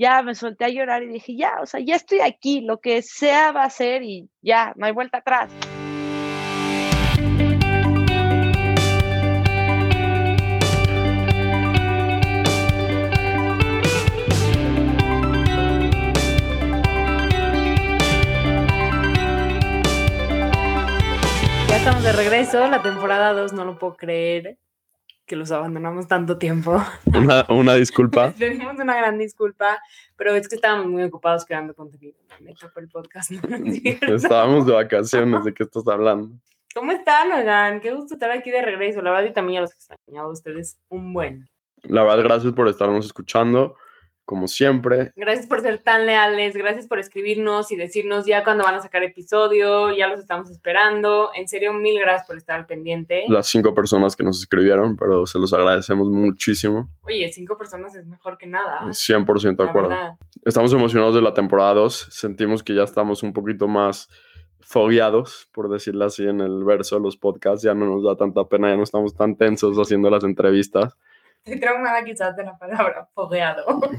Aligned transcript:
ya 0.00 0.22
me 0.22 0.34
solté 0.34 0.64
a 0.64 0.68
llorar 0.70 1.02
y 1.02 1.08
dije, 1.08 1.36
ya, 1.36 1.60
o 1.60 1.66
sea, 1.66 1.78
ya 1.78 1.94
estoy 1.94 2.20
aquí, 2.20 2.62
lo 2.62 2.80
que 2.80 3.02
sea 3.02 3.52
va 3.52 3.64
a 3.64 3.70
ser 3.70 4.02
y 4.02 4.30
ya, 4.40 4.72
no 4.76 4.86
hay 4.86 4.92
vuelta 4.92 5.18
atrás. 5.18 5.52
Ya 21.68 21.76
estamos 21.76 22.02
de 22.02 22.12
regreso, 22.12 22.66
la 22.68 22.80
temporada 22.80 23.34
2, 23.34 23.52
no 23.52 23.66
lo 23.66 23.78
puedo 23.78 23.96
creer 23.96 24.56
que 25.30 25.36
los 25.36 25.52
abandonamos 25.52 26.08
tanto 26.08 26.38
tiempo. 26.38 26.82
Una, 27.06 27.46
una 27.48 27.74
disculpa. 27.76 28.32
Tenemos 28.38 28.74
una 28.80 28.96
gran 28.96 29.16
disculpa, 29.16 29.78
pero 30.16 30.34
es 30.34 30.48
que 30.48 30.56
estábamos 30.56 30.88
muy 30.88 31.04
ocupados 31.04 31.44
creando 31.44 31.72
contenido. 31.72 32.18
Me 32.40 32.52
tocó 32.52 32.80
el 32.80 32.88
podcast. 32.88 33.30
¿no? 33.30 33.56
Estábamos 34.12 34.66
de 34.66 34.72
vacaciones, 34.72 35.44
¿de 35.44 35.54
qué 35.54 35.62
estás 35.62 35.86
hablando? 35.86 36.34
¿Cómo 36.74 36.90
están, 36.90 37.30
oigan? 37.30 37.80
Qué 37.80 37.92
gusto 37.92 38.14
estar 38.14 38.32
aquí 38.32 38.50
de 38.50 38.60
regreso. 38.60 39.02
La 39.02 39.12
verdad, 39.12 39.30
y 39.30 39.32
también 39.32 39.58
ya 39.58 39.60
los 39.60 39.72
extrañaba 39.72 40.26
a 40.26 40.32
ustedes 40.32 40.80
un 40.88 41.12
buen. 41.12 41.48
La 41.84 42.02
verdad, 42.02 42.24
gracias 42.24 42.52
por 42.52 42.66
estarnos 42.66 43.06
escuchando, 43.06 43.76
como 44.30 44.46
siempre. 44.46 45.12
Gracias 45.16 45.48
por 45.48 45.60
ser 45.60 45.78
tan 45.78 46.06
leales, 46.06 46.54
gracias 46.54 46.86
por 46.86 47.00
escribirnos 47.00 47.72
y 47.72 47.76
decirnos 47.76 48.26
ya 48.26 48.44
cuando 48.44 48.62
van 48.62 48.76
a 48.76 48.80
sacar 48.80 49.02
episodio, 49.02 49.90
ya 49.90 50.06
los 50.06 50.20
estamos 50.20 50.48
esperando. 50.52 51.32
En 51.34 51.48
serio, 51.48 51.72
mil 51.72 51.98
gracias 51.98 52.28
por 52.28 52.36
estar 52.36 52.60
al 52.60 52.64
pendiente. 52.64 53.24
Las 53.26 53.48
cinco 53.48 53.74
personas 53.74 54.14
que 54.14 54.22
nos 54.22 54.38
escribieron, 54.38 54.96
pero 54.96 55.26
se 55.26 55.36
los 55.40 55.52
agradecemos 55.52 56.08
muchísimo. 56.10 56.88
Oye, 57.02 57.28
cinco 57.32 57.58
personas 57.58 57.92
es 57.96 58.06
mejor 58.06 58.38
que 58.38 58.46
nada. 58.46 58.82
100% 58.82 59.56
de 59.56 59.68
acuerdo. 59.68 59.88
verdad. 59.88 60.14
Estamos 60.44 60.72
emocionados 60.72 61.16
de 61.16 61.22
la 61.22 61.34
temporada 61.34 61.74
2. 61.74 62.06
Sentimos 62.12 62.62
que 62.62 62.72
ya 62.72 62.84
estamos 62.84 63.24
un 63.24 63.32
poquito 63.32 63.66
más 63.66 64.08
fogueados, 64.60 65.48
por 65.52 65.68
decirlo 65.68 66.04
así, 66.04 66.22
en 66.22 66.40
el 66.40 66.62
verso 66.62 66.94
de 66.94 67.02
los 67.02 67.16
podcasts. 67.16 67.64
Ya 67.64 67.74
no 67.74 67.86
nos 67.86 68.04
da 68.04 68.14
tanta 68.14 68.44
pena, 68.44 68.70
ya 68.70 68.76
no 68.76 68.84
estamos 68.84 69.12
tan 69.12 69.34
tensos 69.34 69.76
haciendo 69.76 70.08
las 70.08 70.22
entrevistas. 70.22 70.96
Estoy 71.44 71.58
traumada 71.58 72.04
quizás 72.04 72.36
de 72.36 72.44
la 72.44 72.56
palabra 72.58 73.08
fogueado. 73.14 73.64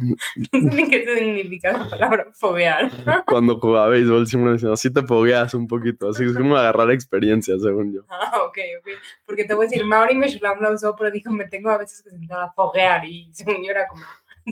No 0.53 0.59
sé 0.59 0.75
ni 0.75 0.89
qué 0.89 1.05
significa 1.05 1.71
la 1.73 1.89
palabra 1.89 2.27
foguear. 2.33 2.91
Cuando 3.25 3.59
jugaba 3.59 3.89
béisbol 3.89 4.27
siempre 4.27 4.53
decían, 4.53 4.73
así 4.73 4.91
te 4.91 5.01
fogueas 5.01 5.53
un 5.53 5.67
poquito, 5.67 6.09
así 6.09 6.23
es 6.23 6.37
como 6.37 6.55
agarrar 6.55 6.91
experiencia, 6.91 7.57
según 7.57 7.93
yo. 7.93 8.01
Ah, 8.09 8.41
ok, 8.45 8.57
ok. 8.79 8.89
Porque 9.25 9.45
te 9.45 9.53
voy 9.53 9.65
a 9.65 9.69
decir, 9.69 9.85
Mauri 9.85 10.15
Meshulam 10.15 10.61
la 10.61 10.71
usó, 10.71 10.95
pero 10.95 11.09
dijo, 11.09 11.31
me 11.31 11.45
tengo 11.47 11.69
a 11.71 11.77
veces 11.77 12.03
que 12.03 12.11
sentar 12.11 12.41
a 12.41 12.51
foguear. 12.51 13.05
Y 13.05 13.33
según 13.33 13.63
yo 13.63 13.71
era 13.71 13.87
como 13.87 14.03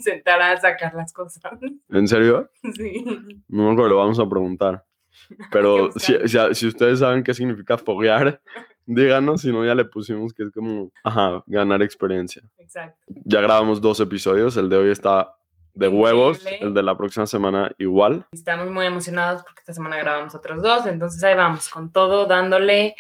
sentar 0.02 0.42
a 0.42 0.58
sacar 0.58 0.94
las 0.96 1.14
cosas. 1.14 1.44
¿En 1.90 2.08
serio? 2.08 2.50
Sí. 2.74 3.04
No 3.48 3.66
me 3.66 3.72
acuerdo, 3.72 3.90
lo 3.90 3.98
vamos 3.98 4.20
a 4.20 4.28
preguntar. 4.28 4.84
Pero 5.52 5.92
si, 5.94 6.16
si, 6.28 6.38
si 6.54 6.68
ustedes 6.68 7.00
saben 7.00 7.24
qué 7.24 7.34
significa 7.34 7.78
foguear, 7.78 8.42
díganos, 8.90 9.42
si 9.42 9.52
no 9.52 9.64
ya 9.64 9.76
le 9.76 9.86
pusimos 9.86 10.34
que 10.34 10.44
es 10.44 10.52
como, 10.52 10.92
ajá, 11.04 11.44
ganar 11.46 11.82
experiencia. 11.84 12.42
Exacto. 12.58 13.00
Ya 13.08 13.40
grabamos 13.40 13.80
dos 13.80 14.00
episodios, 14.00 14.58
el 14.58 14.68
de 14.68 14.78
hoy 14.78 14.90
está 14.90 15.36
de 15.76 15.88
huevos, 15.88 16.40
Increíble. 16.40 16.68
el 16.68 16.74
de 16.74 16.84
la 16.84 16.98
próxima 16.98 17.28
semana 17.28 17.72
igual. 17.78 18.26
Estamos 18.32 18.70
muy 18.72 18.88
emocionados 18.88 19.44
porque 19.44 19.60
esta 19.60 19.74
semana 19.74 19.98
grabamos 19.98 20.34
otros 20.34 20.62
dos, 20.64 20.88
entonces 20.88 21.24
ahí 21.24 21.36
vamos, 21.36 21.70
con 21.70 21.92
todo, 21.92 22.26
dándole, 22.26 22.96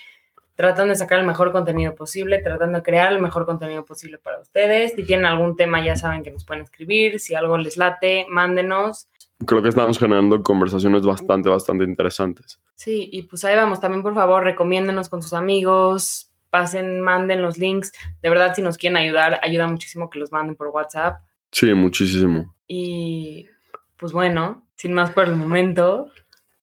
tratando 0.60 0.92
de 0.92 0.98
sacar 0.98 1.20
el 1.20 1.26
mejor 1.26 1.54
contenido 1.54 1.96
posible, 1.96 2.40
tratando 2.40 2.80
de 2.80 2.84
crear 2.84 3.14
el 3.14 3.22
mejor 3.22 3.46
contenido 3.46 3.86
posible 3.86 4.18
para 4.18 4.42
ustedes. 4.42 4.92
Si 4.94 5.04
tienen 5.06 5.26
algún 5.26 5.56
tema, 5.56 5.82
ya 5.82 5.96
saben 5.96 6.22
que 6.22 6.32
nos 6.32 6.44
pueden 6.44 6.64
escribir. 6.64 7.22
Si 7.22 7.34
algo 7.34 7.58
les 7.58 7.78
late, 7.78 8.26
mándenos. 8.30 9.08
Creo 9.46 9.62
que 9.62 9.70
estamos 9.70 9.98
generando 9.98 10.44
conversaciones 10.44 11.04
bastante, 11.04 11.48
bastante 11.48 11.86
interesantes. 11.86 12.60
Sí, 12.76 13.08
y 13.10 13.22
pues 13.22 13.46
ahí 13.46 13.56
vamos. 13.56 13.80
También, 13.80 14.04
por 14.04 14.14
favor, 14.14 14.44
recomiéndenos 14.44 15.08
con 15.08 15.24
sus 15.24 15.32
amigos, 15.32 16.30
pasen, 16.50 17.00
manden 17.00 17.42
los 17.42 17.58
links. 17.58 17.94
De 18.22 18.30
verdad, 18.30 18.53
si 18.53 18.62
nos 18.62 18.78
quieren 18.78 18.98
ayudar, 18.98 19.40
ayuda 19.42 19.66
muchísimo 19.66 20.09
que 20.09 20.19
los 20.19 20.34
manden 20.34 20.58
por 20.58 20.68
WhatsApp. 20.68 21.22
Sí, 21.53 21.74
muchísimo. 21.74 22.53
Y 22.68 23.48
pues 23.96 24.12
bueno, 24.12 24.68
sin 24.75 24.92
más 24.92 25.12
por 25.12 25.24
el 25.24 25.38
momento, 25.38 26.12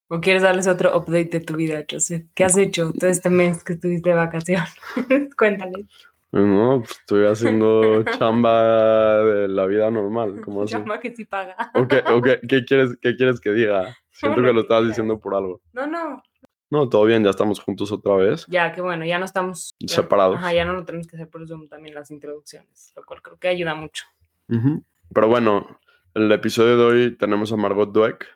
¿o 0.08 0.20
quieres 0.20 0.42
darles 0.42 0.66
otro 0.66 0.96
update 0.96 1.30
de 1.30 1.40
tu 1.40 1.56
vida, 1.56 1.84
Joseph? 1.90 2.26
¿Qué 2.34 2.44
has 2.44 2.56
hecho 2.56 2.92
todo 2.92 3.10
este 3.10 3.30
mes 3.30 3.62
que 3.64 3.74
estuviste 3.74 4.10
de 4.10 4.14
vacaciones? 4.16 4.74
Cuéntales. 5.38 5.86
No, 6.32 6.80
pues 6.84 6.98
estoy 7.00 7.26
haciendo 7.26 8.02
chamba 8.18 9.22
de 9.24 9.48
la 9.48 9.66
vida 9.66 9.90
normal, 9.90 10.40
como 10.42 10.62
así. 10.64 10.74
Llama 10.74 11.00
que 11.00 11.14
sí 11.14 11.24
paga. 11.24 11.56
¿O 11.74 11.86
qué, 11.88 12.02
o 12.06 12.20
qué- 12.20 12.40
quieres, 12.66 12.96
qué 13.00 13.16
quieres 13.16 13.40
que 13.40 13.52
diga? 13.52 13.96
Siento 14.10 14.42
que 14.42 14.52
lo 14.52 14.60
estabas 14.62 14.88
diciendo 14.88 15.18
por 15.18 15.34
algo. 15.34 15.60
No, 15.72 15.86
no. 15.86 16.22
No, 16.68 16.88
todo 16.88 17.04
bien, 17.04 17.22
ya 17.22 17.30
estamos 17.30 17.60
juntos 17.60 17.92
otra 17.92 18.16
vez. 18.16 18.44
Ya, 18.48 18.72
que 18.72 18.80
bueno, 18.80 19.04
ya 19.04 19.18
no 19.20 19.24
estamos 19.24 19.74
ya- 19.78 19.94
Separados. 19.96 20.36
Ajá, 20.38 20.52
ya 20.52 20.64
no 20.64 20.72
lo 20.72 20.84
tenemos 20.84 21.06
que 21.06 21.16
hacer 21.16 21.28
por 21.28 21.46
Zoom 21.46 21.68
también 21.68 21.94
las 21.94 22.10
introducciones, 22.10 22.92
lo 22.96 23.04
cual 23.04 23.22
creo 23.22 23.38
que 23.38 23.48
ayuda 23.48 23.74
mucho. 23.76 24.04
Ujú. 24.48 24.82
Pero 25.14 25.28
bueno, 25.28 25.78
el 26.14 26.30
episodio 26.32 26.76
de 26.76 26.84
hoy 26.84 27.16
tenemos 27.16 27.52
a 27.52 27.56
Margot 27.56 27.92
Dweck. 27.92 28.26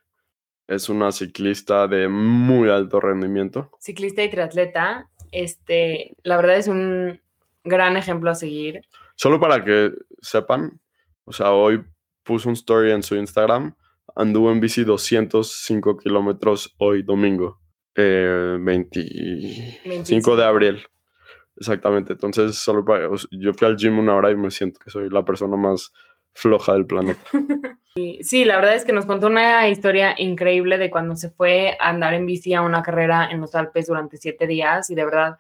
Es 0.71 0.89
una 0.89 1.11
ciclista 1.11 1.89
de 1.89 2.07
muy 2.07 2.71
alto 2.71 3.01
rendimiento. 3.01 3.73
Ciclista 3.81 4.23
y 4.23 4.31
triatleta, 4.31 5.11
este, 5.33 6.17
la 6.23 6.37
verdad 6.37 6.59
es 6.59 6.69
un 6.69 7.21
gran 7.65 7.97
ejemplo 7.97 8.31
a 8.31 8.37
seguir. 8.37 8.83
Solo 9.17 9.41
para 9.41 9.65
que 9.65 9.91
sepan, 10.23 10.81
o 11.25 11.33
sea, 11.33 11.51
hoy 11.51 11.83
puso 12.23 12.49
un 12.49 12.53
story 12.53 12.93
en 12.93 13.03
su 13.03 13.17
Instagram. 13.17 13.75
Anduvo 14.15 14.53
en 14.53 14.61
bici 14.61 14.85
205 14.85 15.97
kilómetros 15.97 16.73
hoy 16.79 17.03
domingo, 17.03 17.61
eh, 17.97 18.57
25 18.61 19.89
25. 19.89 20.37
de 20.37 20.45
abril. 20.45 20.87
Exactamente. 21.57 22.13
Entonces, 22.13 22.55
solo 22.55 22.85
para, 22.85 23.09
yo 23.33 23.55
fui 23.55 23.67
al 23.67 23.77
gym 23.77 23.99
una 23.99 24.15
hora 24.15 24.31
y 24.31 24.37
me 24.37 24.53
siento 24.53 24.79
que 24.79 24.91
soy 24.91 25.11
la 25.11 25.25
persona 25.25 25.57
más 25.57 25.93
floja 26.35 26.73
del 26.75 26.87
planeta. 26.87 27.21
Sí, 28.23 28.45
la 28.45 28.57
verdad 28.57 28.77
es 28.77 28.85
que 28.85 28.93
nos 28.93 29.05
contó 29.05 29.27
una 29.27 29.69
historia 29.69 30.15
increíble 30.17 30.79
de 30.79 30.91
cuando 30.91 31.17
se 31.17 31.29
fue 31.29 31.77
a 31.81 31.89
andar 31.89 32.15
en 32.15 32.25
bici 32.25 32.55
a 32.55 32.63
una 32.63 32.85
carrera 32.85 33.29
en 33.31 33.41
los 33.41 33.55
Alpes 33.57 33.89
durante 33.89 34.17
siete 34.17 34.47
días 34.47 34.91
y 34.91 34.95
de 34.95 35.05
verdad, 35.05 35.39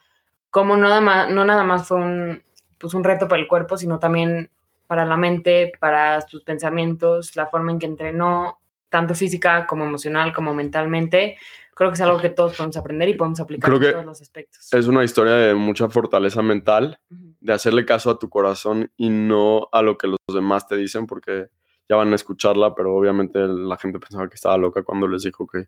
como 0.50 0.76
no 0.76 0.88
nada 0.88 1.00
más, 1.00 1.30
no 1.30 1.44
nada 1.44 1.62
más 1.62 1.86
fue 1.86 1.98
un, 1.98 2.42
pues 2.76 2.92
un 2.94 3.04
reto 3.04 3.28
para 3.28 3.40
el 3.40 3.46
cuerpo, 3.46 3.76
sino 3.76 4.00
también 4.00 4.50
para 4.88 5.04
la 5.04 5.16
mente, 5.16 5.72
para 5.78 6.20
sus 6.22 6.42
pensamientos, 6.42 7.36
la 7.36 7.46
forma 7.46 7.70
en 7.70 7.78
que 7.78 7.86
entrenó, 7.86 8.58
tanto 8.88 9.14
física 9.14 9.64
como 9.66 9.84
emocional, 9.84 10.32
como 10.32 10.52
mentalmente. 10.52 11.38
Creo 11.74 11.90
que 11.90 11.94
es 11.94 12.00
algo 12.00 12.20
que 12.20 12.30
todos 12.30 12.56
podemos 12.56 12.76
aprender 12.76 13.08
y 13.08 13.14
podemos 13.14 13.38
aplicar 13.38 13.70
Creo 13.70 13.76
en 13.76 13.82
que 13.82 13.92
todos 13.92 14.04
los 14.04 14.20
aspectos. 14.20 14.72
Es 14.72 14.86
una 14.88 15.04
historia 15.04 15.34
de 15.34 15.54
mucha 15.54 15.88
fortaleza 15.88 16.42
mental. 16.42 16.98
De 17.40 17.52
hacerle 17.52 17.84
caso 17.84 18.10
a 18.10 18.18
tu 18.18 18.28
corazón 18.28 18.90
y 18.96 19.08
no 19.10 19.68
a 19.72 19.82
lo 19.82 19.98
que 19.98 20.06
los 20.06 20.18
demás 20.32 20.68
te 20.68 20.76
dicen, 20.76 21.06
porque 21.06 21.48
ya 21.88 21.96
van 21.96 22.12
a 22.12 22.16
escucharla, 22.16 22.74
pero 22.74 22.94
obviamente 22.94 23.40
la 23.40 23.76
gente 23.76 23.98
pensaba 23.98 24.28
que 24.28 24.36
estaba 24.36 24.56
loca 24.56 24.82
cuando 24.82 25.08
les 25.08 25.22
dijo 25.22 25.46
que 25.46 25.66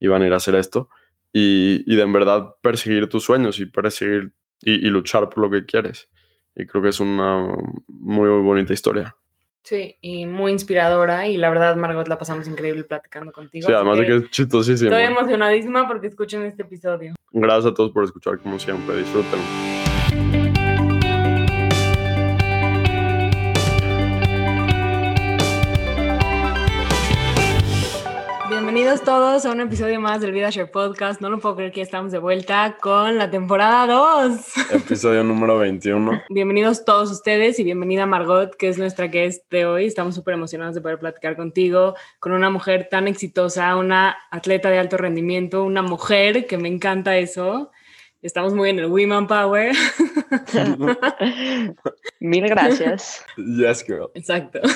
iban 0.00 0.22
a 0.22 0.26
ir 0.26 0.32
a 0.32 0.36
hacer 0.36 0.54
esto. 0.54 0.88
Y, 1.32 1.82
y 1.86 1.96
de 1.96 2.02
en 2.02 2.12
verdad 2.12 2.54
perseguir 2.60 3.08
tus 3.08 3.24
sueños 3.24 3.58
y 3.58 3.66
perseguir 3.66 4.32
y, 4.62 4.86
y 4.86 4.90
luchar 4.90 5.28
por 5.28 5.38
lo 5.38 5.50
que 5.50 5.66
quieres. 5.66 6.08
Y 6.54 6.66
creo 6.66 6.82
que 6.82 6.90
es 6.90 7.00
una 7.00 7.48
muy, 7.88 8.28
bonita 8.42 8.72
historia. 8.72 9.16
Sí, 9.62 9.96
y 10.00 10.26
muy 10.26 10.52
inspiradora 10.52 11.26
y 11.26 11.38
la 11.38 11.48
verdad, 11.48 11.74
Margot, 11.76 12.06
la 12.06 12.18
pasamos 12.18 12.46
increíble 12.46 12.84
platicando 12.84 13.32
contigo. 13.32 13.66
Sí, 13.66 13.72
además 13.72 13.98
de 13.98 14.06
que 14.06 14.16
es 14.16 14.30
chistosísimo. 14.30 14.90
Estoy 14.90 15.04
emocionadísima 15.04 15.88
porque 15.88 16.08
escuchen 16.08 16.42
este 16.42 16.62
episodio. 16.62 17.14
Gracias 17.32 17.72
a 17.72 17.74
todos 17.74 17.90
por 17.90 18.04
escuchar, 18.04 18.38
como 18.38 18.58
siempre. 18.58 18.98
Disfruten. 18.98 19.73
Bienvenidos 28.94 29.20
todos 29.20 29.44
a 29.44 29.50
un 29.50 29.60
episodio 29.60 30.00
más 30.00 30.20
del 30.20 30.30
Vida 30.30 30.50
Share 30.50 30.70
Podcast. 30.70 31.20
No 31.20 31.28
lo 31.28 31.40
puedo 31.40 31.56
creer 31.56 31.72
que 31.72 31.78
ya 31.78 31.82
estamos 31.82 32.12
de 32.12 32.18
vuelta 32.18 32.76
con 32.80 33.18
la 33.18 33.28
temporada 33.28 33.92
2. 33.92 34.40
Episodio 34.70 35.24
número 35.24 35.58
21. 35.58 36.22
Bienvenidos 36.30 36.84
todos 36.84 37.10
ustedes 37.10 37.58
y 37.58 37.64
bienvenida 37.64 38.06
Margot, 38.06 38.54
que 38.54 38.68
es 38.68 38.78
nuestra 38.78 39.08
guest 39.08 39.50
de 39.50 39.66
hoy. 39.66 39.86
Estamos 39.86 40.14
súper 40.14 40.34
emocionados 40.34 40.76
de 40.76 40.80
poder 40.80 41.00
platicar 41.00 41.34
contigo, 41.34 41.96
con 42.20 42.30
una 42.30 42.50
mujer 42.50 42.86
tan 42.88 43.08
exitosa, 43.08 43.74
una 43.74 44.16
atleta 44.30 44.70
de 44.70 44.78
alto 44.78 44.96
rendimiento, 44.96 45.64
una 45.64 45.82
mujer 45.82 46.46
que 46.46 46.56
me 46.56 46.68
encanta 46.68 47.16
eso. 47.16 47.72
Estamos 48.22 48.54
muy 48.54 48.70
en 48.70 48.78
el 48.78 48.86
Women 48.86 49.26
Power. 49.26 49.74
Mil 52.20 52.48
gracias. 52.48 53.24
Yes, 53.36 53.84
girl. 53.84 54.12
Exacto. 54.14 54.60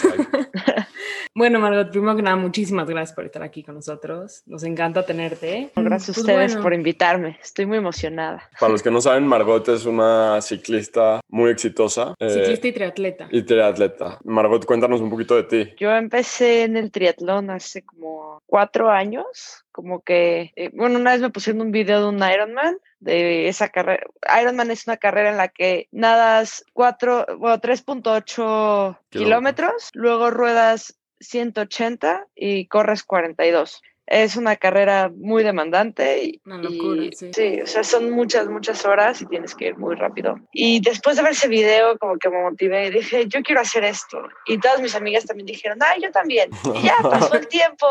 Bueno, 1.35 1.61
Margot, 1.61 1.91
primero 1.91 2.17
que 2.17 2.23
nada, 2.23 2.37
muchísimas 2.37 2.89
gracias 2.89 3.15
por 3.15 3.25
estar 3.25 3.43
aquí 3.43 3.63
con 3.63 3.75
nosotros. 3.77 4.43
Nos 4.47 4.63
encanta 4.65 5.05
tenerte. 5.07 5.71
Gracias 5.77 6.11
a 6.11 6.13
Pues 6.13 6.19
ustedes 6.19 6.53
bueno. 6.53 6.63
por 6.63 6.75
invitarme. 6.75 7.39
Estoy 7.43 7.67
muy 7.67 7.79
emocionada. 7.79 8.49
Para 8.59 8.73
los 8.73 8.83
que 8.83 8.91
no 8.91 9.01
saben, 9.01 9.27
Margot 9.27 9.69
es 9.69 9.85
una 9.87 10.41
ciclista 10.41 11.21
muy 11.29 11.51
exitosa. 11.51 12.15
eh, 12.19 12.31
Ciclista 12.31 12.69
y 12.69 12.73
triatleta. 12.73 13.29
y 13.31 13.43
triatleta. 13.43 14.19
Margot, 14.25 14.65
cuéntanos 14.65 15.01
un 15.01 15.11
poquito 15.11 15.37
de 15.37 15.43
ti. 15.45 15.75
Yo 15.79 15.91
empecé 15.93 16.65
en 16.65 16.77
el 16.77 16.91
triatlón 16.91 17.51
hace 17.51 17.83
como 17.85 18.43
cuatro 18.47 18.91
años. 18.91 19.65
Como 19.71 20.01
que, 20.03 20.51
eh, 20.57 20.71
bueno, 20.75 20.99
una 20.99 21.13
vez 21.13 21.21
me 21.21 21.31
pusieron 21.31 21.63
un 21.63 21.71
video 21.71 22.01
de 22.01 22.09
un 22.09 22.17
Ironman, 22.17 22.79
de 22.99 23.47
esa 23.47 23.69
carrera. 23.69 24.05
Ironman 24.43 24.73
es 24.73 24.89
una 24.89 24.97
carrera 24.97 25.31
en 25.31 25.37
la 25.37 25.47
que 25.49 25.87
nadas 25.93 26.65
cuatro, 26.73 27.25
bueno, 27.39 27.61
3.8 27.61 28.99
kilómetros, 29.11 29.91
luego 29.95 30.31
ruedas 30.31 30.98
180 31.21 32.27
y 32.35 32.67
corres 32.67 33.03
42. 33.03 33.83
Es 34.07 34.37
una 34.37 34.57
carrera 34.57 35.11
muy 35.15 35.45
demandante 35.45 36.25
y, 36.25 36.41
Una 36.47 36.57
locura, 36.59 37.03
y- 37.05 37.13
sí. 37.13 37.61
o 37.61 37.67
sea, 37.67 37.85
son 37.85 38.11
muchas, 38.11 38.49
muchas 38.49 38.87
horas 38.87 39.21
y 39.21 39.27
tienes 39.27 39.55
que 39.55 39.67
ir 39.67 39.77
muy 39.77 39.97
rápido. 39.97 40.37
Y 40.51 40.81
después 40.81 41.17
de 41.17 41.23
ver 41.23 41.33
ese 41.33 41.49
video, 41.49 41.99
como 41.99 42.17
que 42.19 42.31
me 42.31 42.41
motivé 42.43 42.87
y 42.87 42.91
dije, 42.91 43.27
yo 43.29 43.43
quiero 43.43 43.61
hacer 43.61 43.85
esto. 43.85 44.23
Y 44.47 44.59
todas 44.59 44.81
mis 44.81 44.95
amigas 44.95 45.27
también 45.27 45.47
dijeron, 45.47 45.79
ah, 45.83 45.95
yo 46.01 46.11
también. 46.11 46.51
Y 46.75 46.83
ya 46.85 46.95
pasó 47.03 47.35
el 47.35 47.49
tiempo, 47.49 47.87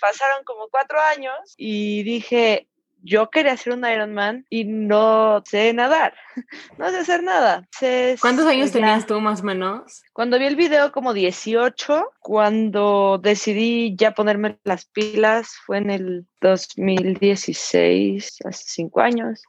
pasaron 0.00 0.42
como 0.44 0.68
cuatro 0.70 0.98
años 0.98 1.54
y 1.58 2.04
dije, 2.04 2.66
yo 3.02 3.30
quería 3.30 3.52
hacer 3.52 3.72
un 3.72 3.84
Ironman 3.84 4.46
y 4.50 4.64
no 4.64 5.42
sé 5.46 5.72
nadar, 5.72 6.14
no 6.78 6.90
sé 6.90 6.98
hacer 6.98 7.22
nada. 7.22 7.66
Sé- 7.78 8.16
¿Cuántos 8.20 8.46
años 8.46 8.68
ya- 8.68 8.72
tenías 8.80 9.06
tú 9.06 9.20
más 9.20 9.40
o 9.40 9.44
menos? 9.44 10.02
Cuando 10.12 10.38
vi 10.38 10.46
el 10.46 10.56
video 10.56 10.92
como 10.92 11.14
18, 11.14 12.04
cuando 12.20 13.18
decidí 13.22 13.94
ya 13.96 14.12
ponerme 14.12 14.58
las 14.64 14.84
pilas, 14.86 15.52
fue 15.66 15.78
en 15.78 15.90
el 15.90 16.26
2016, 16.40 18.38
hace 18.44 18.64
cinco 18.66 19.00
años, 19.00 19.42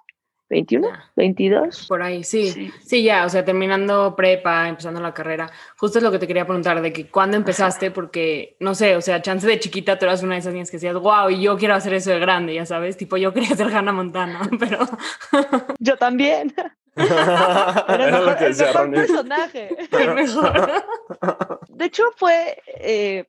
21, 0.52 0.88
Ya, 0.88 1.12
22. 1.16 1.88
Por 1.88 2.04
ahí, 2.04 2.24
sí. 2.24 2.52
Sí. 2.52 2.72
Sí, 2.86 3.04
ya, 3.04 3.26
o 3.26 3.30
sea, 3.30 3.44
terminando 3.46 4.16
prepa, 4.16 4.68
empezando 4.68 5.00
la 5.00 5.14
carrera. 5.14 5.50
Justo 5.78 5.98
es 5.98 6.04
lo 6.04 6.12
que 6.12 6.20
te 6.20 6.28
quería 6.28 6.46
preguntar, 6.46 6.82
de 6.82 6.92
que 6.92 7.08
cuándo 7.08 7.38
empezaste, 7.38 7.90
porque, 7.90 8.58
no 8.60 8.76
sé, 8.76 8.98
o 8.98 9.02
sea, 9.02 9.22
chance 9.22 9.48
de 9.48 9.60
chiquita 9.60 9.98
tú 9.98 10.06
eras 10.06 10.24
una 10.24 10.36
de 10.36 10.40
esas 10.42 10.54
niñas 10.54 10.70
que 10.70 10.78
decías, 10.78 10.94
wow, 10.96 11.30
y 11.30 11.42
yo 11.42 11.58
quiero 11.58 11.74
hacer 11.74 11.94
eso 11.94 12.12
de 12.12 12.20
grande, 12.20 12.54
ya 12.54 12.66
sabes, 12.66 12.98
tipo, 12.98 13.16
yo 13.16 13.34
quería 13.34 13.56
ser 13.56 13.74
Hannah 13.74 13.94
Montana, 13.94 14.42
pero 14.60 14.80
Yo 15.80 15.98
también. 15.98 16.54
Era 16.96 18.12
lo 18.12 18.18
mejor, 18.20 18.38
que 18.38 18.46
el 18.48 18.56
mejor 18.58 18.92
personaje. 18.92 19.70
el 19.92 20.14
mejor. 20.14 20.84
De 21.70 21.86
hecho, 21.86 22.04
fue, 22.18 22.62
eh, 22.82 23.26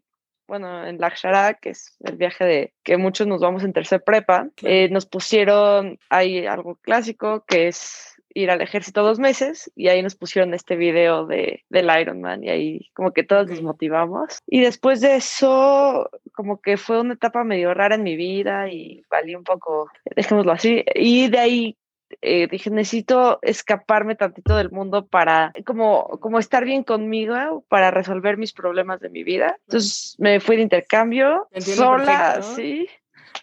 bueno, 0.53 0.87
en 0.87 0.99
Lakshara, 0.99 1.55
que 1.55 1.71
es 1.71 1.97
el 2.05 2.19
viaje 2.19 2.45
de 2.45 2.75
que 2.83 2.99
muchos 2.99 3.27
nos 3.27 3.41
vamos 3.41 3.65
en 3.65 3.73
tercer 3.73 4.03
prepa, 4.05 4.51
eh, 4.61 4.91
nos 4.91 5.07
pusieron, 5.07 5.99
hay 6.11 6.45
algo 6.45 6.75
clásico 6.77 7.43
que 7.47 7.69
es 7.69 8.19
ir 8.35 8.51
al 8.51 8.61
ejército 8.61 9.03
dos 9.03 9.19
meses 9.19 9.73
y 9.75 9.89
ahí 9.89 10.03
nos 10.03 10.15
pusieron 10.15 10.53
este 10.53 10.77
video 10.77 11.27
de, 11.27 11.65
del 11.71 11.91
Ironman 11.99 12.45
y 12.45 12.51
ahí 12.51 12.91
como 12.93 13.13
que 13.13 13.25
todos 13.25 13.49
nos 13.49 13.63
motivamos. 13.63 14.41
Y 14.47 14.61
después 14.61 15.01
de 15.01 15.17
eso, 15.17 16.11
como 16.33 16.61
que 16.61 16.77
fue 16.77 17.01
una 17.01 17.15
etapa 17.15 17.45
medio 17.45 17.73
rara 17.73 17.95
en 17.95 18.03
mi 18.03 18.17
vida 18.17 18.69
y 18.69 19.07
valí 19.11 19.35
un 19.35 19.45
poco, 19.45 19.89
dejémoslo 20.15 20.53
así. 20.53 20.85
Y 20.95 21.31
de 21.31 21.39
ahí 21.39 21.79
eh, 22.21 22.49
dije, 22.49 22.71
necesito 22.71 23.39
escaparme 23.43 24.15
tantito 24.15 24.57
del 24.57 24.71
mundo 24.71 25.07
para 25.07 25.53
como, 25.65 26.19
como 26.21 26.39
estar 26.39 26.65
bien 26.65 26.83
conmigo, 26.85 27.65
para 27.69 27.91
resolver 27.91 28.37
mis 28.37 28.53
problemas 28.53 29.01
de 29.01 29.09
mi 29.09 29.25
vida. 29.25 29.57
Entonces 29.67 30.17
me 30.19 30.41
fui 30.41 30.57
de 30.57 30.63
intercambio, 30.63 31.49
sola, 31.61 32.35
perfecto. 32.35 32.57
sí. 32.57 32.89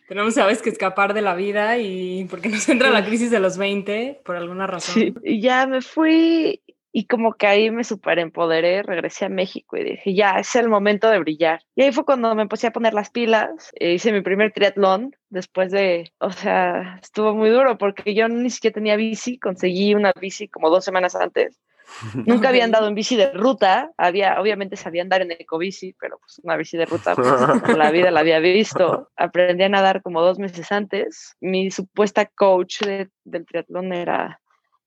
Tenemos, 0.07 0.36
sabes, 0.36 0.62
que 0.62 0.69
escapar 0.69 1.13
de 1.13 1.21
la 1.21 1.36
vida 1.36 1.77
y 1.77 2.25
porque 2.25 2.50
nos 2.50 2.68
entra 2.69 2.89
la 2.89 3.06
crisis 3.06 3.31
de 3.31 3.39
los 3.39 3.57
20, 3.57 4.21
por 4.24 4.36
alguna 4.36 4.68
razón. 4.68 4.94
Sí, 4.94 5.13
y 5.24 5.42
ya 5.42 5.66
me 5.68 5.81
fui 5.81 6.62
y 6.91 7.06
como 7.06 7.33
que 7.33 7.47
ahí 7.47 7.71
me 7.71 7.83
super 7.83 8.19
empoderé, 8.19 8.83
regresé 8.83 9.25
a 9.25 9.30
México 9.30 9.77
y 9.77 9.83
dije, 9.83 10.13
ya, 10.13 10.38
es 10.39 10.56
el 10.56 10.69
momento 10.69 11.09
de 11.09 11.19
brillar. 11.19 11.62
Y 11.75 11.83
ahí 11.83 11.91
fue 11.91 12.06
cuando 12.06 12.33
me 12.36 12.41
empecé 12.41 12.68
a 12.68 12.71
poner 12.71 12.94
las 12.94 13.12
pilas, 13.12 13.71
e 13.75 13.94
hice 13.94 14.12
mi 14.12 14.21
primer 14.21 14.51
triatlón 14.51 15.15
después 15.30 15.71
de, 15.71 16.12
o 16.19 16.31
sea, 16.31 17.00
estuvo 17.01 17.36
muy 17.36 17.50
duro 17.50 17.77
porque 17.77 18.15
yo 18.15 18.27
ni 18.27 18.50
siquiera 18.50 18.74
tenía 18.74 18.95
bici, 18.95 19.38
conseguí 19.38 19.94
una 19.94 20.12
bici 20.19 20.47
como 20.47 20.69
dos 20.69 20.83
semanas 20.83 21.15
antes. 21.15 21.59
Nunca 22.25 22.50
había 22.50 22.63
andado 22.63 22.88
en 22.88 22.95
bici 22.95 23.15
de 23.15 23.31
ruta, 23.31 23.92
había, 23.97 24.39
obviamente 24.39 24.75
sabía 24.75 25.01
andar 25.01 25.21
en 25.21 25.31
ecobici, 25.31 25.95
pero 26.00 26.19
pues 26.19 26.39
una 26.44 26.56
bici 26.56 26.77
de 26.77 26.85
ruta 26.85 27.15
pues, 27.15 27.77
la 27.77 27.92
vida 27.92 28.12
la 28.12 28.19
había 28.19 28.39
visto. 28.39 29.09
Aprendí 29.18 29.63
a 29.63 29.69
nadar 29.69 30.01
como 30.01 30.21
dos 30.21 30.39
meses 30.39 30.71
antes. 30.71 31.35
Mi 31.39 31.71
supuesta 31.71 32.25
coach 32.25 32.81
de- 32.81 33.09
del 33.24 33.45
triatlón 33.45 33.92
era, 33.94 34.39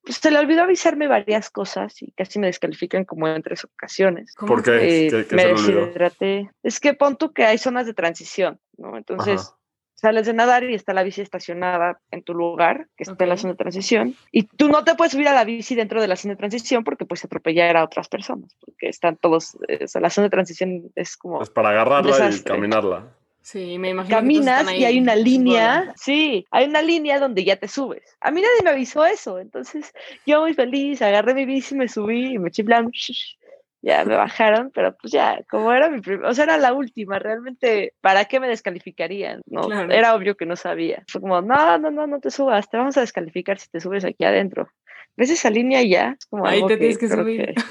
se 0.04 0.30
le 0.30 0.38
olvidó 0.38 0.62
avisarme 0.62 1.06
varias 1.06 1.50
cosas 1.50 2.00
y 2.02 2.12
casi 2.12 2.38
me 2.38 2.48
descalifican 2.48 3.04
como 3.04 3.28
en 3.28 3.42
tres 3.42 3.64
ocasiones. 3.64 4.34
¿Cómo 4.34 4.54
¿Por 4.54 4.62
qué? 4.62 5.06
Eh, 5.06 5.10
¿Qué- 5.10 5.26
qué 5.26 5.36
me 5.36 5.46
deshidraté. 5.46 6.50
Es 6.62 6.80
que 6.80 6.94
pon 6.94 7.16
tú 7.16 7.32
que 7.32 7.44
hay 7.44 7.58
zonas 7.58 7.86
de 7.86 7.94
transición, 7.94 8.58
¿no? 8.76 8.96
Entonces 8.96 9.40
Ajá. 9.42 9.56
sales 9.94 10.26
de 10.26 10.34
nadar 10.34 10.64
y 10.64 10.74
está 10.74 10.92
la 10.92 11.04
bici 11.04 11.20
estacionada 11.20 12.00
en 12.10 12.24
tu 12.24 12.34
lugar, 12.34 12.88
que 12.96 13.04
está 13.04 13.22
en 13.22 13.30
la 13.30 13.36
zona 13.36 13.52
de 13.52 13.58
transición, 13.58 14.16
y 14.32 14.42
tú 14.42 14.68
no 14.68 14.82
te 14.82 14.96
puedes 14.96 15.12
subir 15.12 15.28
a 15.28 15.34
la 15.34 15.44
bici 15.44 15.76
dentro 15.76 16.00
de 16.00 16.08
la 16.08 16.16
zona 16.16 16.34
de 16.34 16.38
transición 16.38 16.82
porque 16.82 17.04
puedes 17.04 17.24
atropellar 17.24 17.76
a 17.76 17.84
otras 17.84 18.08
personas, 18.08 18.56
porque 18.60 18.88
están 18.88 19.16
todos, 19.16 19.56
eh, 19.68 19.84
o 19.84 19.88
sea, 19.88 20.00
la 20.00 20.10
zona 20.10 20.24
de 20.26 20.30
transición 20.30 20.90
es 20.96 21.16
como 21.16 21.40
Es 21.40 21.50
para 21.50 21.70
agarrarla 21.70 22.30
y 22.34 22.40
caminarla. 22.40 23.16
Sí, 23.42 23.78
me 23.78 23.90
imagino. 23.90 24.16
que 24.18 24.22
caminas 24.22 24.60
están 24.60 24.76
y 24.80 24.84
hay 24.84 24.98
una 25.00 25.16
línea, 25.16 25.80
bola. 25.80 25.94
sí, 25.96 26.46
hay 26.50 26.64
una 26.66 26.80
línea 26.80 27.18
donde 27.18 27.44
ya 27.44 27.56
te 27.56 27.68
subes. 27.68 28.16
A 28.20 28.30
mí 28.30 28.40
nadie 28.40 28.62
me 28.62 28.70
avisó 28.70 29.04
eso, 29.04 29.38
entonces 29.40 29.92
yo 30.26 30.40
muy 30.40 30.54
feliz, 30.54 31.02
agarré 31.02 31.34
mi 31.34 31.44
bici, 31.44 31.74
me 31.74 31.88
subí 31.88 32.34
y 32.34 32.38
me 32.38 32.50
"Shh", 32.50 33.36
ya 33.82 34.04
me 34.04 34.14
bajaron, 34.14 34.70
pero 34.72 34.96
pues 34.96 35.12
ya, 35.12 35.40
como 35.50 35.72
era 35.72 35.90
mi 35.90 36.00
primera, 36.00 36.28
o 36.30 36.34
sea, 36.34 36.44
era 36.44 36.56
la 36.56 36.72
última, 36.72 37.18
realmente, 37.18 37.94
¿para 38.00 38.26
qué 38.26 38.38
me 38.38 38.46
descalificarían? 38.46 39.42
No, 39.46 39.62
Claro. 39.62 39.92
era 39.92 40.14
obvio 40.14 40.36
que 40.36 40.46
no 40.46 40.54
sabía. 40.54 41.02
Fue 41.08 41.20
como, 41.20 41.42
no, 41.42 41.78
no, 41.78 41.90
no, 41.90 42.06
no 42.06 42.20
te 42.20 42.30
subas, 42.30 42.70
te 42.70 42.76
vamos 42.76 42.96
a 42.96 43.00
descalificar 43.00 43.58
si 43.58 43.68
te 43.70 43.80
subes 43.80 44.04
aquí 44.04 44.22
adentro. 44.24 44.68
¿Ves 45.16 45.30
esa 45.30 45.50
línea 45.50 45.82
ya? 45.82 46.16
Es 46.18 46.24
como 46.26 46.46
Ahí 46.46 46.56
algo 46.56 46.68
te 46.68 46.76
tienes 46.78 46.96
que 46.98 47.08
creo 47.08 47.22
subir. 47.22 47.54
que- 47.54 47.62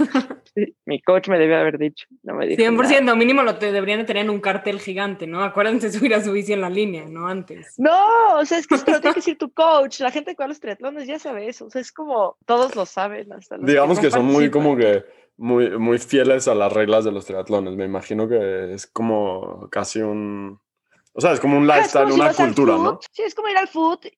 sí, 0.53 0.75
mi 0.85 1.01
coach 1.01 1.27
me 1.27 1.39
debió 1.39 1.57
haber 1.57 1.77
dicho, 1.79 2.05
no 2.23 2.35
me 2.35 2.45
dijo 2.47 2.61
100%, 2.61 3.01
nada. 3.01 3.15
mínimo 3.15 3.41
lo 3.41 3.57
te 3.57 3.71
deberían 3.71 3.99
de 3.99 4.05
tener 4.05 4.23
en 4.25 4.29
un 4.29 4.39
cartel 4.41 4.79
gigante, 4.79 5.25
¿no? 5.25 5.43
Acuérdense 5.43 5.87
de 5.89 5.93
subir 5.99 6.13
a 6.13 6.23
su 6.23 6.31
bici 6.33 6.53
en 6.53 6.61
la 6.61 6.69
línea, 6.69 7.05
¿no? 7.09 7.27
Antes. 7.27 7.73
No, 7.77 8.37
o 8.37 8.45
sea, 8.45 8.59
es 8.59 8.67
que 8.67 8.75
esto 8.75 8.91
lo 8.91 9.01
tiene 9.01 9.13
que 9.15 9.19
decir 9.21 9.37
tu 9.37 9.51
coach. 9.51 9.99
La 10.01 10.11
gente 10.11 10.31
que 10.35 10.37
va 10.39 10.45
a 10.45 10.49
los 10.49 10.59
triatlones 10.59 11.07
ya 11.07 11.17
sabe 11.19 11.47
eso. 11.47 11.65
O 11.65 11.69
sea, 11.71 11.81
es 11.81 11.91
como 11.91 12.37
todos 12.45 12.75
lo 12.75 12.85
saben. 12.85 13.31
Hasta 13.33 13.57
los 13.57 13.65
Digamos 13.65 13.97
no 13.97 14.01
que 14.03 14.11
son 14.11 14.25
muy 14.25 14.51
como 14.51 14.75
que 14.77 15.03
muy, 15.37 15.71
muy 15.79 15.97
fieles 15.97 16.47
a 16.47 16.53
las 16.53 16.71
reglas 16.71 17.05
de 17.05 17.11
los 17.11 17.25
triatlones. 17.25 17.75
Me 17.75 17.85
imagino 17.85 18.27
que 18.29 18.73
es 18.75 18.85
como 18.85 19.67
casi 19.71 20.01
un... 20.01 20.59
O 21.13 21.19
sea, 21.19 21.33
es 21.33 21.39
como 21.39 21.57
un 21.57 21.69
Ah, 21.69 21.79
es 21.79 21.93
lifestyle, 21.93 22.03
como 22.03 22.13
si 22.15 22.21
una 22.21 22.33
cultura, 22.33 22.73
¿no? 22.77 22.99
Sí, 23.11 23.23
es 23.23 23.33
como 23.35 23.49
ir 23.49 23.57
al 23.57 23.67
foot 23.67 24.05
y 24.05 24.17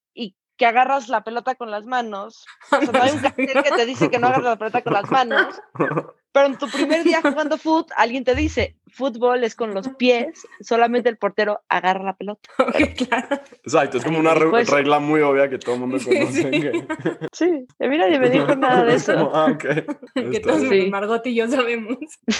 que 0.57 0.65
agarras 0.65 1.10
la 1.10 1.24
pelota 1.24 1.55
con 1.55 1.72
las 1.72 1.86
manos. 1.86 2.45
O 2.72 2.79
sea, 2.79 2.79
no 2.91 3.01
hay 3.01 3.12
un 3.12 3.19
cartel 3.19 3.63
que 3.63 3.72
te 3.72 3.86
dice 3.86 4.10
que 4.10 4.19
no 4.19 4.27
agarras 4.27 4.45
la 4.45 4.55
pelota 4.57 4.81
con 4.81 4.93
las 4.93 5.10
manos. 5.10 5.62
Pero 6.33 6.47
en 6.47 6.57
tu 6.57 6.67
primer 6.67 7.03
día 7.03 7.21
jugando 7.21 7.57
foot, 7.57 7.91
alguien 7.95 8.23
te 8.25 8.35
dice, 8.35 8.75
fútbol 8.91 9.43
es 9.43 9.55
con 9.55 9.73
los 9.73 9.87
pies, 9.89 10.45
solamente 10.61 11.07
el 11.09 11.17
portero 11.17 11.61
agarra 11.69 12.03
la 12.03 12.13
pelota. 12.17 12.49
Ok, 12.59 12.75
claro. 13.07 13.39
Exacto, 13.63 13.97
es 13.97 14.03
como 14.03 14.19
una 14.19 14.33
después- 14.33 14.69
regla 14.69 14.99
muy 14.99 15.21
obvia 15.21 15.49
que 15.49 15.57
todo 15.59 15.75
el 15.75 15.81
mundo 15.81 15.97
conoce. 16.03 16.31
sí. 16.43 16.49
que- 16.51 16.85
Sí, 17.31 17.65
y 17.79 17.85
a 17.85 17.87
mí 17.87 17.97
nadie 17.97 18.19
me 18.19 18.29
dijo 18.29 18.55
nada 18.55 18.83
de 18.83 18.95
eso. 18.95 19.31
ah, 19.33 19.47
ok. 19.51 19.65
Que 20.31 20.39
todos. 20.39 20.61
Sí. 20.67 20.89
Margot 20.89 21.25
y 21.27 21.35
yo 21.35 21.47
sabemos. 21.47 21.97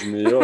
Ni 0.08 0.24
yo. 0.30 0.40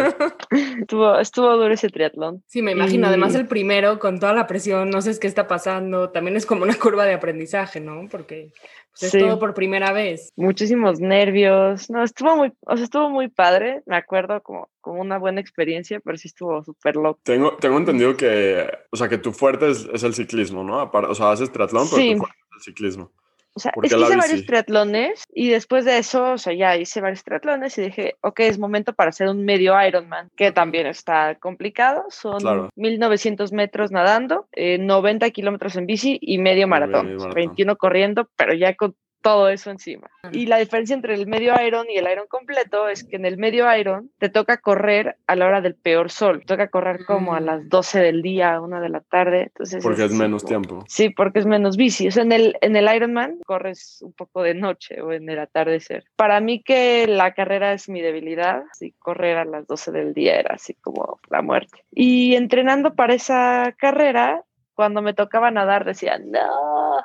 Estuvo, 0.80 1.18
estuvo 1.18 1.56
duro 1.56 1.72
ese 1.74 1.88
triatlón. 1.88 2.42
Sí, 2.46 2.62
me 2.62 2.72
imagino. 2.72 3.08
Además, 3.08 3.34
Y- 3.34 3.38
el 3.38 3.46
primero, 3.46 3.98
con 3.98 4.18
toda 4.20 4.32
la 4.32 4.46
presión, 4.46 4.90
no 4.90 5.02
sé 5.02 5.18
qué 5.18 5.26
está 5.26 5.46
pasando, 5.48 6.10
también 6.10 6.36
es 6.36 6.46
como 6.46 6.62
una 6.62 6.74
curva 6.76 7.04
de 7.04 7.14
aprendizaje, 7.14 7.80
¿no? 7.80 8.08
Porque 8.10 8.52
pues, 8.90 9.02
es 9.04 9.10
Sí. 9.12 9.18
todo 9.20 9.38
por 9.38 9.54
primera 9.54 9.92
vez. 9.92 10.30
muchísimos 10.36 11.00
nervios. 11.00 11.88
No, 11.90 12.02
estuvo 12.02 12.36
muy, 12.36 12.52
o 12.66 12.76
sea, 12.76 12.84
estuvo 12.84 13.10
muy 13.10 13.28
padre. 13.28 13.82
Me 13.86 13.96
acuerdo 13.96 14.42
como, 14.42 14.68
como 14.80 15.00
una 15.00 15.18
buena 15.18 15.40
experiencia, 15.40 16.00
pero 16.00 16.16
sí 16.18 16.28
estuvo 16.28 16.62
súper 16.64 16.96
loco. 16.96 17.20
Tengo, 17.22 17.56
tengo 17.56 17.78
entendido 17.78 18.16
que, 18.16 18.66
o 18.90 18.96
sea, 18.96 19.08
que 19.08 19.18
tu 19.18 19.32
fuerte 19.32 19.70
es, 19.70 19.88
es 19.92 20.02
el 20.02 20.14
ciclismo, 20.14 20.64
¿no? 20.64 20.90
O 20.92 21.14
sea, 21.14 21.30
haces 21.32 21.50
triatlón, 21.52 21.86
pero 21.90 22.02
Sí. 22.02 22.12
tu 22.12 22.18
fuerte 22.18 22.36
es 22.50 22.56
el 22.56 22.62
ciclismo. 22.62 23.12
O 23.52 23.60
sea, 23.60 23.72
¿Por 23.72 23.84
es 23.84 23.92
que 23.92 24.00
hice 24.00 24.16
varios 24.16 24.46
triatlones 24.46 25.24
y 25.34 25.48
después 25.48 25.84
de 25.84 25.98
eso, 25.98 26.32
o 26.32 26.38
sea, 26.38 26.52
ya 26.52 26.76
hice 26.76 27.00
varios 27.00 27.24
triatlones 27.24 27.76
y 27.78 27.82
dije, 27.82 28.14
ok, 28.20 28.40
es 28.40 28.58
momento 28.58 28.92
para 28.92 29.10
hacer 29.10 29.28
un 29.28 29.44
medio 29.44 29.74
Ironman, 29.84 30.30
que 30.36 30.52
también 30.52 30.86
está 30.86 31.34
complicado. 31.34 32.04
Son 32.10 32.38
Claro. 32.38 32.70
1900 32.76 33.52
metros 33.52 33.90
nadando, 33.90 34.46
eh, 34.52 34.78
90 34.78 35.30
kilómetros 35.30 35.76
en 35.76 35.86
bici 35.86 36.18
y 36.20 36.38
medio 36.38 36.68
maratón. 36.68 37.06
medio 37.06 37.18
maratón. 37.18 37.34
21 37.34 37.76
corriendo, 37.76 38.28
pero 38.36 38.54
ya 38.54 38.74
con 38.76 38.94
todo 39.22 39.48
eso 39.48 39.70
encima. 39.70 40.08
Y 40.32 40.46
la 40.46 40.56
diferencia 40.58 40.94
entre 40.94 41.14
el 41.14 41.26
medio 41.26 41.54
Iron 41.64 41.86
y 41.90 41.96
el 41.98 42.10
Iron 42.10 42.26
completo 42.28 42.88
es 42.88 43.04
que 43.04 43.16
en 43.16 43.26
el 43.26 43.36
medio 43.36 43.66
Iron 43.76 44.10
te 44.18 44.28
toca 44.28 44.58
correr 44.58 45.16
a 45.26 45.36
la 45.36 45.46
hora 45.46 45.60
del 45.60 45.74
peor 45.74 46.10
sol. 46.10 46.40
Te 46.40 46.46
toca 46.46 46.68
correr 46.68 47.04
como 47.04 47.34
a 47.34 47.40
Mm. 47.40 47.44
las 47.44 47.68
12 47.68 48.00
del 48.00 48.22
día, 48.22 48.54
a 48.54 48.60
1 48.60 48.80
de 48.80 48.88
la 48.88 49.00
tarde. 49.00 49.42
Entonces 49.44 49.82
Porque 49.82 50.04
es 50.04 50.10
así 50.10 50.18
menos 50.18 50.42
como- 50.42 50.48
tiempo. 50.48 50.84
Sí, 50.88 51.10
porque 51.10 51.38
es 51.40 51.46
menos 51.46 51.76
bici. 51.76 52.08
O 52.08 52.10
sea, 52.10 52.22
en 52.22 52.32
el, 52.32 52.56
en 52.60 52.76
el 52.76 52.94
Ironman 52.94 53.38
corres 53.44 54.00
un 54.02 54.12
poco 54.12 54.42
de 54.42 54.54
noche 54.54 55.00
o 55.02 55.12
en 55.12 55.28
el 55.28 55.38
atardecer. 55.38 56.04
Para 56.16 56.40
mí 56.40 56.62
que 56.62 57.06
la 57.06 57.32
carrera 57.34 57.72
es 57.72 57.88
mi 57.88 58.00
debilidad, 58.00 58.62
así 58.72 58.92
correr 58.98 59.36
a 59.38 59.44
las 59.44 59.66
12 59.66 59.92
del 59.92 60.14
día 60.14 60.38
era 60.38 60.54
así 60.54 60.74
como 60.74 61.20
la 61.28 61.42
muerte. 61.42 61.84
Y 61.92 62.34
entrenando 62.36 62.94
para 62.94 63.14
esa 63.14 63.74
carrera, 63.78 64.44
cuando 64.74 65.02
me 65.02 65.12
tocaba 65.12 65.50
nadar 65.50 65.84
decía, 65.84 66.18
no. 66.18 67.04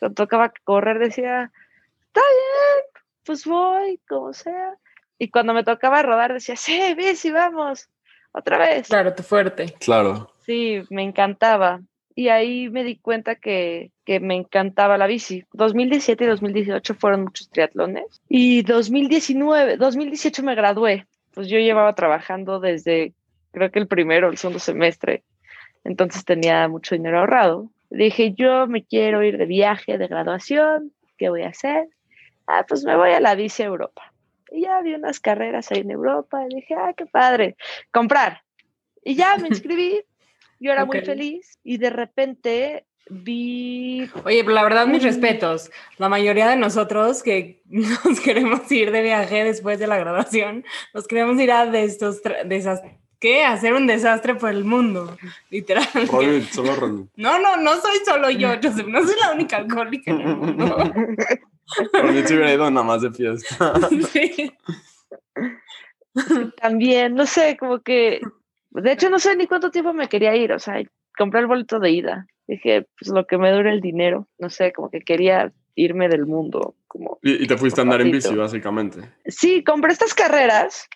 Cuando 0.00 0.14
tocaba 0.14 0.52
correr 0.64 0.98
decía, 0.98 1.52
está 2.06 2.20
bien, 2.20 3.04
pues 3.24 3.44
voy, 3.44 4.00
como 4.08 4.32
sea. 4.32 4.74
Y 5.18 5.30
cuando 5.30 5.52
me 5.52 5.62
tocaba 5.62 6.02
rodar 6.02 6.32
decía, 6.32 6.56
sí, 6.56 6.94
bici, 6.96 7.30
vamos, 7.30 7.90
otra 8.32 8.58
vez. 8.58 8.88
Claro, 8.88 9.14
tu 9.14 9.22
fuerte. 9.22 9.74
Claro. 9.78 10.32
Sí, 10.46 10.82
me 10.88 11.02
encantaba. 11.02 11.82
Y 12.14 12.28
ahí 12.28 12.70
me 12.70 12.82
di 12.82 12.96
cuenta 12.96 13.36
que, 13.36 13.92
que 14.04 14.20
me 14.20 14.34
encantaba 14.34 14.96
la 14.96 15.06
bici. 15.06 15.44
2017 15.52 16.24
y 16.24 16.26
2018 16.26 16.94
fueron 16.94 17.24
muchos 17.24 17.50
triatlones. 17.50 18.22
Y 18.28 18.62
2019, 18.62 19.76
2018 19.76 20.42
me 20.42 20.54
gradué. 20.54 21.06
Pues 21.34 21.48
yo 21.48 21.58
llevaba 21.58 21.94
trabajando 21.94 22.58
desde, 22.58 23.12
creo 23.52 23.70
que 23.70 23.78
el 23.78 23.86
primero, 23.86 24.30
el 24.30 24.38
segundo 24.38 24.58
semestre. 24.58 25.24
Entonces 25.84 26.24
tenía 26.24 26.66
mucho 26.68 26.94
dinero 26.94 27.20
ahorrado. 27.20 27.70
Dije, 27.90 28.32
yo 28.34 28.66
me 28.66 28.84
quiero 28.84 29.22
ir 29.22 29.36
de 29.36 29.46
viaje, 29.46 29.98
de 29.98 30.06
graduación. 30.06 30.92
¿Qué 31.18 31.28
voy 31.28 31.42
a 31.42 31.48
hacer? 31.48 31.88
Ah, 32.46 32.64
pues 32.66 32.84
me 32.84 32.96
voy 32.96 33.10
a 33.10 33.20
la 33.20 33.34
bici 33.34 33.62
Europa. 33.62 34.12
Y 34.50 34.62
ya 34.62 34.80
vi 34.80 34.94
unas 34.94 35.20
carreras 35.20 35.70
ahí 35.70 35.80
en 35.80 35.90
Europa. 35.90 36.44
Y 36.48 36.54
dije, 36.54 36.74
ah, 36.74 36.92
qué 36.96 37.06
padre. 37.06 37.56
Comprar. 37.92 38.42
Y 39.04 39.14
ya 39.14 39.36
me 39.36 39.48
inscribí. 39.48 40.00
Yo 40.60 40.72
era 40.72 40.84
muy 40.84 41.00
feliz 41.00 41.58
y 41.64 41.78
de 41.78 41.88
repente 41.88 42.84
vi 43.08 44.08
Oye, 44.24 44.44
pero 44.44 44.54
la 44.54 44.62
verdad, 44.62 44.86
mis 44.86 45.02
respetos. 45.02 45.70
La 45.98 46.08
mayoría 46.08 46.48
de 46.48 46.56
nosotros 46.56 47.22
que 47.22 47.62
nos 47.66 48.20
queremos 48.20 48.70
ir 48.70 48.92
de 48.92 49.02
viaje 49.02 49.44
después 49.44 49.78
de 49.78 49.86
la 49.86 49.98
graduación, 49.98 50.64
nos 50.94 51.08
queremos 51.08 51.40
ir 51.40 51.50
a 51.50 51.66
de 51.66 51.84
estos 51.84 52.20
¿qué? 53.20 53.44
Hacer 53.44 53.74
un 53.74 53.86
desastre 53.86 54.34
por 54.34 54.50
el 54.50 54.64
mundo, 54.64 55.16
literal. 55.50 55.86
Solo. 56.50 57.08
No, 57.16 57.38
no, 57.38 57.56
no 57.58 57.76
soy 57.80 57.98
solo 58.04 58.30
yo, 58.30 58.48
Joseph, 58.62 58.86
no 58.88 59.04
soy 59.04 59.14
la 59.20 59.32
única 59.32 59.58
alcohólica 59.58 60.10
en 60.10 60.20
el 60.22 60.36
mundo. 60.36 60.76
Se 62.26 62.34
hubiera 62.34 62.52
ido 62.52 62.70
nada 62.70 62.84
más 62.84 63.02
de 63.02 63.12
fiesta. 63.12 63.74
Sí. 64.10 64.52
también, 66.60 67.14
no 67.14 67.26
sé, 67.26 67.56
como 67.56 67.80
que, 67.80 68.20
de 68.70 68.92
hecho 68.92 69.10
no 69.10 69.20
sé 69.20 69.36
ni 69.36 69.46
cuánto 69.46 69.70
tiempo 69.70 69.92
me 69.92 70.08
quería 70.08 70.34
ir, 70.34 70.52
o 70.52 70.58
sea, 70.58 70.82
compré 71.16 71.40
el 71.40 71.46
boleto 71.46 71.78
de 71.78 71.90
ida. 71.92 72.26
Dije, 72.48 72.88
pues 72.98 73.12
lo 73.12 73.26
que 73.26 73.38
me 73.38 73.52
dure 73.52 73.70
el 73.70 73.80
dinero, 73.80 74.26
no 74.38 74.50
sé, 74.50 74.72
como 74.72 74.90
que 74.90 75.02
quería 75.02 75.52
irme 75.76 76.08
del 76.08 76.26
mundo, 76.26 76.74
como 76.88 77.20
Y, 77.22 77.44
y 77.44 77.46
te 77.46 77.56
fuiste 77.56 77.80
a 77.80 77.84
andar 77.84 78.00
en 78.00 78.10
bici, 78.10 78.34
básicamente. 78.34 79.02
Sí, 79.26 79.62
compré 79.62 79.92
estas 79.92 80.14
carreras 80.14 80.88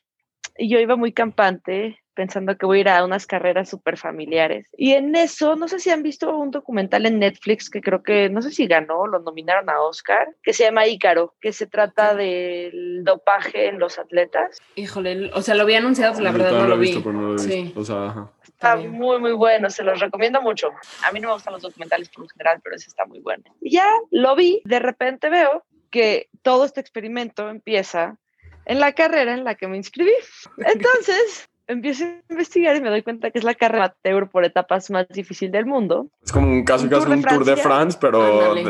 y 0.56 0.68
yo 0.68 0.78
iba 0.78 0.96
muy 0.96 1.12
campante 1.12 1.98
pensando 2.14 2.56
que 2.56 2.64
voy 2.64 2.78
a 2.78 2.80
ir 2.82 2.88
a 2.88 3.04
unas 3.04 3.26
carreras 3.26 3.68
súper 3.68 3.96
familiares. 3.96 4.68
Y 4.76 4.92
en 4.92 5.16
eso, 5.16 5.56
no 5.56 5.66
sé 5.66 5.80
si 5.80 5.90
han 5.90 6.04
visto 6.04 6.36
un 6.36 6.52
documental 6.52 7.06
en 7.06 7.18
Netflix 7.18 7.68
que 7.68 7.80
creo 7.80 8.04
que, 8.04 8.30
no 8.30 8.40
sé 8.40 8.52
si 8.52 8.68
ganó, 8.68 9.08
lo 9.08 9.18
nominaron 9.18 9.68
a 9.68 9.80
Oscar, 9.80 10.28
que 10.42 10.52
se 10.52 10.62
llama 10.62 10.86
Ícaro, 10.86 11.34
que 11.40 11.52
se 11.52 11.66
trata 11.66 12.14
del 12.14 13.02
dopaje 13.02 13.66
en 13.66 13.80
los 13.80 13.98
atletas. 13.98 14.58
Híjole, 14.76 15.32
o 15.34 15.42
sea, 15.42 15.56
lo 15.56 15.62
había 15.64 15.78
anunciado, 15.78 16.20
la 16.20 16.30
verdad 16.30 16.52
no 16.52 16.68
lo 16.68 16.76
vi. 16.76 16.86
visto, 16.86 17.02
pero 17.02 17.14
no 17.14 17.32
lo 17.32 17.38
Sí. 17.38 17.62
visto. 17.64 17.80
O 17.80 17.84
sea, 17.84 18.06
ajá. 18.06 18.30
Está 18.44 18.76
muy, 18.76 19.18
muy 19.18 19.32
bueno, 19.32 19.68
se 19.68 19.82
los 19.82 19.98
recomiendo 19.98 20.40
mucho. 20.40 20.68
A 21.02 21.10
mí 21.10 21.18
no 21.18 21.28
me 21.28 21.34
gustan 21.34 21.54
los 21.54 21.62
documentales 21.62 22.08
por 22.10 22.22
lo 22.22 22.28
general, 22.28 22.60
pero 22.62 22.76
ese 22.76 22.88
está 22.88 23.04
muy 23.06 23.18
bueno. 23.18 23.42
Y 23.60 23.70
ya 23.72 23.88
lo 24.12 24.36
vi, 24.36 24.62
de 24.64 24.78
repente 24.78 25.28
veo 25.30 25.64
que 25.90 26.28
todo 26.42 26.64
este 26.64 26.80
experimento 26.80 27.48
empieza 27.50 28.18
en 28.66 28.80
la 28.80 28.92
carrera 28.92 29.34
en 29.34 29.44
la 29.44 29.54
que 29.54 29.68
me 29.68 29.76
inscribí. 29.76 30.12
Entonces, 30.58 31.48
empiezo 31.66 32.04
a 32.04 32.20
investigar 32.30 32.76
y 32.76 32.80
me 32.80 32.90
doy 32.90 33.02
cuenta 33.02 33.30
que 33.30 33.38
es 33.38 33.44
la 33.44 33.54
carrera 33.54 33.84
amateur 33.86 34.28
por 34.28 34.44
etapas 34.44 34.90
más 34.90 35.08
difícil 35.08 35.50
del 35.50 35.66
mundo. 35.66 36.08
Es 36.22 36.32
como 36.32 36.46
un 36.48 36.64
casi 36.64 36.84
Un 36.84 36.90
casi 36.90 37.00
Tour 37.04 37.10
de 37.10 37.16
un 37.16 37.22
Tour 37.22 37.44
de 37.44 37.56
Francia. 37.56 37.62
France, 37.64 37.98
pero 38.00 38.54
de- 38.54 38.62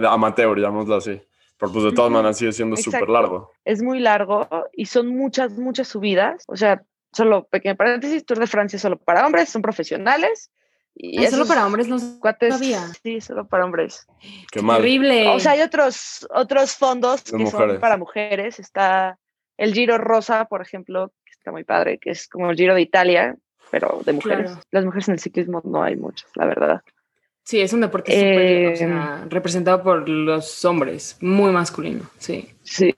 de 0.00 0.08
amateur, 0.08 0.58
llamémoslo 0.58 0.96
así. 0.96 1.20
Pero 1.58 1.72
pues 1.72 1.84
de 1.84 1.92
todas 1.92 2.10
maneras 2.10 2.38
sigue 2.38 2.52
siendo 2.52 2.76
súper 2.76 3.08
largo. 3.08 3.52
Es 3.66 3.82
muy 3.82 4.00
largo 4.00 4.48
y 4.72 4.86
son 4.86 5.08
muchas, 5.08 5.52
muchas 5.52 5.88
subidas. 5.88 6.42
O 6.48 6.56
sea, 6.56 6.82
solo 7.12 7.44
pequeño 7.44 7.76
paréntesis, 7.76 8.24
Tour 8.24 8.38
de 8.38 8.46
Francia 8.46 8.76
es 8.76 8.82
solo 8.82 8.96
para 8.96 9.26
hombres, 9.26 9.50
son 9.50 9.60
profesionales. 9.60 10.50
Y 10.94 11.22
¿Es 11.22 11.30
solo 11.30 11.44
esos 11.44 11.54
para 11.54 11.66
hombres? 11.66 11.86
No 11.86 11.98
cuates, 12.18 12.54
sabía. 12.54 12.80
sí, 13.02 13.20
solo 13.20 13.46
para 13.46 13.64
hombres. 13.64 14.06
Qué 14.50 14.60
mal. 14.62 14.78
Terrible. 14.78 15.28
O 15.28 15.38
sea, 15.38 15.52
hay 15.52 15.60
otros, 15.60 16.26
otros 16.34 16.74
fondos 16.74 17.22
De 17.24 17.32
que 17.32 17.36
mujeres. 17.44 17.72
son 17.72 17.80
para 17.80 17.96
mujeres. 17.98 18.58
Está 18.58 19.18
el 19.60 19.72
Giro 19.74 19.98
Rosa, 19.98 20.46
por 20.46 20.62
ejemplo, 20.62 21.12
que 21.24 21.32
está 21.32 21.52
muy 21.52 21.64
padre, 21.64 21.98
que 21.98 22.10
es 22.10 22.26
como 22.28 22.50
el 22.50 22.56
Giro 22.56 22.74
de 22.74 22.80
Italia, 22.82 23.36
pero 23.70 24.00
de 24.04 24.12
mujeres. 24.12 24.50
Claro. 24.50 24.62
Las 24.70 24.84
mujeres 24.84 25.08
en 25.08 25.14
el 25.14 25.20
ciclismo 25.20 25.60
no 25.64 25.82
hay 25.82 25.96
muchas, 25.96 26.28
la 26.34 26.46
verdad. 26.46 26.82
Sí, 27.44 27.60
es 27.60 27.72
un 27.72 27.80
deporte 27.80 28.12
súper, 28.12 28.66
o 28.66 28.70
Eh, 28.70 28.76
sea, 28.76 29.24
representado 29.28 29.82
por 29.82 30.08
los 30.08 30.64
hombres, 30.64 31.16
muy 31.20 31.50
masculino, 31.52 32.08
sí. 32.18 32.48
Sí. 32.62 32.94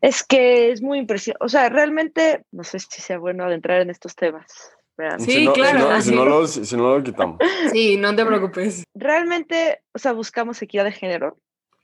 Es 0.00 0.22
que 0.22 0.70
es 0.72 0.80
muy 0.82 0.98
impresionante. 0.98 1.44
O 1.44 1.48
sea, 1.48 1.68
realmente, 1.68 2.44
no 2.52 2.64
sé 2.64 2.78
si 2.80 3.00
sea 3.00 3.18
bueno 3.18 3.44
adentrar 3.44 3.80
en 3.82 3.90
estos 3.90 4.14
temas. 4.16 4.72
vean. 4.96 5.18
Sí, 5.20 5.30
si 5.32 5.44
no, 5.46 5.52
claro, 5.54 5.78
Si 5.78 5.84
no, 5.84 5.90
así. 5.90 6.08
si 6.10 6.14
no 6.16 6.24
lo, 6.26 6.46
si- 6.46 6.64
si 6.66 6.76
no 6.76 6.96
lo 6.98 7.02
quitamos. 7.02 7.38
Sí, 7.72 7.96
no 7.96 8.14
te 8.14 8.24
preocupes, 8.26 8.84
Realmente, 8.94 9.80
o 9.94 9.98
sea, 9.98 10.12
buscamos 10.12 10.60
equidad 10.60 10.84
de 10.84 10.92
género, 10.92 11.38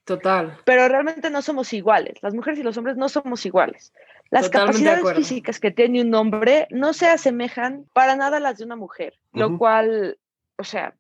total. 0.07 0.57
pero 0.65 0.89
realmente 0.89 1.29
no 1.29 1.43
somos 1.43 1.73
iguales. 1.75 2.15
Las 2.23 2.33
mujeres 2.35 2.59
y 2.61 2.63
los 2.63 2.77
hombres 2.79 2.97
no 2.97 3.09
somos 3.11 3.45
iguales. 3.45 3.93
Las 4.31 4.47
Totalmente 4.47 4.79
de 4.81 4.85
capacidades 4.97 5.17
físicas 5.19 5.61
que 5.61 5.71
tiene 5.71 6.01
un 6.01 6.15
hombre 6.15 6.67
no 6.71 6.93
se 6.95 7.07
asemejan 7.09 7.85
para 7.93 8.17
nada 8.17 8.39
a 8.39 8.41
las 8.41 8.57
de 8.59 8.65
una 8.65 8.77
mujer, 8.77 9.19
lo 9.33 9.59
cual, 9.59 10.19
o 10.57 10.65
sea, 10.65 10.95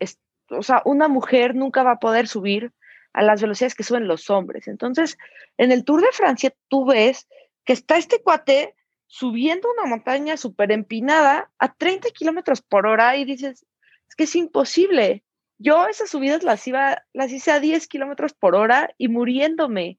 es- 0.00 0.18
o 0.50 0.62
sea, 0.62 0.82
una 0.84 1.08
mujer 1.08 1.54
nunca 1.54 1.82
va 1.84 1.92
a 1.92 1.98
poder 2.00 2.26
subir 2.26 2.72
a 3.14 3.22
las 3.22 3.40
velocidades 3.40 3.74
que 3.74 3.84
suben 3.84 4.08
los 4.08 4.28
hombres. 4.30 4.66
Entonces, 4.68 5.16
en 5.58 5.70
el 5.70 5.84
Tour 5.84 6.00
de 6.00 6.12
Francia 6.12 6.52
tú 6.68 6.86
ves 6.86 7.28
que 7.64 7.72
está 7.74 7.96
este 7.96 8.20
cuate 8.22 8.74
subiendo 9.06 9.68
una 9.70 9.86
montaña 9.88 10.36
súper 10.38 10.72
empinada 10.72 11.50
a 11.58 11.74
30 11.74 12.08
kilómetros 12.10 12.62
por 12.62 12.86
hora 12.86 13.16
y 13.16 13.24
dices, 13.26 13.66
es 14.08 14.14
que 14.16 14.24
es 14.24 14.34
imposible. 14.36 15.22
Yo 15.62 15.86
esas 15.86 16.10
subidas 16.10 16.42
las 16.42 16.66
iba, 16.66 17.04
las 17.12 17.30
hice 17.30 17.52
a 17.52 17.60
10 17.60 17.86
kilómetros 17.86 18.34
por 18.34 18.56
hora 18.56 18.90
y 18.98 19.06
muriéndome. 19.06 19.98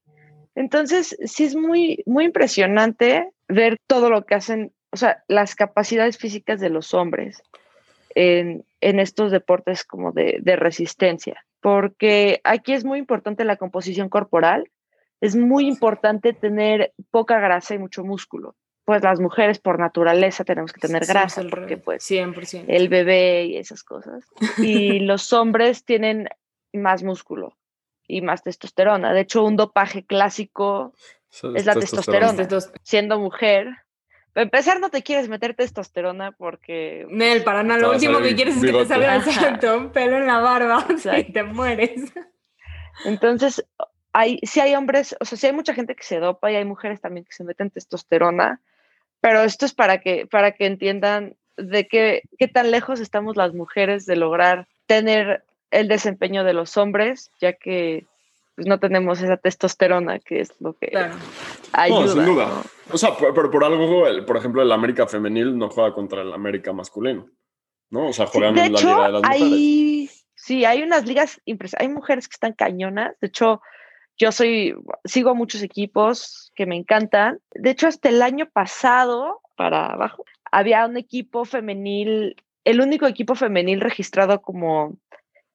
Entonces, 0.56 1.18
sí 1.24 1.46
es 1.46 1.56
muy, 1.56 2.04
muy 2.06 2.26
impresionante 2.26 3.32
ver 3.48 3.78
todo 3.88 4.10
lo 4.10 4.26
que 4.26 4.36
hacen, 4.36 4.74
o 4.92 4.98
sea, 4.98 5.24
las 5.30 5.56
capacidades 5.56 6.18
físicas 6.18 6.60
de 6.60 6.70
los 6.70 6.94
hombres 6.94 7.42
en, 8.14 8.66
en 8.82 9.00
estos 9.00 9.32
deportes 9.32 9.86
como 9.86 10.12
de, 10.12 10.40
de 10.42 10.58
resistencia, 10.58 11.46
porque 11.62 12.42
aquí 12.44 12.74
es 12.74 12.84
muy 12.84 13.00
importante 13.00 13.46
la 13.46 13.56
composición 13.56 14.10
corporal, 14.10 14.70
es 15.22 15.38
muy 15.38 15.66
importante 15.66 16.34
tener 16.34 16.92
poca 17.10 17.40
grasa 17.40 17.74
y 17.74 17.80
mucho 17.80 18.04
músculo. 18.04 18.56
Pues 18.86 19.02
las 19.02 19.20
mujeres 19.20 19.60
por 19.60 19.80
naturaleza 19.80 20.44
tenemos 20.44 20.74
que 20.74 20.82
tener 20.82 21.06
Somos 21.06 21.22
grasa, 21.22 21.44
porque 21.50 21.78
pues 21.78 22.04
100%. 22.10 22.66
el 22.68 22.90
bebé 22.90 23.46
y 23.46 23.58
esas 23.58 23.84
cosas. 23.84 24.26
Y 24.58 25.00
los 25.00 25.32
hombres 25.32 25.86
tienen 25.86 26.28
más 26.74 27.04
músculo 27.04 27.56
y 28.08 28.22
más 28.22 28.44
testosterona. 28.44 29.14
De 29.14 29.22
hecho, 29.22 29.44
un 29.44 29.56
dopaje 29.56 30.06
clásico, 30.06 30.94
Es 31.56 31.66
la 31.66 31.76
testosterona. 31.76 32.42
Entonces, 32.42 32.74
siendo 32.84 33.20
mujer, 33.20 33.70
para 34.34 34.44
empezar 34.44 34.80
no 34.80 34.90
te 34.90 35.04
quieres 35.04 35.30
meter 35.30 35.54
testosterona 35.54 36.32
porque... 36.32 37.06
Nel, 37.10 37.44
para 37.44 37.64
nada, 37.64 37.80
lo 37.80 37.92
último 37.92 38.20
que 38.20 38.36
quieres 38.36 38.58
es 38.58 38.64
que 38.64 38.72
te 38.72 38.86
salga 38.86 39.18
exacto, 39.18 39.78
un 39.78 39.92
pelo 39.92 40.18
en 40.18 40.26
la 40.26 40.40
barba 40.40 40.86
y 41.18 41.32
te 41.32 41.44
mueres. 41.44 42.12
Entonces, 43.06 43.64
hay, 44.12 44.40
sí 44.44 44.60
hay 44.60 44.76
hombres, 44.76 45.16
o 45.20 45.26
sea, 45.26 45.38
sí 45.38 45.48
hay 45.48 45.54
mucha 45.54 45.74
gente 45.74 45.96
que 45.96 46.04
se 46.04 46.20
dopa 46.20 46.52
y 46.52 46.56
hay 46.56 46.66
mujeres 46.66 47.00
también 47.00 47.26
que 47.26 47.34
se 47.34 47.44
meten 47.44 47.70
testosterona, 47.70 48.60
pero 49.24 49.42
esto 49.44 49.66
es 49.66 49.74
para 49.74 50.00
que, 50.02 50.28
para 50.28 50.52
que 50.52 50.66
entiendan 50.66 51.38
de 51.56 51.88
qué, 51.88 52.24
qué 52.38 52.50
tan 52.50 52.72
lejos 52.72 53.00
estamos 53.00 53.38
las 53.38 53.54
mujeres 53.54 54.06
de 54.06 54.18
lograr 54.18 54.68
tener 54.86 55.46
el 55.72 55.88
desempeño 55.88 56.44
de 56.44 56.52
los 56.52 56.76
hombres, 56.76 57.32
ya 57.40 57.54
que 57.54 58.06
pues, 58.56 58.68
no 58.68 58.82
tenemos 58.82 59.22
esa 59.22 59.38
testosterona 59.38 60.20
que 60.20 60.42
es 60.42 60.54
lo 60.60 60.74
que 60.74 60.88
Claro. 60.88 61.16
ayuda. 61.72 62.00
No, 62.02 62.08
sin 62.10 62.26
duda. 62.26 62.48
¿no? 62.48 62.64
O 62.94 62.98
sea, 62.98 63.16
por- 63.16 63.34
pero 63.34 63.50
por 63.50 63.64
algo, 63.64 64.06
el- 64.08 64.26
por 64.26 64.36
ejemplo, 64.36 64.62
el 64.62 64.72
América 64.74 65.08
femenil 65.08 65.58
no 65.58 65.70
juega 65.70 65.94
contra 65.94 66.22
el 66.22 66.34
América 66.34 66.74
masculino. 66.74 67.26
¿No? 67.92 68.08
O 68.10 68.14
sea, 68.14 68.26
Sí, 68.28 68.34
juegan 68.34 68.56
de 68.56 68.66
en 68.66 68.74
la 68.74 68.80
hecho, 68.80 68.90
Liga 68.90 69.06
de 69.06 69.12
las 69.14 69.22
Mujeres. 69.22 69.42
hay, 69.54 70.10
Sí, 70.36 70.66
hay 70.66 70.84
unas 70.84 71.06
ligas 71.06 71.40
impresionantes. 71.46 71.88
Hay 71.88 71.94
mujeres 71.96 72.28
que 72.28 72.34
están 72.34 72.52
cañonas. 72.52 73.14
De 73.22 73.28
hecho, 73.28 73.62
yo 74.18 74.32
soy, 74.32 74.76
sigo 75.06 75.36
muchos 75.36 75.62
equipos 75.64 76.52
que 76.56 76.66
me 76.66 76.76
encantan. 76.76 77.40
De 77.52 77.72
hecho, 77.72 77.88
hasta 77.88 78.10
el 78.10 78.22
año 78.22 78.48
pasado, 78.52 79.42
para 79.56 79.88
abajo, 79.88 80.26
había 80.52 80.86
un 80.86 80.98
equipo 80.98 81.46
femenil, 81.46 82.36
el 82.64 82.82
único 82.82 83.08
equipo 83.08 83.36
femenil 83.36 83.82
registrado 83.82 84.42
como 84.42 84.98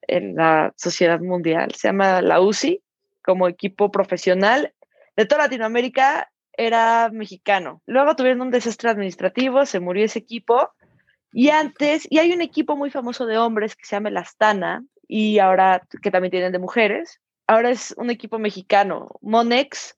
en 0.02 0.34
la 0.34 0.72
sociedad 0.76 1.20
mundial. 1.20 1.72
Se 1.74 1.88
llama 1.88 2.20
la 2.22 2.40
UCI, 2.40 2.82
como 3.22 3.46
equipo 3.46 3.90
profesional. 3.90 4.72
De 5.16 5.26
toda 5.26 5.44
Latinoamérica 5.44 6.30
era 6.52 7.10
mexicano. 7.12 7.82
Luego 7.86 8.16
tuvieron 8.16 8.40
un 8.40 8.50
desastre 8.50 8.90
administrativo, 8.90 9.66
se 9.66 9.80
murió 9.80 10.04
ese 10.04 10.18
equipo. 10.18 10.70
Y 11.32 11.50
antes, 11.50 12.06
y 12.10 12.18
hay 12.18 12.32
un 12.32 12.40
equipo 12.40 12.74
muy 12.74 12.90
famoso 12.90 13.26
de 13.26 13.38
hombres 13.38 13.76
que 13.76 13.84
se 13.84 13.96
llama 13.96 14.08
el 14.08 14.16
Astana, 14.16 14.82
y 15.06 15.38
ahora 15.38 15.82
que 16.02 16.10
también 16.10 16.30
tienen 16.30 16.52
de 16.52 16.58
mujeres. 16.58 17.20
Ahora 17.48 17.70
es 17.70 17.92
un 17.98 18.10
equipo 18.10 18.38
mexicano. 18.38 19.18
Monex 19.20 19.96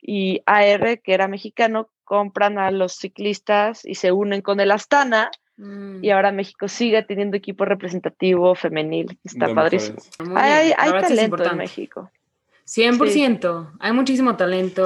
y 0.00 0.42
AR, 0.46 1.00
que 1.00 1.12
era 1.12 1.26
mexicano, 1.26 1.90
compran 2.04 2.58
a 2.58 2.70
los 2.70 2.94
ciclistas 2.94 3.84
y 3.84 3.96
se 3.96 4.12
unen 4.12 4.42
con 4.42 4.60
el 4.60 4.70
Astana 4.70 5.32
Mm. 5.60 6.02
Y 6.02 6.10
ahora 6.10 6.32
México 6.32 6.68
sigue 6.68 7.02
teniendo 7.02 7.36
equipo 7.36 7.66
representativo 7.66 8.54
femenil. 8.54 9.18
Está 9.22 9.54
padrísimo. 9.54 9.98
Hay, 10.34 10.72
hay 10.76 10.90
talento 11.02 11.44
en 11.44 11.56
México. 11.58 12.10
100%, 12.66 13.72
hay 13.80 13.92
muchísimo 13.92 14.36
talento. 14.36 14.84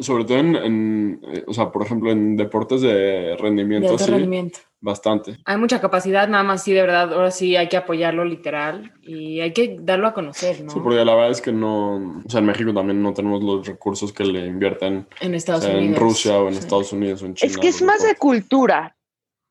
Sobre, 0.00 0.24
todo, 0.24 0.38
en, 0.38 1.18
eh, 1.24 1.44
o 1.46 1.54
sea, 1.54 1.72
por 1.72 1.82
ejemplo, 1.82 2.10
en 2.10 2.36
deportes 2.36 2.82
de 2.82 3.36
rendimiento. 3.38 3.96
sí, 3.98 4.10
rendimiento. 4.10 4.58
Bastante. 4.84 5.38
Hay 5.44 5.56
mucha 5.58 5.80
capacidad, 5.80 6.26
nada 6.28 6.42
más 6.42 6.64
sí, 6.64 6.72
de 6.72 6.80
verdad, 6.80 7.14
ahora 7.14 7.30
sí 7.30 7.54
hay 7.56 7.68
que 7.68 7.76
apoyarlo 7.76 8.24
literal 8.24 8.92
y 9.00 9.38
hay 9.38 9.52
que 9.52 9.76
darlo 9.80 10.08
a 10.08 10.12
conocer, 10.12 10.60
¿no? 10.64 10.72
Sí, 10.72 10.80
porque 10.82 11.04
la 11.04 11.14
verdad 11.14 11.30
es 11.30 11.40
que 11.40 11.52
no, 11.52 12.20
o 12.24 12.28
sea, 12.28 12.40
en 12.40 12.46
México 12.46 12.74
también 12.74 13.00
no 13.00 13.14
tenemos 13.14 13.44
los 13.44 13.64
recursos 13.64 14.12
que 14.12 14.24
le 14.24 14.44
invierten 14.44 15.06
en 15.20 15.34
Estados 15.36 15.64
Unidos. 15.66 15.84
En 15.84 15.94
Rusia 15.94 16.36
o 16.36 16.48
en 16.48 16.54
Estados 16.54 16.92
Unidos 16.92 17.22
o 17.22 17.26
en 17.26 17.34
China. 17.34 17.52
Es 17.52 17.58
que 17.58 17.68
es 17.68 17.80
más 17.80 18.02
de 18.02 18.16
cultura, 18.16 18.96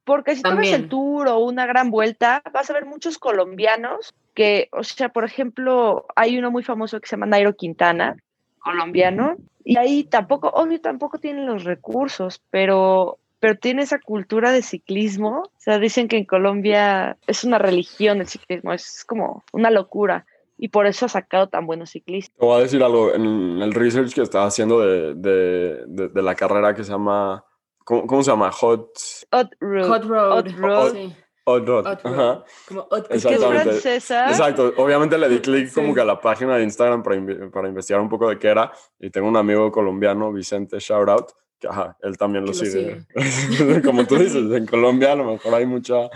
porque 0.04 0.36
si 0.36 0.42
tomas 0.42 0.68
el 0.68 0.90
tour 0.90 1.30
o 1.30 1.40
una 1.40 1.66
gran 1.66 1.92
vuelta, 1.92 2.42
vas 2.54 2.70
a 2.70 2.74
ver 2.74 2.86
muchos 2.86 3.18
colombianos 3.18 4.14
que, 4.34 4.68
o 4.74 4.84
sea, 4.84 5.10
por 5.10 5.24
ejemplo, 5.24 6.08
hay 6.18 6.38
uno 6.38 6.52
muy 6.52 6.64
famoso 6.64 7.00
que 7.00 7.08
se 7.08 7.16
llama 7.16 7.28
Nairo 7.28 7.56
Quintana, 7.56 8.18
colombiano, 8.60 9.38
y 9.64 9.78
ahí 9.78 10.04
tampoco, 10.04 10.50
obvio, 10.50 10.82
tampoco 10.82 11.20
tienen 11.20 11.46
los 11.46 11.64
recursos, 11.64 12.42
pero, 12.50 13.18
pero 13.42 13.58
tiene 13.58 13.82
esa 13.82 14.00
cultura 14.00 14.54
de 14.54 14.62
ciclismo. 14.62 15.42
O 15.44 15.60
sea, 15.60 15.80
dicen 15.80 16.08
que 16.08 16.18
en 16.18 16.24
Colombia 16.26 17.18
es 17.28 17.44
una 17.44 17.58
religión 17.58 18.22
el 18.22 18.28
ciclismo, 18.28 18.72
es 18.72 19.04
como 19.04 19.44
una 19.52 19.70
locura 19.70 20.26
y 20.58 20.70
por 20.70 20.86
eso 20.86 21.08
ha 21.08 21.10
sacado 21.10 21.50
tan 21.50 21.66
buenos 21.66 21.90
ciclistas. 21.90 22.38
Te 22.40 22.46
voy 22.46 22.60
a 22.60 22.64
decir 22.64 22.82
algo, 22.82 23.14
en 23.14 23.62
el 23.62 23.74
research 23.74 24.14
que 24.14 24.22
estaba 24.22 24.46
haciendo 24.46 24.80
de, 24.80 25.16
de, 25.16 25.84
de, 25.88 26.08
de 26.08 26.22
la 26.22 26.36
carrera 26.36 26.74
que 26.74 26.86
se 26.86 26.92
llama 26.92 27.44
¿Cómo, 27.84 28.24
se 28.24 28.32
llama? 28.32 28.52
Hot... 28.52 28.92
Hot 29.32 29.50
Road. 29.60 29.88
Hot 29.88 30.06
Road. 30.06 30.32
Hot 30.32 30.58
Road. 30.58 31.12
Hot 31.46 31.68
Road. 31.68 31.88
Ajá. 31.88 32.44
Como 32.68 32.82
Hot 32.84 33.08
Es 33.10 33.24
francesa. 33.24 34.30
Exacto. 34.30 34.74
Obviamente 34.78 35.18
le 35.18 35.28
di 35.28 35.40
clic 35.40 35.74
como 35.74 35.94
que 35.94 36.02
a 36.02 36.06
la 36.06 36.22
página 36.22 36.58
de 36.58 36.64
Instagram 36.64 37.02
para, 37.02 37.20
para, 37.52 37.68
investigar 37.68 38.02
un 38.02 38.10
poco 38.10 38.30
de 38.30 38.38
qué 38.38 38.50
era. 38.50 38.72
Y 39.00 39.10
tengo 39.10 39.28
un 39.28 39.36
amigo 39.36 39.72
colombiano, 39.72 40.32
Vicente, 40.32 40.80
shout 40.80 41.10
out, 41.10 41.32
ajá, 41.70 41.98
él 42.02 42.18
también 42.18 42.46
lo 42.46 42.54
sigue. 42.54 43.06
como 43.84 44.06
tú 44.06 44.18
dices, 44.18 44.36
en 44.52 44.66
Colombia 44.66 45.14
a 45.14 45.16
lo 45.16 45.26
mejor 45.26 45.56
hay 45.56 45.66
mucha 45.66 46.10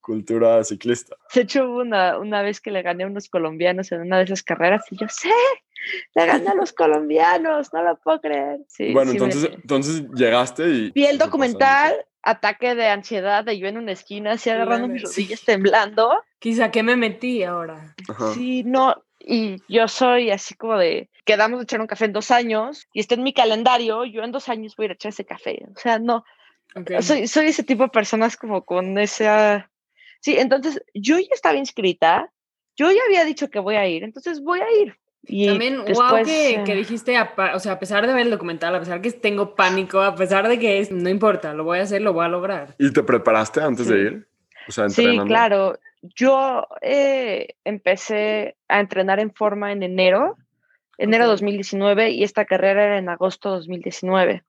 cultura 0.00 0.62
ciclista. 0.62 1.16
De 1.34 1.40
hecho, 1.40 1.68
hubo 1.68 1.80
una, 1.80 2.18
una 2.18 2.42
vez 2.42 2.60
que 2.60 2.70
le 2.70 2.82
gané 2.82 3.04
a 3.04 3.06
unos 3.08 3.28
colombianos 3.28 3.90
en 3.90 4.02
una 4.02 4.18
de 4.18 4.24
esas 4.24 4.42
carreras 4.42 4.84
y 4.90 4.96
yo 4.96 5.08
sé, 5.08 5.32
le 6.14 6.26
gané 6.26 6.48
a 6.48 6.54
los 6.54 6.72
colombianos, 6.72 7.72
no 7.72 7.82
lo 7.82 7.96
puedo 7.96 8.20
creer. 8.20 8.60
bueno, 8.92 9.10
entonces, 9.10 9.50
entonces 9.52 10.04
llegaste 10.14 10.68
y... 10.68 10.90
Vi 10.92 11.06
el 11.06 11.18
documental, 11.18 11.94
ataque 12.22 12.74
de 12.74 12.88
ansiedad 12.88 13.44
de 13.44 13.58
yo 13.58 13.68
en 13.68 13.78
una 13.78 13.92
esquina, 13.92 14.32
así 14.32 14.50
agarrando 14.50 14.88
mis 14.88 15.02
rodillas 15.02 15.42
temblando. 15.44 16.12
Quizá 16.38 16.70
que 16.70 16.82
me 16.82 16.96
metí 16.96 17.42
ahora. 17.42 17.94
Sí, 18.34 18.62
no, 18.64 19.02
y 19.26 19.56
yo 19.68 19.88
soy 19.88 20.30
así 20.30 20.54
como 20.54 20.78
de, 20.78 21.10
quedamos 21.24 21.58
de 21.58 21.64
echar 21.64 21.80
un 21.82 21.86
café 21.86 22.06
en 22.06 22.12
dos 22.14 22.30
años 22.30 22.88
y 22.94 23.00
está 23.00 23.16
en 23.16 23.24
mi 23.24 23.34
calendario, 23.34 24.06
yo 24.06 24.22
en 24.22 24.32
dos 24.32 24.48
años 24.48 24.74
voy 24.76 24.84
a 24.84 24.86
ir 24.86 24.90
a 24.92 24.94
echar 24.94 25.10
ese 25.10 25.26
café. 25.26 25.66
O 25.76 25.78
sea, 25.78 25.98
no, 25.98 26.24
soy, 27.00 27.26
soy 27.26 27.46
ese 27.48 27.64
tipo 27.64 27.82
de 27.82 27.90
personas 27.90 28.36
como 28.36 28.64
con 28.64 28.96
esa 28.96 29.68
Sí, 30.26 30.36
entonces 30.38 30.82
yo 30.92 31.18
ya 31.20 31.28
estaba 31.32 31.56
inscrita, 31.56 32.32
yo 32.76 32.90
ya 32.90 33.00
había 33.06 33.24
dicho 33.24 33.48
que 33.48 33.60
voy 33.60 33.76
a 33.76 33.86
ir, 33.86 34.02
entonces 34.02 34.42
voy 34.42 34.58
a 34.58 34.82
ir. 34.82 34.96
Y 35.22 35.46
También, 35.46 35.78
wow, 35.78 36.24
que, 36.24 36.54
eh, 36.54 36.74
dijiste, 36.74 37.16
o 37.54 37.60
sea, 37.60 37.72
a 37.72 37.78
pesar 37.78 38.06
de 38.06 38.12
ver 38.12 38.26
el 38.26 38.30
documental, 38.30 38.74
a 38.74 38.80
pesar 38.80 39.00
que 39.00 39.12
tengo 39.12 39.54
pánico, 39.54 40.00
a 40.00 40.16
pesar 40.16 40.48
de 40.48 40.58
que 40.58 40.80
es, 40.80 40.90
no 40.90 41.08
importa, 41.08 41.52
lo 41.52 41.62
voy 41.62 41.78
a 41.78 41.82
hacer, 41.82 42.02
lo 42.02 42.12
voy 42.12 42.24
a 42.24 42.28
lograr. 42.28 42.74
¿Y 42.78 42.92
te 42.92 43.04
preparaste 43.04 43.60
antes 43.60 43.86
de 43.86 43.98
ir? 43.98 44.28
O 44.68 44.72
sea, 44.72 44.88
sí, 44.88 45.18
claro. 45.26 45.78
Yo 46.14 46.66
eh, 46.80 47.54
empecé 47.64 48.56
a 48.68 48.80
entrenar 48.80 49.20
en 49.20 49.32
forma 49.32 49.72
en 49.72 49.82
enero, 49.82 50.36
enero 50.98 51.26
2019, 51.26 52.10
y 52.10 52.22
esta 52.22 52.44
carrera 52.44 52.84
era 52.84 52.98
en 52.98 53.08
agosto 53.08 53.50
2019. 53.50 54.44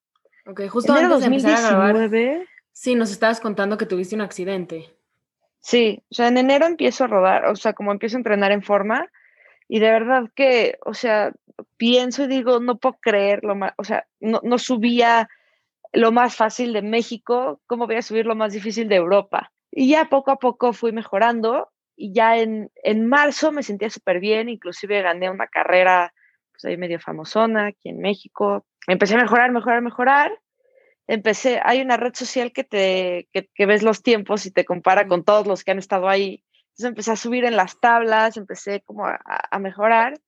Ok, 0.46 0.62
justo 0.70 0.94
enero 0.94 1.16
antes 1.16 1.30
2019, 1.30 2.10
de 2.10 2.26
empezar 2.34 2.48
sí, 2.78 2.94
nos 2.94 3.12
estabas 3.12 3.40
contando 3.40 3.78
que 3.78 3.88
tuviste 3.88 4.16
un 4.16 4.22
accidente. 4.22 4.94
Sí, 5.60 6.04
o 6.12 6.14
sea, 6.14 6.28
en 6.28 6.38
enero 6.38 6.68
empiezo 6.68 7.04
a 7.04 7.08
rodar, 7.08 7.46
o 7.48 7.56
sea, 7.56 7.74
como 7.74 7.92
empiezo 7.92 8.18
a 8.18 8.20
entrenar 8.20 8.52
en 8.52 8.62
forma 8.62 9.10
y 9.68 9.80
de 9.80 9.92
verdad 9.92 10.30
que, 10.36 10.78
o 10.86 10.94
sea, 10.94 11.34
pienso 11.78 12.24
y 12.24 12.28
digo, 12.28 12.60
no 12.60 12.78
puedo 12.78 12.98
creer 13.02 13.44
lo 13.44 13.56
más, 13.56 13.74
o 13.78 13.84
sea, 13.84 14.06
no, 14.20 14.40
no 14.44 14.60
subía 14.60 15.28
lo 15.92 16.12
más 16.12 16.36
fácil 16.36 16.72
de 16.72 16.84
México, 16.84 17.60
¿cómo 17.66 17.88
voy 17.88 17.96
a 17.96 18.02
subir 18.04 18.28
lo 18.28 18.36
más 18.36 18.54
difícil 18.54 18.88
de 18.88 18.96
Europa? 18.96 19.52
Y 19.78 19.90
ya 19.90 20.06
poco 20.06 20.32
a 20.32 20.38
poco 20.38 20.74
fui 20.74 20.92
mejorando 20.92 21.70
y 21.96 22.14
ya 22.14 22.38
en, 22.38 22.72
en 22.84 23.06
marzo 23.06 23.52
me 23.52 23.62
sentía 23.62 23.90
súper 23.90 24.20
bien, 24.20 24.50
inclusive 24.50 25.02
gané 25.02 25.30
una 25.30 25.48
carrera, 25.48 26.14
pues 26.52 26.66
ahí 26.66 26.78
medio 26.78 27.00
famosona 27.00 27.68
aquí 27.68 27.90
en 27.90 28.00
México. 28.00 28.66
Empecé 28.88 29.16
a 29.16 29.22
mejorar, 29.22 29.52
mejorar, 29.52 29.82
mejorar 29.82 30.32
empecé, 31.08 31.60
hay 31.64 31.82
una 31.82 31.98
red 31.98 32.14
social 32.14 32.52
que 32.52 32.64
te, 32.64 33.30
que, 33.32 33.66
ves 33.66 33.82
los 33.82 34.04
tiempos 34.04 34.46
y 34.46 34.52
te 34.52 34.66
compara 34.66 35.08
con 35.08 35.24
todos 35.24 35.48
los 35.48 35.64
que 35.64 35.72
han 35.72 35.80
estado 35.80 36.08
ahí. 36.10 36.44
Entonces 36.72 36.90
empecé 36.90 37.12
a 37.12 37.16
subir 37.16 37.46
en 37.46 37.56
las 37.56 37.80
tablas, 37.80 38.38
empecé 38.38 38.82
como 38.82 39.06
a, 39.08 39.60
mejorar. 39.60 40.20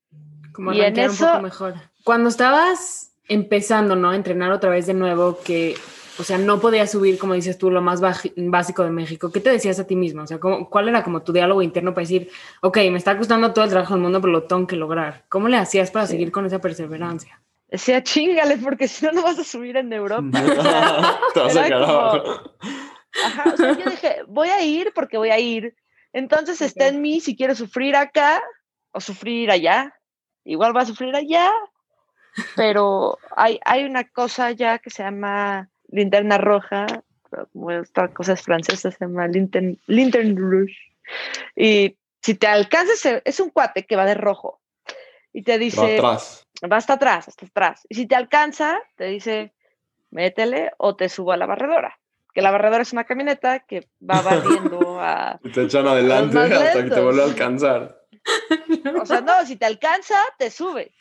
Como 0.53 0.73
y 0.73 0.81
en 0.81 0.97
eso, 0.97 1.41
mejor. 1.41 1.75
Cuando 2.03 2.29
estabas 2.29 3.13
empezando, 3.27 3.95
¿no? 3.95 4.09
A 4.09 4.15
entrenar 4.15 4.51
otra 4.51 4.71
vez 4.71 4.87
de 4.87 4.95
nuevo, 4.95 5.39
que, 5.43 5.75
o 6.19 6.23
sea, 6.23 6.37
no 6.37 6.59
podías 6.59 6.91
subir, 6.91 7.17
como 7.17 7.33
dices 7.33 7.57
tú, 7.57 7.71
lo 7.71 7.81
más 7.81 8.01
básico 8.01 8.83
de 8.83 8.91
México. 8.91 9.31
¿Qué 9.31 9.39
te 9.39 9.51
decías 9.51 9.79
a 9.79 9.87
ti 9.87 9.95
mismo? 9.95 10.23
O 10.23 10.27
sea, 10.27 10.39
¿cuál 10.39 10.89
era 10.89 11.03
como 11.03 11.21
tu 11.21 11.31
diálogo 11.31 11.61
interno 11.61 11.93
para 11.93 12.03
decir, 12.03 12.29
ok, 12.61 12.77
me 12.91 12.97
está 12.97 13.17
costando 13.17 13.53
todo 13.53 13.65
el 13.65 13.71
trabajo 13.71 13.93
del 13.93 14.03
mundo, 14.03 14.21
pero 14.21 14.33
lo 14.33 14.43
tengo 14.43 14.67
que 14.67 14.75
lograr? 14.75 15.23
¿Cómo 15.29 15.47
le 15.47 15.57
hacías 15.57 15.91
para 15.91 16.07
seguir 16.07 16.31
con 16.31 16.45
esa 16.45 16.59
perseverancia? 16.59 17.41
decía, 17.69 18.03
chingale, 18.03 18.57
porque 18.57 18.87
si 18.87 19.05
no, 19.05 19.11
no 19.11 19.21
vas 19.23 19.39
a 19.39 19.43
subir 19.43 19.77
en 19.77 19.93
Europa. 19.93 20.41
Te 21.33 21.39
vas 21.39 21.55
a 21.55 22.23
Ajá, 23.25 23.51
o 23.53 23.57
sea, 23.57 23.77
yo 23.77 23.85
dije, 23.89 24.23
voy 24.27 24.49
a 24.49 24.61
ir 24.63 24.91
porque 24.93 25.17
voy 25.17 25.29
a 25.29 25.39
ir. 25.39 25.75
Entonces 26.13 26.61
está 26.61 26.87
en 26.87 27.01
mí 27.01 27.19
si 27.21 27.35
quiero 27.35 27.55
sufrir 27.55 27.95
acá 27.95 28.41
o 28.91 28.99
sufrir 28.99 29.51
allá. 29.51 29.95
Igual 30.43 30.75
va 30.75 30.81
a 30.81 30.85
sufrir 30.85 31.15
allá, 31.15 31.51
pero 32.55 33.19
hay, 33.35 33.59
hay 33.65 33.83
una 33.83 34.03
cosa 34.05 34.51
ya 34.51 34.79
que 34.79 34.89
se 34.89 35.03
llama 35.03 35.69
linterna 35.91 36.37
roja, 36.37 36.85
como 37.53 37.71
esta 37.71 38.07
cosa 38.09 38.33
es 38.33 38.41
francesa, 38.41 38.91
se 38.91 38.97
llama 38.99 39.27
lintern, 39.27 39.77
lintern 39.87 40.35
rouge. 40.35 40.77
Y 41.55 41.97
si 42.21 42.35
te 42.35 42.47
alcanzas, 42.47 43.21
es 43.23 43.39
un 43.39 43.49
cuate 43.49 43.85
que 43.85 43.95
va 43.95 44.05
de 44.05 44.15
rojo 44.15 44.59
y 45.33 45.43
te 45.43 45.57
dice... 45.57 45.99
Va 45.99 46.13
atrás. 46.13 46.47
Va 46.71 46.77
hasta 46.77 46.93
atrás, 46.93 47.27
hasta 47.27 47.45
atrás. 47.45 47.87
Y 47.87 47.95
si 47.95 48.05
te 48.05 48.15
alcanza, 48.15 48.79
te 48.97 49.05
dice, 49.05 49.53
métele 50.11 50.71
o 50.77 50.95
te 50.95 51.07
subo 51.07 51.31
a 51.31 51.37
la 51.37 51.45
barredora. 51.45 51.97
Que 52.33 52.41
la 52.41 52.51
barredora 52.51 52.81
es 52.81 52.91
una 52.91 53.05
camioneta 53.05 53.59
que 53.59 53.87
va 54.01 54.21
barriendo 54.21 54.99
a... 54.99 55.39
Y 55.43 55.51
te 55.51 55.63
echan 55.63 55.87
adelante 55.87 56.37
hasta 56.37 56.83
que 56.83 56.89
te 56.89 56.99
vuelve 56.99 57.21
a 57.21 57.25
alcanzar. 57.25 58.01
O 59.01 59.05
sea, 59.05 59.21
no, 59.21 59.45
si 59.45 59.55
te 59.55 59.65
alcanza, 59.65 60.17
te 60.37 60.51
sube. 60.51 60.91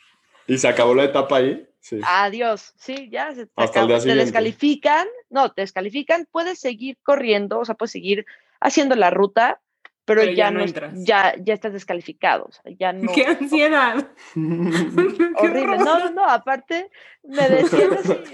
¿Y 0.47 0.57
se 0.57 0.67
acabó 0.67 0.95
la 0.95 1.03
etapa 1.03 1.37
ahí? 1.37 1.68
Sí. 1.79 1.99
Adiós, 2.05 2.73
sí, 2.77 3.09
ya 3.09 3.33
se 3.33 3.45
te, 3.45 3.67
te 3.67 4.15
descalifican, 4.15 5.07
no, 5.29 5.51
te 5.51 5.61
descalifican, 5.61 6.27
puedes 6.29 6.59
seguir 6.59 6.97
corriendo, 7.03 7.59
o 7.59 7.65
sea, 7.65 7.75
puedes 7.75 7.91
seguir 7.91 8.25
haciendo 8.59 8.95
la 8.95 9.09
ruta, 9.09 9.61
pero, 10.03 10.23
ya, 10.23 10.49
no, 10.49 10.65
ya, 10.93 11.35
ya 11.37 11.53
estás 11.53 11.71
descalificado, 11.71 12.45
o 12.45 12.51
sea, 12.51 12.63
ya 12.77 12.91
no. 12.93 13.11
¡Qué 13.13 13.25
ansiedad! 13.25 14.07
Horrible. 14.35 15.77
no, 15.77 15.99
no, 15.99 16.09
no, 16.09 16.25
aparte 16.25 16.89
me 17.23 17.47
decía, 17.47 17.87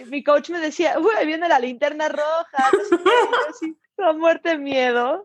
mi 0.08 0.24
coach 0.24 0.50
me 0.50 0.60
decía, 0.60 0.96
uy, 0.98 1.26
viene 1.26 1.50
la 1.50 1.60
linterna 1.60 2.08
roja, 2.08 2.72
no 2.72 3.54
sé 3.60 3.76
la 3.98 4.14
muerte 4.14 4.58
miedo. 4.58 5.24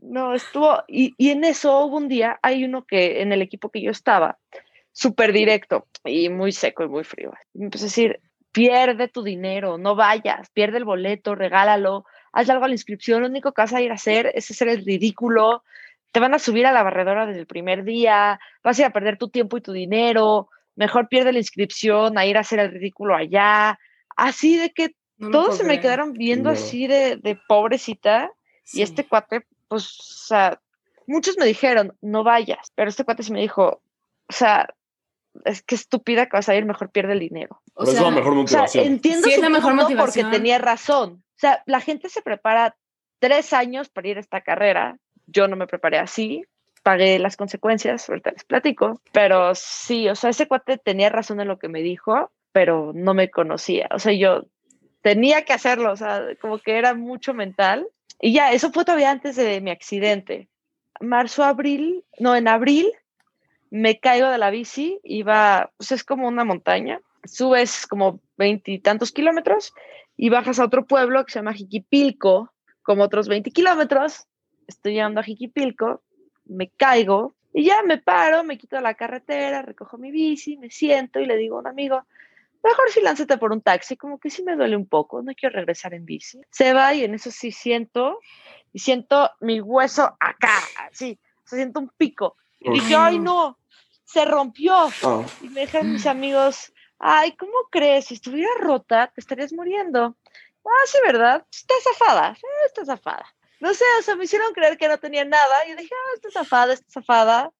no, 0.00 0.34
estuvo, 0.34 0.84
y, 0.86 1.14
y 1.18 1.30
en 1.30 1.44
eso 1.44 1.84
hubo 1.84 1.96
un 1.96 2.08
día, 2.08 2.38
hay 2.42 2.64
uno 2.64 2.84
que 2.86 3.22
en 3.22 3.32
el 3.32 3.42
equipo 3.42 3.70
que 3.70 3.82
yo 3.82 3.90
estaba, 3.90 4.38
súper 4.96 5.32
directo 5.34 5.86
y 6.04 6.30
muy 6.30 6.52
seco 6.52 6.82
y 6.82 6.88
muy 6.88 7.04
frío. 7.04 7.30
Y 7.52 7.58
me 7.58 7.64
empezó 7.66 7.84
a 7.84 7.88
decir, 7.88 8.20
pierde 8.50 9.08
tu 9.08 9.22
dinero, 9.22 9.76
no 9.76 9.94
vayas, 9.94 10.48
pierde 10.54 10.78
el 10.78 10.86
boleto, 10.86 11.34
regálalo, 11.34 12.06
haz 12.32 12.48
algo 12.48 12.64
a 12.64 12.68
la 12.68 12.74
inscripción, 12.74 13.20
lo 13.20 13.28
único 13.28 13.52
que 13.52 13.60
vas 13.60 13.74
a 13.74 13.82
ir 13.82 13.90
a 13.90 13.94
hacer 13.96 14.32
es 14.34 14.50
hacer 14.50 14.68
el 14.68 14.86
ridículo, 14.86 15.62
te 16.12 16.20
van 16.20 16.32
a 16.32 16.38
subir 16.38 16.66
a 16.66 16.72
la 16.72 16.82
barredora 16.82 17.26
desde 17.26 17.40
el 17.40 17.46
primer 17.46 17.84
día, 17.84 18.40
vas 18.64 18.78
a 18.78 18.82
ir 18.82 18.86
a 18.86 18.90
perder 18.92 19.18
tu 19.18 19.28
tiempo 19.28 19.58
y 19.58 19.60
tu 19.60 19.72
dinero, 19.72 20.48
mejor 20.76 21.08
pierde 21.08 21.32
la 21.34 21.40
inscripción 21.40 22.16
a 22.16 22.24
ir 22.24 22.38
a 22.38 22.40
hacer 22.40 22.58
el 22.58 22.72
ridículo 22.72 23.14
allá, 23.14 23.78
así 24.16 24.56
de 24.56 24.70
que 24.70 24.94
No 25.18 25.30
todos 25.30 25.58
se 25.58 25.64
me 25.64 25.78
quedaron 25.78 26.14
viendo 26.14 26.48
No. 26.48 26.54
así 26.54 26.86
de, 26.86 27.16
de 27.16 27.38
pobrecita 27.48 28.30
Sí. 28.64 28.78
y 28.80 28.82
este 28.82 29.04
cuate, 29.06 29.44
pues, 29.68 29.84
o 30.00 30.26
sea, 30.26 30.60
muchos 31.06 31.36
me 31.38 31.44
dijeron, 31.44 31.94
no 32.00 32.24
vayas, 32.24 32.72
pero 32.74 32.88
este 32.88 33.04
cuate 33.04 33.22
sí 33.22 33.32
me 33.32 33.42
dijo, 33.42 33.82
o 34.28 34.32
sea, 34.32 34.68
es 35.44 35.62
que 35.62 35.74
estúpida 35.74 36.26
que 36.26 36.36
vas 36.36 36.48
a 36.48 36.54
ir, 36.56 36.64
mejor 36.64 36.90
pierde 36.90 37.12
el 37.12 37.20
dinero. 37.20 37.60
O 37.74 37.80
Pero 37.84 37.90
es 37.92 37.98
sea, 37.98 38.10
la 38.10 38.16
mejor 38.16 38.32
O 38.32 38.46
sea, 38.46 38.60
motivación. 38.62 38.84
entiendo 38.86 39.28
Sí, 39.28 39.34
es 39.34 39.40
la 39.40 39.48
mejor 39.48 39.70
punto 39.72 39.84
motivación. 39.84 40.26
porque 40.26 40.38
tenía 40.38 40.58
razón. 40.58 41.22
O 41.36 41.38
sea, 41.38 41.62
la 41.66 41.80
gente 41.80 42.08
se 42.08 42.22
prepara 42.22 42.76
tres 43.18 43.52
años 43.52 43.88
para 43.88 44.08
ir 44.08 44.16
a 44.16 44.20
esta 44.20 44.40
carrera. 44.40 44.98
Yo 45.26 45.48
no 45.48 45.56
me 45.56 45.66
preparé 45.66 45.98
así. 45.98 46.44
Pagué 46.82 47.18
las 47.18 47.36
consecuencias, 47.36 48.08
ahorita 48.08 48.30
les 48.30 48.44
platico. 48.44 49.00
Pero 49.12 49.54
sí, 49.54 50.08
o 50.08 50.14
sea, 50.14 50.30
ese 50.30 50.46
cuate 50.46 50.78
tenía 50.78 51.08
razón 51.08 51.40
en 51.40 51.48
lo 51.48 51.58
que 51.58 51.68
me 51.68 51.82
dijo, 51.82 52.30
pero 52.52 52.92
no 52.94 53.12
me 53.12 53.28
conocía. 53.30 53.88
O 53.92 53.98
sea, 53.98 54.12
yo 54.12 54.44
tenía 55.02 55.44
que 55.44 55.52
hacerlo, 55.52 55.92
o 55.92 55.96
sea, 55.96 56.22
como 56.40 56.58
que 56.58 56.78
era 56.78 56.94
mucho 56.94 57.34
mental. 57.34 57.86
Y 58.20 58.32
ya, 58.32 58.52
eso 58.52 58.70
fue 58.72 58.84
todavía 58.84 59.10
antes 59.10 59.36
de 59.36 59.60
mi 59.60 59.70
accidente. 59.70 60.48
Marzo, 61.00 61.44
abril, 61.44 62.04
no, 62.18 62.34
en 62.36 62.48
abril 62.48 62.90
me 63.70 63.98
caigo 63.98 64.28
de 64.28 64.38
la 64.38 64.50
bici, 64.50 65.00
iba, 65.02 65.70
pues 65.76 65.92
es 65.92 66.04
como 66.04 66.28
una 66.28 66.44
montaña, 66.44 67.00
subes 67.24 67.86
como 67.86 68.20
veintitantos 68.36 69.12
kilómetros 69.12 69.72
y 70.16 70.30
bajas 70.30 70.58
a 70.58 70.64
otro 70.64 70.86
pueblo 70.86 71.24
que 71.24 71.32
se 71.32 71.38
llama 71.38 71.54
Jiquipilco, 71.54 72.52
como 72.82 73.02
otros 73.02 73.28
20 73.28 73.50
kilómetros, 73.50 74.26
estoy 74.66 74.94
llegando 74.94 75.20
a 75.20 75.24
Jiquipilco, 75.24 76.02
me 76.44 76.70
caigo 76.70 77.34
y 77.52 77.64
ya 77.64 77.82
me 77.82 77.98
paro, 77.98 78.44
me 78.44 78.58
quito 78.58 78.80
la 78.80 78.94
carretera, 78.94 79.62
recojo 79.62 79.98
mi 79.98 80.10
bici, 80.10 80.56
me 80.56 80.70
siento 80.70 81.20
y 81.20 81.26
le 81.26 81.36
digo 81.36 81.56
a 81.56 81.60
un 81.60 81.66
amigo, 81.66 82.06
mejor 82.62 82.90
si 82.90 83.00
lánzate 83.00 83.38
por 83.38 83.52
un 83.52 83.62
taxi, 83.62 83.96
como 83.96 84.18
que 84.18 84.30
sí 84.30 84.42
me 84.42 84.56
duele 84.56 84.76
un 84.76 84.86
poco, 84.86 85.22
no 85.22 85.32
quiero 85.34 85.54
regresar 85.54 85.94
en 85.94 86.04
bici. 86.04 86.40
Se 86.50 86.72
va 86.72 86.94
y 86.94 87.04
en 87.04 87.14
eso 87.14 87.30
sí 87.30 87.52
siento, 87.52 88.18
y 88.72 88.78
siento 88.78 89.30
mi 89.40 89.60
hueso 89.60 90.16
acá, 90.20 90.58
así, 90.88 91.18
o 91.44 91.48
sea, 91.48 91.58
siento 91.58 91.80
un 91.80 91.90
pico. 91.96 92.36
Y 92.60 92.70
dije, 92.70 92.94
ay 92.96 93.18
no, 93.18 93.58
se 94.04 94.24
rompió. 94.24 94.74
Ah, 95.02 95.24
Y 95.42 95.48
me 95.50 95.62
dijeron 95.62 95.92
mis 95.92 96.06
amigos, 96.06 96.72
ay, 96.98 97.32
¿cómo 97.36 97.52
crees? 97.70 98.06
Si 98.06 98.14
estuviera 98.14 98.50
rota, 98.60 99.10
te 99.14 99.20
estarías 99.20 99.52
muriendo. 99.52 100.16
Ah, 100.64 100.86
sí, 100.86 100.98
¿verdad? 101.04 101.46
Está 101.50 101.74
zafada, 101.82 102.34
sí, 102.34 102.42
está 102.66 102.84
zafada. 102.84 103.26
No 103.60 103.72
sé, 103.72 103.84
o 103.98 104.02
sea, 104.02 104.16
me 104.16 104.24
hicieron 104.24 104.52
creer 104.52 104.76
que 104.76 104.88
no 104.88 104.98
tenía 104.98 105.24
nada. 105.24 105.66
Y 105.66 105.70
yo 105.70 105.76
dije, 105.76 105.94
ah, 105.94 106.12
está 106.14 106.30
zafada, 106.30 106.72
está 106.72 106.90
zafada. 106.90 107.50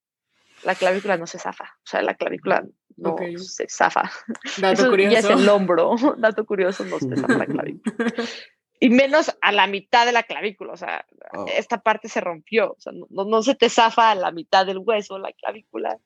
La 0.63 0.75
clavícula 0.75 1.17
no 1.17 1.27
se 1.27 1.39
zafa. 1.39 1.65
O 1.65 1.87
sea, 1.87 2.03
la 2.03 2.15
clavícula 2.15 2.65
no 2.97 3.11
Ok. 3.11 3.23
se 3.39 3.69
zafa. 3.69 4.11
Dato 4.59 4.83
Eso 4.83 4.91
curioso. 4.91 5.13
ya 5.13 5.19
es 5.21 5.25
el 5.31 5.49
hombro. 5.49 5.95
Dato 6.19 6.45
curioso, 6.47 6.85
no 6.85 6.99
se 6.99 7.15
zafa 7.15 7.35
la 7.37 7.47
clavícula. 7.47 7.95
Y 8.79 8.91
menos 8.91 9.37
a 9.41 9.53
la 9.53 9.67
mitad 9.67 10.05
de 10.07 10.13
la 10.13 10.23
clavícula. 10.23 10.73
O 10.73 10.77
sea, 10.77 11.07
ah. 11.33 11.47
esta 11.57 11.79
parte 11.79 12.09
se 12.09 12.21
rompió. 12.21 12.73
O 12.73 12.81
sea, 12.81 12.93
no, 12.93 13.07
no- 13.11 13.25
no 13.25 13.43
se 13.43 13.55
te 13.55 13.69
zafa 13.69 14.11
a 14.11 14.15
la 14.15 14.31
mitad 14.33 14.67
del 14.67 14.79
hueso, 14.79 15.19
la 15.19 15.33
clavícula. 15.33 15.99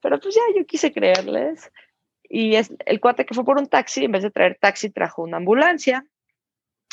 Pero 0.00 0.18
pues 0.20 0.34
ya 0.34 0.40
yo 0.56 0.64
quise 0.66 0.92
creerles. 0.92 1.70
Y 2.28 2.56
es 2.56 2.72
el 2.86 3.00
cuate 3.00 3.24
que 3.26 3.34
fue 3.34 3.44
por 3.44 3.58
un 3.58 3.68
taxi, 3.68 4.04
en 4.04 4.12
vez 4.12 4.22
de 4.22 4.30
traer 4.30 4.58
taxi, 4.60 4.90
trajo 4.90 5.22
una 5.22 5.36
ambulancia. 5.36 6.04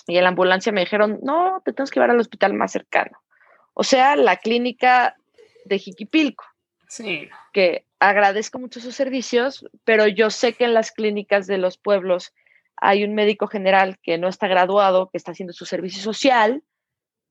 Y 0.08 0.18
en 0.18 0.24
la 0.24 0.30
ambulancia 0.30 0.72
me 0.72 0.82
dijeron, 0.82 1.20
no, 1.24 1.62
te 1.64 1.72
tenemos 1.74 1.90
que 1.90 2.00
llevar 2.00 2.12
al 2.12 2.20
hospital 2.20 2.54
más 2.54 2.72
cercano. 2.74 3.18
O 3.74 3.84
sea, 3.84 4.16
la 4.16 4.38
clínica 4.38 5.16
de 5.66 5.80
Jiquipilco, 5.80 6.44
Sí. 6.88 7.30
que 7.54 7.86
agradezco 8.00 8.60
mucho 8.60 8.80
sus 8.82 8.96
servicios, 8.96 9.66
pero 9.86 10.08
yo 10.08 10.30
sé 10.30 10.54
que 10.54 10.66
en 10.66 10.74
las 10.74 10.92
clínicas 10.92 11.48
de 11.48 11.58
los 11.58 11.78
pueblos 11.78 12.34
hay 12.78 13.04
un 13.04 13.14
médico 13.14 13.48
general 13.48 13.98
que 14.02 14.18
no 14.18 14.28
está 14.28 14.48
graduado, 14.48 15.10
que 15.10 15.18
está 15.18 15.32
haciendo 15.32 15.54
su 15.54 15.66
servicio 15.66 16.02
social 16.02 16.64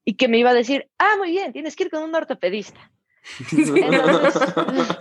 y 0.05 0.15
que 0.15 0.29
me 0.29 0.39
iba 0.39 0.51
a 0.51 0.55
decir, 0.55 0.91
ah, 0.99 1.17
muy 1.19 1.31
bien, 1.31 1.53
tienes 1.53 1.77
que 1.77 1.85
ir 1.85 1.91
con 1.91 2.03
un 2.03 2.15
ortopedista. 2.15 2.91
Entonces, 3.53 4.99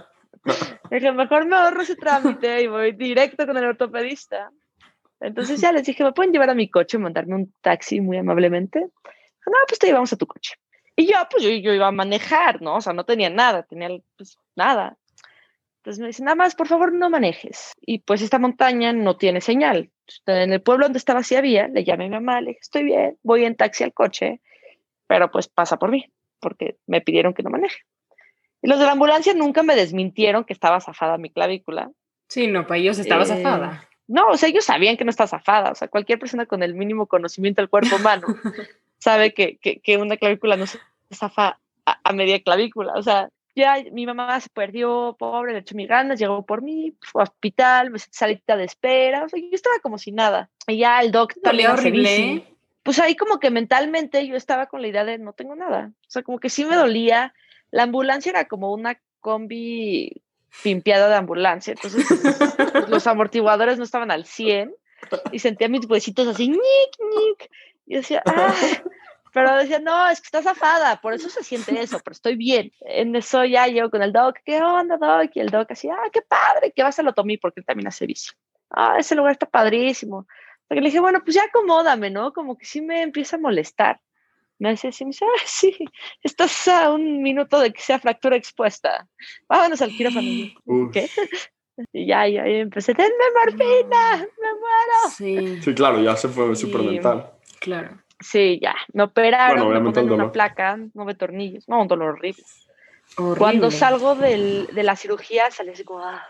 dije, 0.90 1.12
mejor 1.12 1.46
me 1.46 1.56
ahorro 1.56 1.82
ese 1.82 1.96
trámite 1.96 2.62
y 2.62 2.68
voy 2.68 2.92
directo 2.94 3.46
con 3.46 3.58
el 3.58 3.66
ortopedista. 3.66 4.52
Entonces 5.20 5.62
ya 5.62 5.72
les 5.72 5.86
dije, 5.86 6.04
¿me 6.04 6.14
pueden 6.14 6.32
llevar 6.34 6.50
a 6.50 6.56
mi 6.56 6.70
coche, 6.70 6.98
mandarme 6.98 7.36
un 7.36 7.54
taxi 7.62 8.02
muy 8.02 8.18
amablemente? 8.18 8.80
No, 8.80 9.58
pues 9.68 9.80
te 9.80 9.88
llevamos 9.88 10.12
a 10.14 10.18
tu 10.18 10.26
coche. 10.26 10.56
Y 10.96 11.06
yo, 11.06 11.16
pues 11.30 11.44
yo, 11.44 11.50
yo 11.50 11.74
iba 11.74 11.88
a 11.88 11.92
manejar, 11.92 12.62
¿no? 12.62 12.76
O 12.76 12.82
sea, 12.82 12.94
no 12.94 13.06
tenía 13.06 13.30
nada, 13.30 13.64
tenía 13.64 13.90
pues 14.18 14.38
nada. 14.56 14.98
Entonces 15.82 16.00
me 16.00 16.08
dicen, 16.08 16.26
nada 16.26 16.36
más, 16.36 16.54
por 16.54 16.68
favor, 16.68 16.94
no 16.94 17.10
manejes. 17.10 17.74
Y 17.82 18.00
pues 18.00 18.22
esta 18.22 18.38
montaña 18.38 18.94
no 18.94 19.18
tiene 19.18 19.42
señal. 19.42 19.90
En 20.28 20.54
el 20.54 20.62
pueblo 20.62 20.86
donde 20.86 21.00
estaba 21.00 21.24
sí 21.24 21.36
había, 21.36 21.68
le 21.70 21.84
llamé 21.84 22.06
a 22.06 22.08
mi 22.10 22.14
mamá, 22.14 22.40
le 22.40 22.50
dije, 22.50 22.60
estoy 22.62 22.84
bien, 22.84 23.18
voy 23.24 23.46
en 23.46 23.56
taxi 23.56 23.84
al 23.84 23.92
coche, 23.92 24.42
pero 25.08 25.32
pues 25.32 25.48
pasa 25.48 25.78
por 25.78 25.90
mí, 25.90 26.06
porque 26.40 26.78
me 26.86 27.02
pidieron 27.02 27.34
que 27.34 27.42
no 27.42 27.50
maneje. 27.50 27.80
Y 28.62 28.68
los 28.68 28.78
de 28.78 28.86
la 28.86 28.92
ambulancia 28.92 29.34
nunca 29.34 29.64
me 29.64 29.76
desmintieron 29.76 30.44
que 30.44 30.54
estaba 30.54 30.80
zafada 30.82 31.18
mi 31.18 31.32
clavícula. 31.32 31.90
Sí, 32.28 32.46
no, 32.46 32.68
para 32.68 32.80
ellos 32.80 33.00
estaba 33.00 33.24
Eh, 33.24 33.26
zafada. 33.26 33.90
No, 34.08 34.28
o 34.28 34.38
sea, 34.38 34.50
ellos 34.50 34.66
sabían 34.66 34.98
que 34.98 35.04
no 35.04 35.10
está 35.10 35.26
zafada. 35.26 35.72
O 35.72 35.76
sea, 35.76 35.88
cualquier 35.88 36.20
persona 36.20 36.46
con 36.46 36.62
el 36.62 36.76
mínimo 36.76 37.08
conocimiento 37.08 37.60
del 37.60 37.70
cuerpo 37.70 37.96
humano 37.96 38.28
sabe 39.00 39.34
que, 39.34 39.58
que, 39.58 39.80
que 39.80 39.98
una 39.98 40.16
clavícula 40.16 40.58
no 40.58 40.68
se 40.68 40.78
zafa 41.12 41.60
a, 41.88 42.00
a 42.04 42.14
media 42.14 42.40
clavícula. 42.44 42.94
O 42.94 43.02
sea, 43.02 43.30
ya 43.56 43.78
mi 43.92 44.06
mamá 44.06 44.40
se 44.40 44.50
perdió, 44.50 45.16
pobre, 45.20 45.54
le 45.54 45.60
echó 45.60 45.76
mis 45.76 45.88
ganas, 45.88 46.20
llegó 46.20 46.46
por 46.46 46.62
mí, 46.62 46.96
fue 47.02 47.22
a 47.22 47.24
hospital, 47.24 47.92
me 47.92 48.00
salita 48.00 48.56
de 48.56 48.66
espera. 48.66 49.26
O 49.26 49.30
sea, 49.30 49.40
yo 49.40 49.50
estaba 49.52 49.80
como 49.80 49.98
si 49.98 50.12
nada. 50.12 50.50
Y 50.68 50.78
ya 50.78 51.02
el 51.02 51.12
doctor. 51.12 51.44
Dolía 51.44 51.74
horrible. 51.74 52.48
Pues 52.84 53.00
ahí 53.00 53.16
como 53.16 53.40
que 53.40 53.52
mentalmente 53.52 54.26
yo 54.26 54.36
estaba 54.36 54.66
con 54.66 54.82
la 54.82 54.88
idea 54.88 55.06
de 55.06 55.18
no 55.18 55.34
tengo 55.34 55.56
nada. 55.56 55.92
O 56.02 56.10
sea, 56.10 56.24
como 56.24 56.40
que 56.40 56.50
sí 56.50 56.66
me 56.66 56.76
dolía. 56.76 57.34
La 57.70 57.84
ambulancia 57.84 58.32
era 58.32 58.48
como 58.48 58.74
una 58.74 59.00
combi 59.20 60.24
pimpeada 60.64 61.08
de 61.10 61.16
ambulancia. 61.16 61.74
Entonces 61.74 62.06
pues, 62.08 62.90
los 62.90 63.08
amortiguadores 63.08 63.78
no 63.78 63.84
estaban 63.84 64.12
al 64.12 64.26
100 64.26 64.74
y 65.32 65.40
sentía 65.40 65.70
mis 65.70 65.90
huesitos 65.90 66.28
así, 66.28 66.50
ñic, 66.50 66.60
ñic. 66.60 67.52
Y 67.86 67.96
decía, 67.96 68.22
ah, 68.26 68.54
pero 69.34 69.56
decía, 69.58 69.80
no, 69.80 70.10
es 70.10 70.20
que 70.22 70.26
está 70.26 70.42
zafada, 70.42 71.00
por 71.02 71.14
eso 71.14 71.30
se 71.30 71.44
siente 71.44 71.80
eso, 71.82 72.00
pero 72.04 72.14
estoy 72.14 72.36
bien. 72.36 72.72
En 72.82 73.16
eso 73.16 73.44
ya 73.46 73.68
llego 73.68 73.90
con 73.90 74.02
el 74.02 74.12
doc, 74.12 74.38
¿qué 74.46 74.62
onda, 74.62 74.98
doc? 74.98 75.32
Y 75.36 75.40
el 75.40 75.50
doc 75.50 75.72
así, 75.72 75.90
ah, 75.90 76.10
qué 76.12 76.22
padre, 76.22 76.72
que 76.76 76.84
vas 76.84 77.00
a 77.00 77.04
lo 77.04 77.14
tomí 77.14 77.38
porque 77.38 77.62
él 77.62 77.66
también 77.66 77.88
hace 77.88 78.06
bici. 78.06 78.32
Ah, 78.70 78.96
ese 79.00 79.16
lugar 79.16 79.34
está 79.34 79.46
padrísimo. 79.46 80.28
Porque 80.68 80.82
le 80.82 80.88
dije, 80.88 81.00
bueno, 81.00 81.22
pues 81.24 81.36
ya 81.36 81.44
acomódame, 81.44 82.10
¿no? 82.10 82.32
Como 82.34 82.58
que 82.58 82.66
sí 82.66 82.82
me 82.82 83.02
empieza 83.02 83.36
a 83.36 83.40
molestar. 83.40 84.00
Me 84.60 84.70
hace 84.70 84.90
así, 84.90 85.04
me 85.06 85.10
dice, 85.10 85.26
ah, 85.26 85.44
sí, 85.46 85.76
estás 86.24 86.68
a 86.68 86.92
un 86.92 87.22
minuto 87.22 87.60
de 87.60 87.74
que 87.74 87.82
sea 87.82 88.00
fractura 88.00 88.36
expuesta. 88.36 89.08
Vámonos 89.50 89.82
al 89.82 89.90
quirófano. 89.92 90.28
¿Qué? 90.92 91.10
Y 91.94 92.06
ya, 92.06 92.28
ya, 92.28 92.46
ya 92.46 92.60
empecé, 92.60 92.94
denme 92.94 93.16
morfina, 93.34 94.18
me 94.18 94.54
muero. 94.54 95.16
Sí, 95.16 95.62
Sí, 95.64 95.74
claro, 95.74 96.00
ya 96.02 96.16
se 96.16 96.28
fue 96.28 96.56
súper 96.56 96.82
mental. 96.84 97.32
claro. 97.60 97.98
Sí, 98.22 98.60
ya, 98.62 98.76
me 98.94 99.04
operaron, 99.04 99.66
Bueno, 99.68 99.82
me 99.82 99.92
ponen 99.92 100.12
una 100.14 100.32
placa, 100.32 100.78
nueve 100.94 101.16
tornillos, 101.16 101.68
no, 101.68 101.82
un 101.82 101.88
dolor 101.88 102.10
horrible. 102.16 102.44
Horrible. 103.18 103.40
Cuando 103.40 103.72
salgo 103.72 104.16
del, 104.16 104.68
de 104.72 104.84
la 104.84 104.96
cirugía, 104.96 105.50
salí 105.52 105.72
así 105.72 105.84
como, 105.84 106.00
ah, 106.06 106.24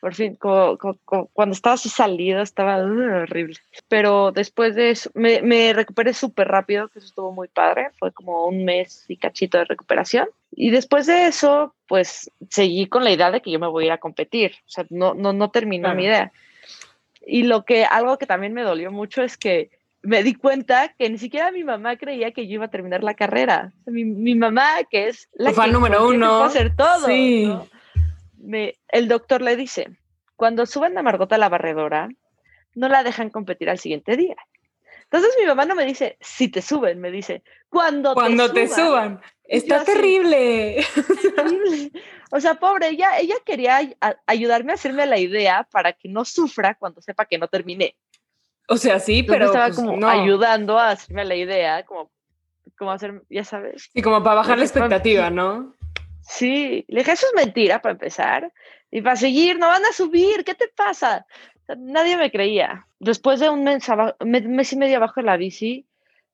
por 0.00 0.14
fin, 0.14 0.36
como- 0.36 0.78
como- 0.78 0.98
como 1.04 1.26
cuando 1.28 1.52
estaba 1.54 1.74
así 1.74 1.88
salido, 1.88 2.40
estaba 2.40 2.78
uh, 2.78 3.22
horrible. 3.22 3.56
Pero 3.88 4.32
después 4.32 4.74
de 4.74 4.90
eso, 4.90 5.10
me, 5.14 5.42
me 5.42 5.72
recuperé 5.72 6.14
súper 6.14 6.48
rápido, 6.48 6.88
que 6.88 6.98
eso 7.00 7.08
estuvo 7.08 7.32
muy 7.32 7.48
padre, 7.48 7.90
fue 7.98 8.12
como 8.12 8.46
un 8.46 8.64
mes 8.64 9.04
y 9.08 9.16
cachito 9.16 9.58
de 9.58 9.64
recuperación. 9.64 10.28
Y 10.52 10.70
después 10.70 11.06
de 11.06 11.26
eso, 11.26 11.74
pues 11.86 12.30
seguí 12.48 12.86
con 12.86 13.04
la 13.04 13.10
idea 13.12 13.30
de 13.30 13.42
que 13.42 13.50
yo 13.50 13.58
me 13.58 13.66
voy 13.68 13.84
a 13.84 13.86
ir 13.88 13.92
a 13.92 13.98
competir, 13.98 14.52
o 14.66 14.70
sea, 14.70 14.86
no, 14.90 15.14
no, 15.14 15.32
no 15.32 15.50
terminó 15.50 15.88
mi 15.94 16.04
Claro. 16.04 16.16
idea. 16.16 16.32
Y 17.26 17.42
lo 17.42 17.64
que, 17.64 17.84
algo 17.84 18.16
que 18.18 18.26
también 18.26 18.54
me 18.54 18.62
dolió 18.62 18.90
mucho 18.90 19.22
es 19.22 19.36
que 19.36 19.70
me 20.08 20.22
di 20.22 20.34
cuenta 20.34 20.94
que 20.98 21.08
ni 21.10 21.18
siquiera 21.18 21.52
mi 21.52 21.64
mamá 21.64 21.96
creía 21.96 22.32
que 22.32 22.46
yo 22.48 22.54
iba 22.54 22.64
a 22.64 22.70
terminar 22.70 23.04
la 23.04 23.14
carrera. 23.14 23.72
O 23.80 23.84
sea, 23.84 23.92
Mi, 23.92 24.04
mi 24.04 24.34
mamá, 24.34 24.78
que 24.90 25.08
es 25.08 25.28
la 25.34 25.52
que 25.52 25.70
número 25.70 26.08
uno. 26.08 26.42
hacer 26.44 26.74
todo. 26.74 27.06
Sí. 27.06 27.46
¿no? 27.46 27.68
Me- 28.38 28.74
el 28.88 29.08
doctor 29.08 29.42
le 29.42 29.56
dice, 29.56 29.88
cuando 30.36 30.66
suben 30.66 30.96
a 30.96 31.02
Margot 31.02 31.32
a 31.32 31.38
la 31.38 31.48
barredora, 31.48 32.08
no 32.74 32.88
la 32.88 33.02
dejan 33.02 33.30
competir 33.30 33.68
al 33.70 33.78
siguiente 33.78 34.16
día. 34.16 34.36
Entonces 35.04 35.34
mi 35.40 35.46
mamá 35.46 35.64
no 35.64 35.74
me 35.74 35.86
dice, 35.86 36.16
si 36.20 36.48
te 36.48 36.60
suben, 36.62 37.00
me 37.00 37.10
dice, 37.10 37.42
cuando, 37.68 38.14
cuando 38.14 38.52
te, 38.52 38.68
suban. 38.68 39.20
Está 39.44 39.82
terrible. 39.84 40.84
terrible. 41.36 41.92
O 42.30 42.40
sea, 42.40 42.54
pobre, 42.56 42.88
ella, 42.90 43.18
ella 43.18 43.36
quería 43.44 43.80
ayudarme 44.26 44.72
a 44.72 44.74
hacerme 44.74 45.06
la 45.06 45.18
idea 45.18 45.66
para 45.70 45.94
que 45.94 46.08
no 46.08 46.24
sufra 46.26 46.74
cuando 46.74 47.00
sepa 47.00 47.24
que 47.24 47.38
no 47.38 47.48
terminé. 47.48 47.96
O 48.68 48.76
sea, 48.76 49.00
sí, 49.00 49.22
pero 49.22 49.46
estaba 49.46 49.66
pues, 49.66 49.76
como 49.76 49.96
no. 49.96 50.08
ayudando 50.08 50.78
a 50.78 50.90
hacerme 50.90 51.24
la 51.24 51.34
idea, 51.34 51.84
como, 51.84 52.10
como 52.76 52.92
hacer, 52.92 53.22
ya 53.30 53.42
sabes. 53.44 53.90
Y 53.94 54.02
como 54.02 54.22
para 54.22 54.36
bajar 54.36 54.58
la 54.58 54.64
Entonces, 54.64 54.76
expectativa, 54.76 55.30
¿no? 55.30 55.74
Sí, 56.20 56.84
le 56.88 57.00
dije, 57.00 57.12
eso 57.12 57.26
es 57.26 57.34
mentira 57.34 57.80
para 57.80 57.92
empezar. 57.94 58.52
Y 58.90 59.00
para 59.00 59.16
seguir, 59.16 59.58
no 59.58 59.68
van 59.68 59.84
a 59.84 59.92
subir, 59.92 60.44
¿qué 60.44 60.54
te 60.54 60.68
pasa? 60.68 61.26
O 61.62 61.64
sea, 61.66 61.76
nadie 61.78 62.16
me 62.18 62.30
creía. 62.30 62.86
Después 62.98 63.40
de 63.40 63.48
un 63.48 63.64
mes, 63.64 63.88
aba- 63.88 64.16
me- 64.24 64.40
mes 64.42 64.72
y 64.72 64.76
medio 64.76 64.98
abajo 64.98 65.20
de 65.20 65.26
la 65.26 65.36
bici, 65.38 65.86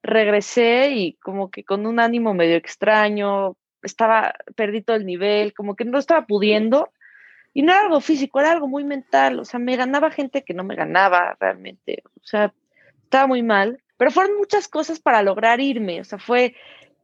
regresé 0.03 0.91
y 0.91 1.15
como 1.15 1.51
que 1.51 1.65
con 1.65 1.87
un 1.87 1.99
ánimo 2.01 2.35
medio 2.35 2.57
extraño, 2.57 3.57
estaba, 3.83 4.35
perdí 4.57 4.83
todo 4.83 4.97
el 4.97 5.07
nivel, 5.07 5.55
como 5.55 5.77
que 5.77 5.85
no 5.85 5.99
estaba 5.99 6.27
pudiendo. 6.27 6.91
Y 7.55 7.63
no 7.63 7.73
era 7.73 7.83
algo 7.83 8.01
físico, 8.01 8.41
era 8.41 8.51
algo 8.51 8.67
muy 8.67 8.85
mental. 8.85 9.39
O 9.39 9.45
sea, 9.45 9.61
me 9.61 9.77
ganaba 9.77 10.11
gente 10.11 10.43
que 10.43 10.55
no 10.55 10.65
me 10.65 10.75
ganaba 10.75 11.37
realmente. 11.41 12.03
O 12.21 12.25
sea, 12.25 12.53
estaba 13.05 13.29
muy 13.29 13.43
mal. 13.43 13.81
Pero 13.97 14.11
fueron 14.11 14.37
muchas 14.37 14.67
cosas 14.67 14.99
para 14.99 15.23
lograr 15.23 15.61
irme. 15.61 16.01
O 16.01 16.05
sea, 16.05 16.19
fue 16.19 16.57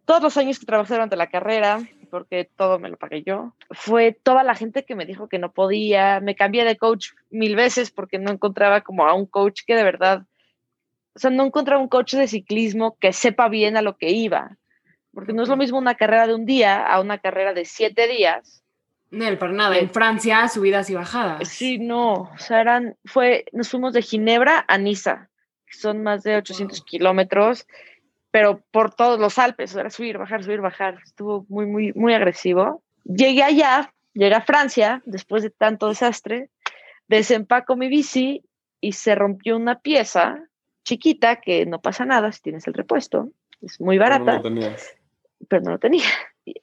todos 0.05 0.23
los 0.23 0.37
años 0.37 0.59
que 0.59 0.67
trabajé 0.67 0.95
durante 0.95 1.15
la 1.15 1.31
carrera, 1.31 1.79
porque 2.11 2.51
todo 2.57 2.81
me 2.81 2.89
lo 2.89 2.97
pagué 2.97 3.23
yo. 3.23 3.55
Fue 3.71 4.11
toda 4.11 4.43
la 4.43 4.57
gente 4.57 4.85
que 4.85 4.97
me 4.97 5.07
dijo 5.07 5.29
que 5.29 5.39
no 5.39 5.53
podía. 5.53 6.19
Me 6.19 6.35
cambié 6.35 6.65
de 6.65 6.77
coach 6.77 7.11
mil 7.31 7.55
veces 7.55 7.93
porque 7.93 8.19
no 8.19 8.33
encontraba 8.33 8.81
como 8.81 9.07
a 9.07 9.15
un 9.15 9.27
coach 9.27 9.61
que 9.65 9.77
de 9.77 9.85
verdad, 9.85 10.25
o 11.15 11.19
sea, 11.21 11.31
no 11.31 11.47
encontraba 11.47 11.81
un 11.81 11.89
coach 11.89 12.15
de 12.15 12.27
ciclismo 12.27 12.97
que 12.99 13.13
sepa 13.13 13.49
bien 13.49 13.77
a 13.77 13.83
lo 13.83 13.97
que 13.97 14.11
iba. 14.11 14.57
Porque 15.13 15.33
no 15.33 15.45
es 15.45 15.49
lo 15.49 15.57
mismo 15.57 15.79
una 15.79 15.95
carrera 15.95 16.27
de 16.27 16.35
un 16.35 16.45
día 16.45 16.85
a 16.85 17.01
una 17.01 17.19
carrera 17.19 17.53
de 17.55 17.65
siete 17.65 18.09
días. 18.09 18.65
Nel, 19.11 19.39
para 19.39 19.53
nada. 19.53 19.77
En 19.79 19.91
Francia, 19.91 20.47
subidas 20.49 20.89
y 20.91 20.95
bajadas. 20.95 21.49
Sí, 21.49 21.79
no, 21.79 22.13
o 22.33 22.39
sea, 22.39 22.61
eran, 22.61 22.97
fue, 23.05 23.45
nos 23.53 23.69
fuimos 23.69 23.93
de 23.93 24.03
Ginebra 24.03 24.65
a 24.69 24.79
Niza, 24.79 25.29
son 25.71 26.03
más 26.03 26.23
de 26.23 26.37
800 26.37 26.79
Wow. 26.81 26.85
kilómetros, 26.87 27.67
pero 28.31 28.63
por 28.71 28.95
todos 28.95 29.19
los 29.19 29.39
Alpes, 29.39 29.75
era 29.75 29.91
subir, 29.91 30.19
bajar, 30.19 30.45
subir, 30.45 30.61
bajar, 30.61 30.99
estuvo 31.05 31.45
muy, 31.49 31.67
muy, 31.67 31.93
muy 31.95 32.15
agresivo. 32.15 32.83
Llegué 33.05 33.43
allá, 33.43 33.93
llegué 34.15 34.35
a 34.35 34.41
Francia, 34.43 35.03
después 35.05 35.43
de 35.43 35.51
tanto 35.51 35.89
desastre, 35.89 36.51
desempaco 37.09 37.77
mi 37.77 37.89
bici 37.89 38.45
y 38.81 38.93
se 38.93 39.15
rompió 39.17 39.57
una 39.57 39.81
pieza 39.81 40.39
chiquita 40.85 41.37
que 41.41 41.67
no 41.67 41.81
pasa 41.81 42.05
nada 42.05 42.31
si 42.33 42.41
tienes 42.43 42.67
el 42.69 42.75
repuesto, 42.75 43.31
es 43.61 43.81
muy 43.81 43.99
Pero 43.99 44.19
no 44.21 44.25
barata 44.25 44.37
lo 44.39 44.43
tenías. 44.43 44.95
pero 45.49 45.63
no 45.63 45.71
lo 45.73 45.79
tenía. 45.79 46.05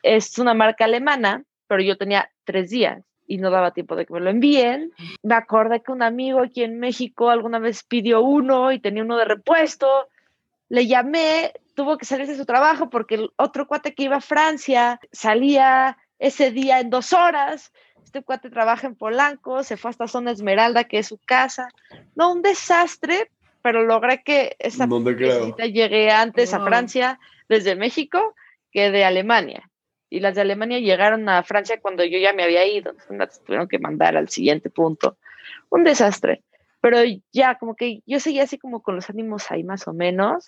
Es 0.01 0.37
una 0.39 0.53
marca 0.53 0.85
alemana, 0.85 1.43
pero 1.67 1.81
yo 1.81 1.97
tenía 1.97 2.29
tres 2.43 2.69
días 2.69 3.03
y 3.27 3.37
no 3.37 3.51
daba 3.51 3.71
tiempo 3.71 3.95
de 3.95 4.05
que 4.05 4.13
me 4.13 4.21
lo 4.21 4.29
envíen. 4.29 4.93
Me 5.21 5.35
acordé 5.35 5.81
que 5.81 5.91
un 5.91 6.01
amigo 6.01 6.41
aquí 6.41 6.63
en 6.63 6.79
México 6.79 7.29
alguna 7.29 7.59
vez 7.59 7.83
pidió 7.83 8.21
uno 8.21 8.71
y 8.71 8.79
tenía 8.79 9.03
uno 9.03 9.17
de 9.17 9.25
repuesto. 9.25 10.07
Le 10.69 10.87
llamé, 10.87 11.53
tuvo 11.75 11.97
que 11.97 12.05
salir 12.05 12.27
de 12.27 12.37
su 12.37 12.45
trabajo 12.45 12.89
porque 12.89 13.15
el 13.15 13.31
otro 13.35 13.67
cuate 13.67 13.93
que 13.93 14.03
iba 14.03 14.17
a 14.17 14.21
Francia 14.21 14.99
salía 15.11 15.97
ese 16.19 16.51
día 16.51 16.79
en 16.79 16.89
dos 16.89 17.13
horas. 17.13 17.71
Este 18.03 18.23
cuate 18.23 18.49
trabaja 18.49 18.87
en 18.87 18.95
Polanco, 18.95 19.63
se 19.63 19.75
fue 19.75 19.91
hasta 19.91 20.07
Zona 20.07 20.31
Esmeralda, 20.31 20.85
que 20.85 20.99
es 20.99 21.07
su 21.07 21.17
casa. 21.17 21.67
No, 22.15 22.31
un 22.31 22.41
desastre, 22.41 23.29
pero 23.61 23.83
logré 23.83 24.23
que 24.23 24.55
esa 24.59 24.87
piecita 24.87 25.65
llegue 25.65 26.09
antes 26.09 26.53
a. 26.53 26.61
Francia 26.61 27.19
desde 27.49 27.75
México 27.75 28.33
que 28.71 28.91
de 28.91 29.03
Alemania. 29.03 29.69
Y 30.09 30.19
las 30.19 30.35
de 30.35 30.41
Alemania 30.41 30.79
llegaron 30.79 31.27
a 31.29 31.43
Francia 31.43 31.79
cuando 31.81 32.03
yo 32.05 32.17
ya 32.17 32.33
me 32.33 32.43
había 32.43 32.65
ido. 32.65 32.91
entonces 32.91 33.17
Las 33.17 33.43
tuvieron 33.43 33.67
que 33.67 33.79
mandar 33.79 34.15
al 34.15 34.29
siguiente 34.29 34.69
punto. 34.69 35.17
Un 35.69 35.83
desastre. 35.83 36.43
Pero 36.79 36.99
ya, 37.33 37.57
como 37.57 37.75
que 37.75 38.01
yo 38.05 38.19
seguía 38.19 38.43
así 38.43 38.57
como 38.57 38.81
con 38.81 38.95
los 38.95 39.09
ánimos 39.09 39.51
ahí 39.51 39.63
más 39.63 39.87
o 39.87 39.93
menos. 39.93 40.45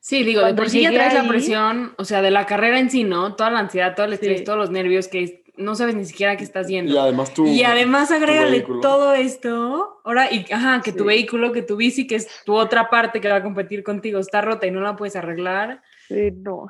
Sí, 0.00 0.24
digo, 0.24 0.44
de 0.44 0.52
por 0.54 0.68
sí 0.68 0.82
ya 0.82 0.90
traes 0.90 1.14
la 1.14 1.28
presión, 1.28 1.94
o 1.96 2.04
sea, 2.04 2.22
de 2.22 2.32
la 2.32 2.44
carrera 2.44 2.80
en 2.80 2.90
sí, 2.90 3.04
¿no? 3.04 3.36
Toda 3.36 3.50
la 3.50 3.60
ansiedad, 3.60 3.94
todo 3.94 4.06
el 4.06 4.14
estrés, 4.14 4.38
Sí. 4.40 4.44
todos 4.44 4.58
los 4.58 4.70
nervios 4.70 5.06
que 5.06 5.44
no 5.56 5.76
sabes 5.76 5.94
ni 5.94 6.04
siquiera 6.04 6.36
qué 6.36 6.42
estás 6.44 6.66
yendo. 6.68 6.92
Y 6.92 6.98
además 6.98 7.32
tú. 7.32 7.46
Y 7.46 7.62
además 7.62 8.10
agrégale 8.10 8.66
todo 8.82 9.14
esto. 9.14 10.00
Ahora, 10.04 10.32
y 10.32 10.44
ajá, 10.50 10.80
que 10.82 10.92
tu 10.92 11.04
vehículo, 11.04 11.52
que 11.52 11.62
tu 11.62 11.76
bici, 11.76 12.06
que 12.06 12.16
es 12.16 12.28
tu 12.44 12.54
otra 12.54 12.90
parte 12.90 13.20
que 13.20 13.28
va 13.28 13.36
a 13.36 13.42
competir 13.42 13.84
contigo, 13.84 14.18
está 14.18 14.40
rota 14.40 14.66
y 14.66 14.70
no 14.72 14.80
la 14.80 14.96
puedes 14.96 15.16
arreglar. 15.16 15.82
Sí, 16.08 16.30
no. 16.32 16.66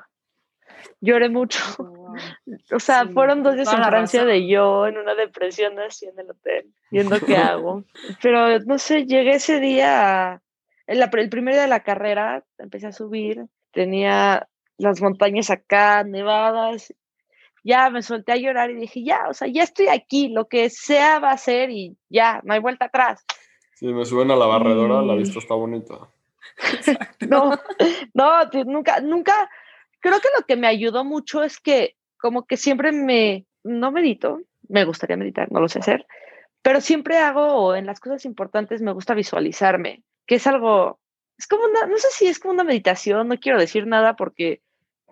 Lloré 1.00 1.28
mucho. 1.30 1.60
O 2.72 2.80
sea, 2.80 3.04
Sí, 3.06 3.12
fueron 3.12 3.42
dos 3.42 3.54
días 3.54 3.72
en 3.72 3.80
la 3.80 3.88
Francia 3.88 4.24
de 4.24 4.46
yo 4.48 4.86
en 4.86 4.98
una 4.98 5.14
depresión 5.14 5.78
así 5.78 6.06
en 6.06 6.18
el 6.18 6.30
hotel, 6.30 6.72
viendo 6.90 7.18
qué 7.20 7.36
hago. 7.38 7.84
Pero 8.22 8.58
no 8.60 8.78
sé, 8.78 9.06
llegué 9.06 9.32
ese 9.36 9.60
día, 9.60 10.32
a- 10.34 10.42
el, 10.86 10.98
la- 11.00 11.10
el 11.12 11.28
primer 11.30 11.54
día 11.54 11.62
de 11.62 11.68
la 11.68 11.82
carrera, 11.82 12.44
empecé 12.58 12.86
a 12.88 12.92
subir, 12.92 13.44
tenía 13.72 14.48
las 14.78 15.00
montañas 15.00 15.50
acá, 15.50 16.02
nevadas, 16.04 16.92
ya 17.62 17.90
me 17.90 18.00
solté 18.02 18.32
a 18.32 18.36
llorar 18.36 18.70
y 18.70 18.74
dije, 18.76 19.04
ya, 19.04 19.28
o 19.28 19.34
sea, 19.34 19.46
ya 19.46 19.62
estoy 19.62 19.88
aquí, 19.88 20.28
lo 20.30 20.48
que 20.48 20.70
sea 20.70 21.18
va 21.18 21.30
a 21.32 21.36
ser 21.38 21.70
y 21.70 21.96
ya, 22.08 22.40
no 22.44 22.54
hay 22.54 22.60
vuelta 22.60 22.86
atrás. 22.86 23.24
Si 23.74 23.86
me 23.86 24.04
suben 24.06 24.30
a 24.30 24.36
la 24.36 24.46
barredora, 24.46 25.02
la 25.02 25.14
Mm. 25.14 25.18
vista 25.18 25.38
está 25.38 25.54
bonita. 25.54 25.94
No, 27.20 27.50
no, 28.14 28.44
nunca, 28.64 29.00
nunca, 29.00 29.50
creo 30.00 30.18
que 30.20 30.28
lo 30.38 30.46
que 30.46 30.56
me 30.56 30.66
ayudó 30.66 31.04
mucho 31.04 31.42
es 31.42 31.60
que 31.60 31.96
como 32.20 32.46
que 32.46 32.56
siempre 32.56 32.92
me, 32.92 33.46
no 33.64 33.90
medito, 33.90 34.40
me 34.68 34.84
gustaría 34.84 35.16
meditar, 35.16 35.50
no 35.50 35.60
lo 35.60 35.68
sé 35.68 35.80
hacer, 35.80 36.06
pero 36.62 36.80
siempre 36.80 37.18
hago, 37.18 37.54
o 37.54 37.74
en 37.74 37.86
las 37.86 38.00
cosas 38.00 38.24
importantes 38.24 38.82
me 38.82 38.92
gusta 38.92 39.14
visualizarme, 39.14 40.02
que 40.26 40.36
es 40.36 40.46
algo, 40.46 41.00
es 41.38 41.46
como 41.46 41.64
una, 41.64 41.86
no 41.86 41.96
sé 41.98 42.08
si 42.10 42.26
es 42.26 42.38
como 42.38 42.54
una 42.54 42.64
meditación, 42.64 43.28
no 43.28 43.38
quiero 43.38 43.58
decir 43.58 43.86
nada 43.86 44.14
porque 44.16 44.60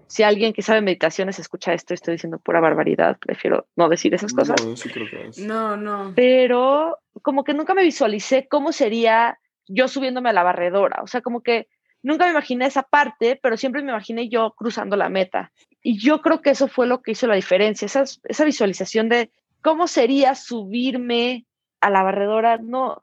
si 0.06 0.22
alguien 0.22 0.52
que 0.52 0.62
sabe 0.62 0.80
meditaciones 0.80 1.38
escucha 1.38 1.74
esto, 1.74 1.92
estoy 1.92 2.14
diciendo 2.14 2.38
pura 2.38 2.60
barbaridad, 2.60 3.18
prefiero 3.18 3.66
no 3.76 3.88
decir 3.88 4.14
esas 4.14 4.32
cosas 4.32 4.64
No, 4.64 4.76
sí 4.76 4.88
creo 4.88 5.06
que 5.08 5.28
es. 5.28 5.38
No, 5.38 5.76
no. 5.76 6.12
pero 6.16 6.98
como 7.22 7.44
que 7.44 7.54
nunca 7.54 7.74
me 7.74 7.82
visualicé 7.82 8.48
cómo 8.48 8.72
sería 8.72 9.38
yo 9.66 9.86
subiéndome 9.86 10.30
a 10.30 10.32
la 10.32 10.42
barredora. 10.42 11.02
O 11.02 11.06
sea, 11.06 11.20
como 11.20 11.42
que 11.42 11.68
nunca 12.02 12.24
me 12.24 12.30
imaginé 12.30 12.66
esa 12.66 12.82
parte, 12.82 13.38
pero 13.42 13.56
siempre 13.56 13.82
me 13.82 13.90
imaginé 13.90 14.28
yo 14.28 14.54
cruzando 14.56 14.96
la 14.96 15.10
meta. 15.10 15.52
Y 15.88 15.96
yo 15.98 16.20
creo 16.20 16.42
que 16.42 16.50
eso 16.50 16.68
fue 16.68 16.86
lo 16.86 17.00
que 17.00 17.12
hizo 17.12 17.26
la 17.26 17.34
diferencia, 17.34 17.86
esa, 17.86 18.04
esa 18.24 18.44
visualización 18.44 19.08
de 19.08 19.30
cómo 19.62 19.86
sería 19.86 20.34
subirme 20.34 21.46
a 21.80 21.88
la 21.88 22.02
barredora. 22.02 22.58
No, 22.58 23.02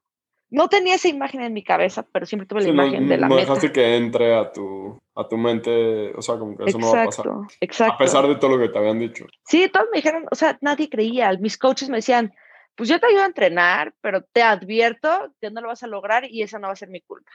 no 0.52 0.70
tenía 0.70 0.94
esa 0.94 1.08
imagen 1.08 1.42
en 1.42 1.52
mi 1.54 1.64
cabeza, 1.64 2.06
pero 2.12 2.28
siempre 2.28 2.46
tuve 2.46 2.62
la 2.62 2.68
no, 2.68 2.74
imagen 2.74 3.10
de 3.10 3.18
la 3.18 3.28
no 3.28 3.34
meta. 3.34 3.48
dejaste 3.48 3.72
que 3.72 3.98
entre 3.98 4.36
a 4.36 4.52
tu, 4.52 5.02
a 5.16 5.28
tu 5.28 5.36
mente, 5.36 6.14
o 6.16 6.22
sea, 6.22 6.38
como 6.38 6.56
que 6.56 6.66
eso 6.66 6.78
no 6.78 6.92
va 6.92 7.02
a 7.02 7.06
pasar. 7.06 7.26
Exacto. 7.60 7.94
A 7.96 7.98
pesar 7.98 8.28
de 8.28 8.36
todo 8.36 8.56
lo 8.56 8.60
que 8.60 8.72
te 8.72 8.78
habían 8.78 9.00
dicho. 9.00 9.26
Sí, 9.48 9.68
todos 9.68 9.88
me 9.92 9.98
dijeron, 9.98 10.28
o 10.30 10.36
sea, 10.36 10.56
nadie 10.62 10.88
creía. 10.88 11.36
Mis 11.40 11.58
coaches 11.58 11.90
me 11.90 11.98
decían, 11.98 12.36
pues 12.76 12.88
yo 12.88 13.00
te 13.00 13.08
ayudo 13.08 13.24
a 13.24 13.26
entrenar, 13.26 13.96
pero 14.00 14.22
te 14.22 14.44
advierto 14.44 15.34
que 15.42 15.50
no 15.50 15.62
lo 15.62 15.70
vas 15.70 15.82
a 15.82 15.88
lograr 15.88 16.30
y 16.30 16.44
esa 16.44 16.60
no 16.60 16.68
va 16.68 16.74
a 16.74 16.76
ser 16.76 16.90
mi 16.90 17.02
culpa. 17.02 17.32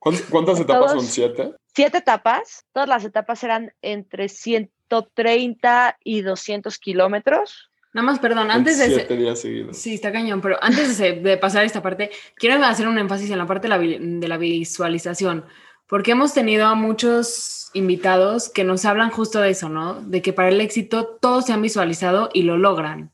¿Cuántas, 0.00 0.58
etapas 0.58 0.92
son? 0.92 1.02
¿Siete? 1.02 1.52
Siete 1.74 1.98
etapas, 1.98 2.64
todas 2.72 2.88
las 2.88 3.04
etapas 3.04 3.44
eran 3.44 3.72
entre 3.82 4.28
130 4.28 5.98
y 6.02 6.22
200 6.22 6.78
kilómetros. 6.78 7.70
Nada 7.92 8.06
más, 8.06 8.18
perdón, 8.18 8.50
antes 8.50 8.78
de... 8.78 8.86
ese- 8.86 8.94
siete 8.94 9.16
días 9.16 9.40
seguidos. 9.40 9.76
Sí, 9.76 9.94
está 9.94 10.10
cañón, 10.10 10.40
pero 10.40 10.56
antes 10.62 10.96
de, 10.98 11.14
de 11.20 11.36
pasar 11.36 11.64
esta 11.64 11.82
parte, 11.82 12.10
quiero 12.36 12.64
hacer 12.64 12.88
un 12.88 12.98
énfasis 12.98 13.30
en 13.30 13.38
la 13.38 13.46
parte 13.46 13.68
de 13.68 13.68
la, 13.68 13.78
de 13.78 14.28
la 14.28 14.36
visualización, 14.36 15.44
porque 15.86 16.12
hemos 16.12 16.32
tenido 16.32 16.66
a 16.66 16.74
muchos 16.74 17.70
invitados 17.74 18.48
que 18.48 18.64
nos 18.64 18.84
hablan 18.84 19.10
justo 19.10 19.40
de 19.40 19.50
eso, 19.50 19.68
¿no? 19.68 20.00
De 20.00 20.22
que 20.22 20.32
para 20.32 20.48
el 20.48 20.60
éxito 20.60 21.18
todos 21.20 21.46
se 21.46 21.52
han 21.52 21.62
visualizado 21.62 22.30
y 22.32 22.42
lo 22.44 22.56
logran. 22.58 23.10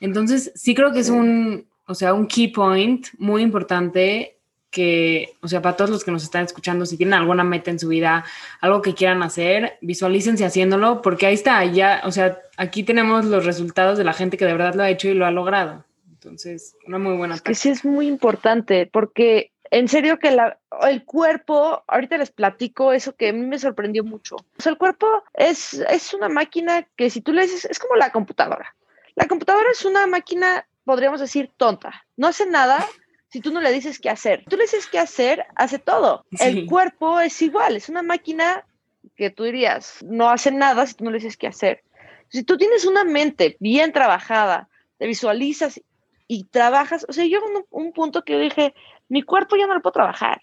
Entonces, 0.00 0.52
sí 0.54 0.74
creo 0.74 0.92
que 0.92 1.00
es 1.00 1.10
un, 1.10 1.66
o 1.86 1.94
sea, 1.94 2.12
un 2.14 2.26
key 2.26 2.48
point 2.48 3.06
muy 3.18 3.42
importante 3.42 4.37
que, 4.78 5.34
o 5.40 5.48
sea, 5.48 5.60
para 5.60 5.74
todos 5.74 5.90
los 5.90 6.04
que 6.04 6.12
nos 6.12 6.22
están 6.22 6.44
escuchando, 6.44 6.86
si 6.86 6.96
tienen 6.96 7.14
alguna 7.14 7.42
meta 7.42 7.72
en 7.72 7.80
su 7.80 7.88
vida, 7.88 8.24
algo 8.60 8.80
que 8.80 8.94
quieran 8.94 9.24
hacer, 9.24 9.76
visualícense 9.80 10.44
haciéndolo, 10.44 11.02
porque 11.02 11.26
ahí 11.26 11.34
está, 11.34 11.64
ya, 11.64 12.00
o 12.04 12.12
sea, 12.12 12.38
aquí 12.56 12.84
tenemos 12.84 13.24
los 13.24 13.44
resultados 13.44 13.98
de 13.98 14.04
la 14.04 14.12
gente 14.12 14.36
que 14.36 14.44
de 14.44 14.52
verdad 14.52 14.76
lo 14.76 14.84
ha 14.84 14.90
hecho 14.90 15.08
y 15.08 15.14
lo 15.14 15.26
ha 15.26 15.32
logrado. 15.32 15.84
Entonces, 16.12 16.76
una 16.86 16.98
muy 16.98 17.16
buena 17.16 17.34
Es 17.34 17.42
que 17.42 17.56
sí 17.56 17.70
es 17.70 17.84
muy 17.84 18.06
importante 18.06 18.86
porque 18.86 19.50
en 19.72 19.88
serio 19.88 20.20
que 20.20 20.30
la, 20.30 20.60
el 20.82 21.04
cuerpo, 21.04 21.82
ahorita 21.88 22.16
les 22.16 22.30
platico 22.30 22.92
eso 22.92 23.16
que 23.16 23.30
a 23.30 23.32
mí 23.32 23.44
me 23.44 23.58
sorprendió 23.58 24.04
mucho. 24.04 24.36
O 24.36 24.62
sea, 24.62 24.70
el 24.70 24.78
cuerpo 24.78 25.24
es, 25.34 25.74
es 25.74 26.14
una 26.14 26.28
máquina 26.28 26.86
que 26.94 27.10
si 27.10 27.20
tú 27.20 27.32
le 27.32 27.42
dices, 27.42 27.64
es 27.64 27.80
como 27.80 27.96
la 27.96 28.12
computadora. 28.12 28.76
La 29.16 29.26
computadora 29.26 29.70
es 29.72 29.84
una 29.84 30.06
máquina, 30.06 30.68
podríamos 30.84 31.18
decir, 31.18 31.50
tonta. 31.56 32.06
No 32.16 32.28
hace 32.28 32.46
nada, 32.46 32.86
si 33.28 33.40
tú 33.40 33.52
no 33.52 33.60
le 33.60 33.72
dices 33.72 33.98
qué 33.98 34.10
hacer. 34.10 34.44
Tú 34.48 34.56
le 34.56 34.62
dices 34.62 34.86
qué 34.86 34.98
hacer, 34.98 35.46
hace 35.54 35.78
todo. 35.78 36.24
El 36.40 36.66
cuerpo 36.66 37.20
es 37.20 37.40
igual, 37.42 37.76
es 37.76 37.88
una 37.88 38.02
máquina 38.02 38.64
que 39.16 39.30
tú 39.30 39.44
dirías, 39.44 40.02
no 40.02 40.30
hace 40.30 40.50
nada 40.50 40.86
si 40.86 40.94
tú 40.94 41.04
no 41.04 41.10
le 41.10 41.18
dices 41.18 41.36
qué 41.36 41.46
hacer. 41.46 41.82
Si 42.28 42.42
tú 42.42 42.56
tienes 42.56 42.84
una 42.84 43.04
mente 43.04 43.56
bien 43.60 43.92
trabajada, 43.92 44.68
te 44.98 45.06
visualizas 45.06 45.80
y 46.26 46.44
trabajas, 46.44 47.06
o 47.08 47.12
sea, 47.12 47.24
yo 47.26 47.40
un, 47.44 47.64
un 47.70 47.92
punto 47.92 48.22
que 48.22 48.38
dije, 48.38 48.74
mi 49.08 49.22
cuerpo 49.22 49.56
ya 49.56 49.66
no 49.66 49.74
lo 49.74 49.82
puedo 49.82 49.92
trabajar, 49.92 50.42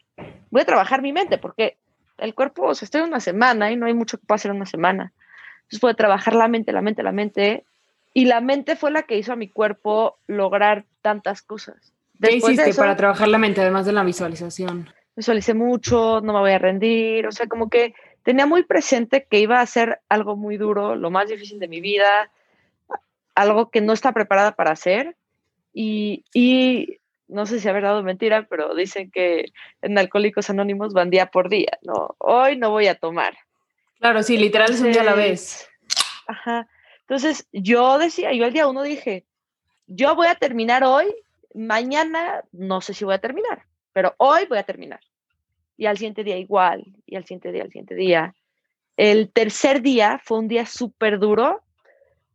voy 0.50 0.62
a 0.62 0.66
trabajar 0.66 1.02
mi 1.02 1.14
mente, 1.14 1.38
porque 1.38 1.78
el 2.18 2.34
cuerpo, 2.34 2.68
o 2.68 2.76
sea, 2.76 2.86
estoy 2.86 3.02
en 3.02 3.08
una 3.08 3.20
semana 3.20 3.72
y 3.72 3.76
no 3.76 3.86
hay 3.86 3.94
mucho 3.94 4.18
que 4.18 4.26
pueda 4.26 4.38
hacer 4.38 4.52
en 4.52 4.58
una 4.58 4.66
semana. 4.66 5.14
Entonces 5.58 5.80
puede 5.80 5.96
trabajar 5.96 6.36
la 6.36 6.48
mente, 6.48 6.72
la 6.72 6.82
mente, 6.82 7.04
la 7.04 7.12
mente, 7.12 7.66
y 8.14 8.26
la 8.26 8.42
mente 8.42 8.76
fue 8.76 8.92
la 8.92 9.04
que 9.04 9.18
hizo 9.18 9.34
a 9.34 9.36
mi 9.36 9.50
cuerpo 9.50 10.18
lograr 10.28 10.86
tantas 11.02 11.42
cosas. 11.42 11.95
¿Qué 12.22 12.36
hiciste 12.36 12.74
para 12.74 12.96
trabajar 12.96 13.28
la 13.28 13.38
mente, 13.38 13.62
además 13.62 13.86
de 13.86 13.94
la 13.94 14.04
visualización? 14.04 14.90
Visualicé 15.16 15.54
mucho, 15.54 16.22
no 16.22 16.34
me 16.34 16.40
voy 16.40 16.52
a 16.52 16.60
rendir, 16.60 17.28
o 17.28 17.32
sea, 17.32 17.48
como 17.48 17.70
que 17.70 17.94
tenía 18.24 18.46
muy 18.46 18.64
presente 18.64 19.28
que 19.30 19.40
iba 19.40 19.62
a 19.62 19.66
ser 19.66 20.00
algo 20.10 20.36
muy 20.36 20.58
duro, 20.58 20.96
lo 20.96 21.12
más 21.12 21.30
difícil 21.30 21.60
de 21.60 21.68
mi 21.68 21.80
vida, 21.80 22.32
algo 23.36 23.70
que 23.70 23.82
no 23.82 23.94
está 23.94 24.12
preparada 24.12 24.54
para 24.54 24.72
hacer. 24.72 25.16
Y, 25.74 26.24
y 26.34 27.00
no 27.28 27.46
sé 27.46 27.60
si 27.60 27.68
haber 27.68 27.84
dado 27.84 28.04
mentira, 28.04 28.48
pero 28.50 28.74
dicen 28.76 29.12
que 29.12 29.52
en 29.82 29.98
Alcohólicos 29.98 30.50
Anónimos 30.50 30.94
van 30.94 31.10
día 31.10 31.28
por 31.28 31.50
día, 31.50 31.78
¿no? 31.82 32.16
Hoy 32.18 32.58
no 32.58 32.70
voy 32.70 32.88
a 32.88 32.96
tomar. 32.96 33.38
Claro, 34.00 34.24
sí, 34.24 34.38
literal 34.38 34.72
es 34.72 34.82
un 34.82 34.92
día 34.92 35.02
a 35.02 35.06
la 35.06 35.16
vez. 35.16 35.70
Ajá. 36.28 36.68
Entonces, 37.02 37.48
yo 37.52 37.98
decía, 37.98 38.34
yo 38.34 38.46
el 38.46 38.54
día 38.54 38.68
uno 38.68 38.84
dije, 38.84 39.26
yo 39.88 40.16
voy 40.16 40.28
a 40.28 40.36
terminar 40.36 40.84
hoy, 40.84 41.06
mañana 41.56 42.44
no 42.52 42.82
sé 42.82 42.94
si 42.94 43.06
voy 43.06 43.16
a 43.16 43.20
terminar, 43.20 43.64
pero 43.94 44.14
hoy 44.18 44.46
voy 44.48 44.58
a 44.58 44.64
terminar. 44.64 45.00
Y 45.78 45.86
al 45.88 45.98
siguiente 45.98 46.24
día 46.24 46.38
igual, 46.38 46.86
y 47.06 47.16
al 47.16 47.24
siguiente 47.24 47.52
día, 47.52 47.64
al 47.64 47.70
siguiente 47.70 47.96
día. 47.96 48.36
El 48.98 49.32
tercer 49.32 49.82
día 49.82 50.22
fue 50.24 50.40
un 50.40 50.48
día 50.48 50.66
súper 50.66 51.20
duro. 51.20 51.62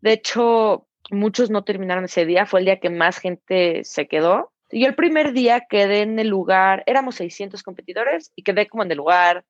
De 0.03 0.13
hecho, 0.13 0.87
muchos 1.11 1.51
no 1.51 1.65
terminaron 1.65 2.05
ese 2.05 2.27
día, 2.27 2.47
fue 2.47 2.61
el 2.61 2.67
día 2.67 2.81
que 2.81 2.91
más 2.91 3.19
gente 3.19 3.83
se 3.85 4.09
quedó. 4.09 4.53
Yo 4.71 4.87
el 4.87 4.95
primer 4.95 5.33
día 5.33 5.67
quedé 5.69 6.03
en 6.03 6.19
el 6.19 6.29
lugar, 6.29 6.83
éramos 6.87 7.17
600 7.17 7.63
competidores 7.63 8.33
y 8.37 8.43
quedé 8.43 8.69
como 8.69 8.83
en 8.83 8.91
el 8.91 8.99
lugar 8.99 9.45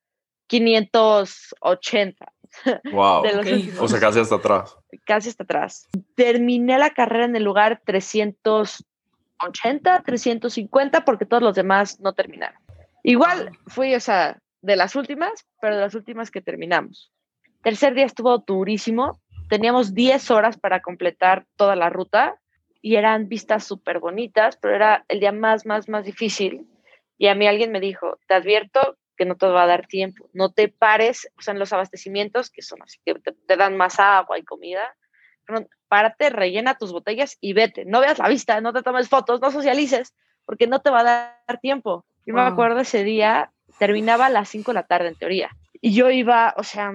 580. 0.46 2.32
Wow. 2.92 3.22
o 3.78 3.88
sea, 3.88 4.00
casi 4.00 4.18
hasta 4.18 4.34
atrás. 4.36 4.76
Casi 5.04 5.28
hasta 5.28 5.44
atrás. 5.44 5.88
Terminé 6.16 6.78
la 6.78 6.90
carrera 6.90 7.26
en 7.26 7.36
el 7.36 7.44
lugar 7.44 7.80
380, 9.40 10.02
350, 10.04 11.04
porque 11.04 11.26
todos 11.26 11.42
los 11.42 11.54
demás 11.54 12.00
no 12.00 12.12
terminaron. 12.12 12.60
Igual 13.02 13.50
fui, 13.66 13.94
o 13.94 14.00
sea, 14.00 14.38
de 14.62 14.76
las 14.76 14.94
últimas, 14.96 15.46
pero 15.60 15.76
de 15.76 15.80
las 15.80 15.94
últimas 15.94 16.30
que 16.30 16.42
terminamos. 16.42 17.12
Tercer 17.62 17.94
día 17.94 18.06
estuvo 18.06 18.38
durísimo. 18.38 19.20
Teníamos 19.48 19.94
10 19.94 20.30
horas 20.30 20.58
para 20.58 20.80
completar 20.80 21.46
toda 21.56 21.76
la 21.76 21.90
ruta 21.90 22.40
y 22.82 22.96
eran 22.96 23.28
vistas 23.28 23.64
súper 23.64 23.98
bonitas, 23.98 24.56
pero 24.56 24.74
era 24.74 25.04
el 25.08 25.20
día 25.20 25.32
más, 25.32 25.66
más, 25.66 25.88
más 25.88 26.04
difícil. 26.04 26.66
Y 27.18 27.26
a 27.28 27.34
mí 27.34 27.46
alguien 27.46 27.72
me 27.72 27.80
dijo, 27.80 28.18
te 28.26 28.34
advierto 28.34 28.96
que 29.16 29.26
no 29.26 29.36
te 29.36 29.46
va 29.46 29.64
a 29.64 29.66
dar 29.66 29.86
tiempo, 29.86 30.30
no 30.32 30.50
te 30.50 30.68
pares, 30.68 31.30
o 31.38 31.42
sea, 31.42 31.52
en 31.52 31.58
los 31.58 31.74
abastecimientos, 31.74 32.50
que 32.50 32.62
son 32.62 32.82
así, 32.82 32.98
que 33.04 33.14
te, 33.14 33.56
dan 33.58 33.76
más 33.76 34.00
agua 34.00 34.38
y 34.38 34.44
comida, 34.44 34.96
párate, 35.88 36.30
rellena 36.30 36.76
tus 36.76 36.92
botellas 36.92 37.36
y 37.40 37.52
vete, 37.52 37.84
no 37.84 38.00
veas 38.00 38.18
la 38.18 38.28
vista, 38.28 38.60
no 38.60 38.72
te 38.72 38.82
tomes 38.82 39.08
fotos, 39.08 39.40
no 39.40 39.50
socialices, 39.50 40.14
porque 40.44 40.66
no 40.66 40.80
te 40.80 40.90
va 40.90 41.00
a 41.00 41.04
dar 41.46 41.60
tiempo. 41.60 42.04
Yo 42.26 42.34
me 42.34 42.42
acuerdo 42.42 42.80
ese 42.80 43.02
día, 43.02 43.50
terminaba 43.78 44.26
a 44.26 44.30
las 44.30 44.48
5 44.48 44.70
de 44.70 44.74
la 44.74 44.86
tarde 44.86 45.08
en 45.08 45.16
teoría, 45.16 45.50
y 45.80 45.94
yo 45.94 46.10
iba, 46.10 46.54
o 46.56 46.62
sea, 46.62 46.92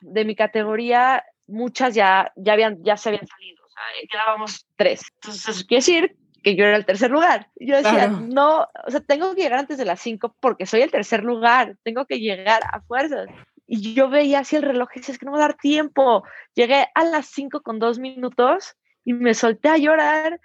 de 0.00 0.24
mi 0.24 0.34
categoría, 0.34 1.24
muchas 1.46 1.94
ya, 1.94 2.32
ya, 2.36 2.52
habían, 2.52 2.82
ya 2.82 2.96
se 2.96 3.08
habían 3.08 3.26
salido, 3.26 3.64
o 3.64 3.68
sea, 3.68 3.82
quedábamos 4.10 4.66
tres. 4.76 5.02
Entonces, 5.16 5.48
eso 5.48 5.66
quiere 5.66 5.78
decir 5.78 6.16
que 6.42 6.54
yo 6.54 6.64
era 6.64 6.76
el 6.76 6.86
tercer 6.86 7.10
lugar. 7.10 7.48
yo 7.56 7.76
decía, 7.76 8.08
no, 8.08 8.68
o 8.86 8.90
sea, 8.90 9.00
tengo 9.00 9.34
que 9.34 9.42
llegar 9.42 9.58
antes 9.58 9.78
de 9.78 9.84
las 9.84 10.00
5 10.00 10.36
porque 10.40 10.66
soy 10.66 10.82
el 10.82 10.90
tercer 10.90 11.24
lugar, 11.24 11.76
tengo 11.82 12.06
que 12.06 12.20
llegar 12.20 12.62
a 12.70 12.80
fuerzas. 12.80 13.28
Y 13.68 13.94
yo 13.94 14.08
veía 14.08 14.40
así 14.40 14.56
el 14.56 14.62
reloj 14.62 14.88
y 14.94 14.98
decía, 14.98 15.12
es 15.12 15.18
que 15.18 15.26
no 15.26 15.32
va 15.32 15.38
a 15.38 15.42
dar 15.42 15.54
tiempo. 15.54 16.24
Llegué 16.54 16.88
a 16.94 17.04
las 17.04 17.26
5 17.26 17.60
con 17.62 17.78
dos 17.78 18.00
minutos 18.00 18.74
y 19.04 19.12
me 19.12 19.34
solté 19.34 19.68
a 19.68 19.78
llorar. 19.78 20.40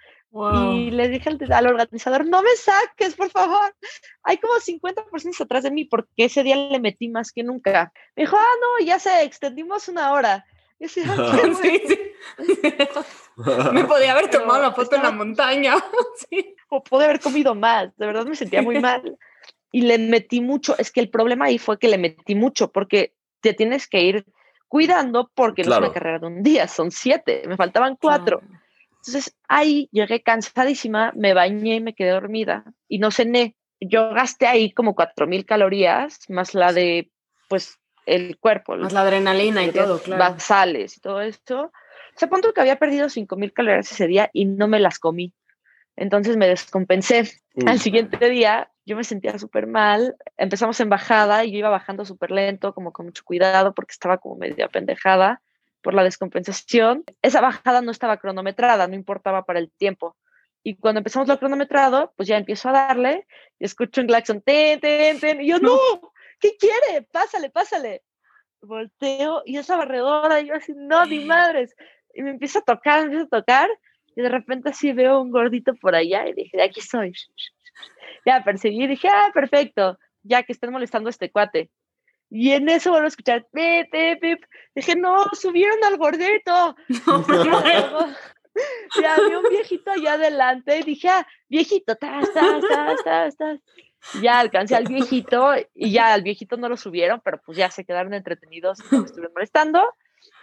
Y 0.64 0.90
le 0.90 1.08
dije 1.08 1.30
al, 1.30 1.52
al, 1.52 1.66
organizador, 1.68 2.26
no 2.26 2.42
me 2.42 2.54
saques, 2.56 3.14
por 3.14 3.30
favor. 3.30 3.74
Hay 4.24 4.38
como 4.38 4.58
50 4.58 5.06
personas 5.06 5.40
atrás 5.40 5.62
de 5.62 5.70
mí 5.70 5.84
porque 5.84 6.24
ese 6.24 6.42
día 6.42 6.56
le 6.56 6.80
metí 6.80 7.08
más 7.08 7.32
que 7.32 7.44
nunca. 7.44 7.92
Me 8.16 8.24
dijo, 8.24 8.36
ah, 8.36 8.54
no, 8.60 8.84
ya 8.84 8.98
sé, 8.98 9.22
extendimos 9.22 9.88
una 9.88 10.12
hora. 10.12 10.44
Y 10.78 10.88
sí, 10.88 11.02
sí. 11.02 11.98
Me 13.72 13.84
podía 13.84 14.12
haber 14.12 14.28
tomado 14.30 14.60
la 14.60 14.72
foto 14.72 14.96
en 14.96 15.02
la 15.02 15.10
montaña. 15.10 15.76
O 16.68 16.82
pude 16.82 17.04
haber 17.04 17.20
comido 17.20 17.54
más. 17.54 17.96
De 17.96 18.06
verdad 18.06 18.26
me 18.26 18.34
sentía 18.34 18.60
muy 18.60 18.80
mal. 18.80 19.16
Y 19.70 19.82
le 19.82 19.98
metí 19.98 20.40
mucho. 20.40 20.74
Es 20.76 20.90
que 20.90 21.00
el 21.00 21.08
problema 21.08 21.44
ahí 21.44 21.58
fue 21.58 21.78
que 21.78 21.86
le 21.86 21.98
metí 21.98 22.34
mucho 22.34 22.72
porque 22.72 23.13
te 23.44 23.54
tienes 23.54 23.86
que 23.86 24.00
ir 24.00 24.24
cuidando 24.68 25.30
porque 25.34 25.62
no 25.62 25.72
es 25.72 25.78
una 25.78 25.92
carrera 25.92 26.18
de 26.18 26.26
un 26.26 26.42
día, 26.42 26.66
son 26.66 26.90
siete. 26.90 27.42
Me 27.46 27.56
faltaban 27.56 27.96
cuatro. 28.00 28.40
Entonces 28.96 29.36
ahí 29.46 29.88
llegué 29.92 30.22
cansadísima, 30.22 31.12
me 31.14 31.34
bañé, 31.34 31.80
me 31.80 31.94
quedé 31.94 32.10
dormida 32.10 32.64
y 32.88 32.98
no 32.98 33.10
cené. 33.10 33.54
Yo 33.80 34.10
gasté 34.10 34.46
ahí 34.46 34.72
como 34.72 34.94
cuatro 34.94 35.26
mil 35.26 35.44
calorías, 35.44 36.18
más 36.30 36.54
la 36.54 36.72
de, 36.72 37.10
pues, 37.48 37.78
el 38.06 38.38
cuerpo. 38.38 38.76
Más 38.76 38.94
la 38.94 39.02
adrenalina 39.02 39.62
y 39.62 39.72
todo, 39.72 40.00
claro. 40.00 40.22
Basales 40.22 40.96
y 40.96 41.00
todo 41.00 41.20
esto. 41.20 41.70
Se 42.16 42.28
punto 42.28 42.54
que 42.54 42.60
había 42.60 42.78
perdido 42.78 43.08
5.000 43.08 43.52
calorías 43.52 43.90
ese 43.90 44.06
día 44.06 44.30
y 44.32 44.44
no 44.44 44.68
me 44.68 44.80
las 44.80 44.98
comí. 44.98 45.34
Entonces 45.96 46.36
me 46.36 46.46
descompensé. 46.46 47.30
Al 47.66 47.80
siguiente 47.80 48.28
día 48.28 48.70
yo 48.86 48.96
me 48.96 49.04
sentía 49.04 49.38
súper 49.38 49.66
mal. 49.66 50.16
Empezamos 50.36 50.78
en 50.80 50.88
bajada 50.88 51.44
y 51.44 51.52
yo 51.52 51.58
iba 51.58 51.68
bajando 51.68 52.04
súper 52.04 52.30
lento, 52.30 52.74
como 52.74 52.92
con 52.92 53.06
mucho 53.06 53.24
cuidado, 53.24 53.74
porque 53.74 53.92
estaba 53.92 54.18
como 54.18 54.36
medio 54.36 54.68
pendejada 54.68 55.42
por 55.82 55.94
la 55.94 56.04
descompensación. 56.04 57.04
Esa 57.22 57.40
bajada 57.40 57.82
no 57.82 57.90
estaba 57.90 58.16
cronometrada, 58.18 58.86
no 58.86 58.94
importaba 58.94 59.44
para 59.44 59.58
el 59.58 59.70
tiempo. 59.70 60.16
Y 60.62 60.76
cuando 60.76 60.98
empezamos 60.98 61.28
lo 61.28 61.38
cronometrado, 61.38 62.12
pues 62.16 62.28
ya 62.28 62.38
empiezo 62.38 62.70
a 62.70 62.72
darle 62.72 63.26
y 63.58 63.66
escucho 63.66 64.00
un 64.00 64.06
claxon, 64.06 64.40
ten, 64.40 64.80
ten, 64.80 65.20
ten, 65.20 65.40
y 65.42 65.48
yo, 65.48 65.58
no, 65.58 65.78
¿qué 66.40 66.56
quiere? 66.56 67.02
Pásale, 67.02 67.50
pásale. 67.50 68.02
Volteo 68.62 69.42
y 69.44 69.58
esa 69.58 69.76
barredora, 69.76 70.40
y 70.40 70.48
yo 70.48 70.54
así, 70.54 70.72
no, 70.74 71.04
ni 71.04 71.22
madres 71.26 71.74
y 72.14 72.22
me 72.22 72.30
empieza 72.30 72.60
a 72.60 72.62
tocar, 72.62 73.00
me 73.00 73.06
empieza 73.06 73.24
a 73.24 73.40
tocar, 73.40 73.68
y 74.16 74.22
de 74.22 74.28
repente 74.28 74.70
así 74.70 74.92
veo 74.92 75.20
un 75.20 75.30
gordito 75.30 75.74
por 75.74 75.94
allá, 75.94 76.26
y 76.28 76.32
dije, 76.32 76.56
de 76.56 76.62
aquí 76.62 76.80
soy. 76.80 77.12
Ya 78.26 78.42
perseguí, 78.42 78.86
dije, 78.86 79.08
ah, 79.08 79.30
perfecto, 79.34 79.98
ya 80.22 80.44
que 80.44 80.52
estén 80.52 80.72
molestando 80.72 81.08
a 81.08 81.10
este 81.10 81.30
cuate. 81.30 81.70
Y 82.30 82.52
en 82.52 82.68
eso 82.68 82.90
vuelvo 82.90 83.04
a 83.04 83.08
escuchar, 83.08 83.46
pip, 83.52 83.90
pip, 83.92 84.20
pip. 84.20 84.42
Dije, 84.74 84.96
no, 84.96 85.24
subieron 85.32 85.84
al 85.84 85.98
gordito. 85.98 86.74
y 86.88 86.94
había 89.04 89.38
un 89.38 89.48
viejito 89.48 89.90
allá 89.90 90.14
adelante, 90.14 90.78
y 90.78 90.82
dije, 90.82 91.08
ah, 91.08 91.26
viejito, 91.48 91.92
estás, 91.92 92.28
estás, 92.28 92.64
estás, 92.98 93.28
estás. 93.28 93.60
Ya 94.20 94.38
alcancé 94.38 94.76
al 94.76 94.84
viejito, 94.84 95.52
y 95.74 95.92
ya 95.92 96.12
al 96.12 96.22
viejito 96.22 96.56
no 96.56 96.68
lo 96.68 96.76
subieron, 96.76 97.20
pero 97.24 97.40
pues 97.44 97.56
ya 97.56 97.70
se 97.70 97.84
quedaron 97.84 98.14
entretenidos 98.14 98.78
y 98.90 98.96
me 98.96 99.04
estuvieron 99.04 99.32
molestando. 99.34 99.94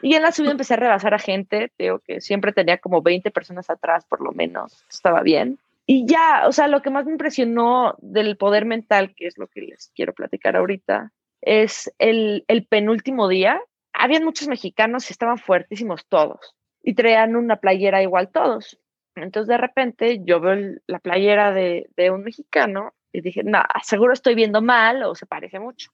Y 0.02 0.16
en 0.16 0.24
la 0.24 0.32
subida 0.32 0.52
empecé 0.52 0.76
a 0.76 0.78
rebasar 0.78 1.14
a 1.14 1.20
gente, 1.20 1.72
digo 1.78 2.00
que 2.00 2.22
siempre 2.22 2.54
tenía 2.54 2.78
como 2.78 3.02
20 3.02 3.32
personas 3.32 3.70
atrás 3.70 4.06
por 4.06 4.22
lo 4.22 4.32
menos, 4.32 4.86
estaba 4.90 5.22
bien. 5.22 5.60
Y 5.86 6.06
ya, 6.06 6.48
o 6.48 6.52
sea, 6.52 6.68
lo 6.68 6.82
que 6.82 6.90
más 6.90 7.06
me 7.06 7.12
impresionó 7.12 7.96
del 8.00 8.38
poder 8.38 8.66
mental, 8.66 9.14
que 9.16 9.28
es 9.28 9.38
lo 9.38 9.48
que 9.48 9.62
les 9.62 9.92
quiero 9.96 10.14
platicar 10.14 10.56
ahorita, 10.56 11.12
es 11.42 11.92
el, 11.98 12.46
el 12.48 12.66
penúltimo 12.66 13.28
día. 13.28 13.62
Habían 13.94 14.24
muchos 14.24 14.48
mexicanos 14.48 15.10
y 15.10 15.14
estaban 15.14 15.38
fuertísimos 15.38 16.06
todos 16.08 16.56
y 16.84 16.94
traían 16.94 17.36
una 17.36 17.58
playera 17.58 18.02
igual 18.02 18.30
todos. 18.32 18.80
Entonces 19.16 19.48
de 19.48 19.58
repente 19.58 20.22
yo 20.24 20.40
veo 20.40 20.80
la 20.88 21.00
playera 21.00 21.52
de, 21.52 21.90
de 21.98 22.12
un 22.12 22.24
mexicano 22.24 22.94
y 23.12 23.22
dije, 23.22 23.44
no, 23.44 23.62
seguro 23.84 24.14
estoy 24.14 24.36
viendo 24.36 24.62
mal 24.62 25.04
o 25.04 25.16
se 25.16 25.26
parece 25.26 25.60
mucho. 25.60 25.92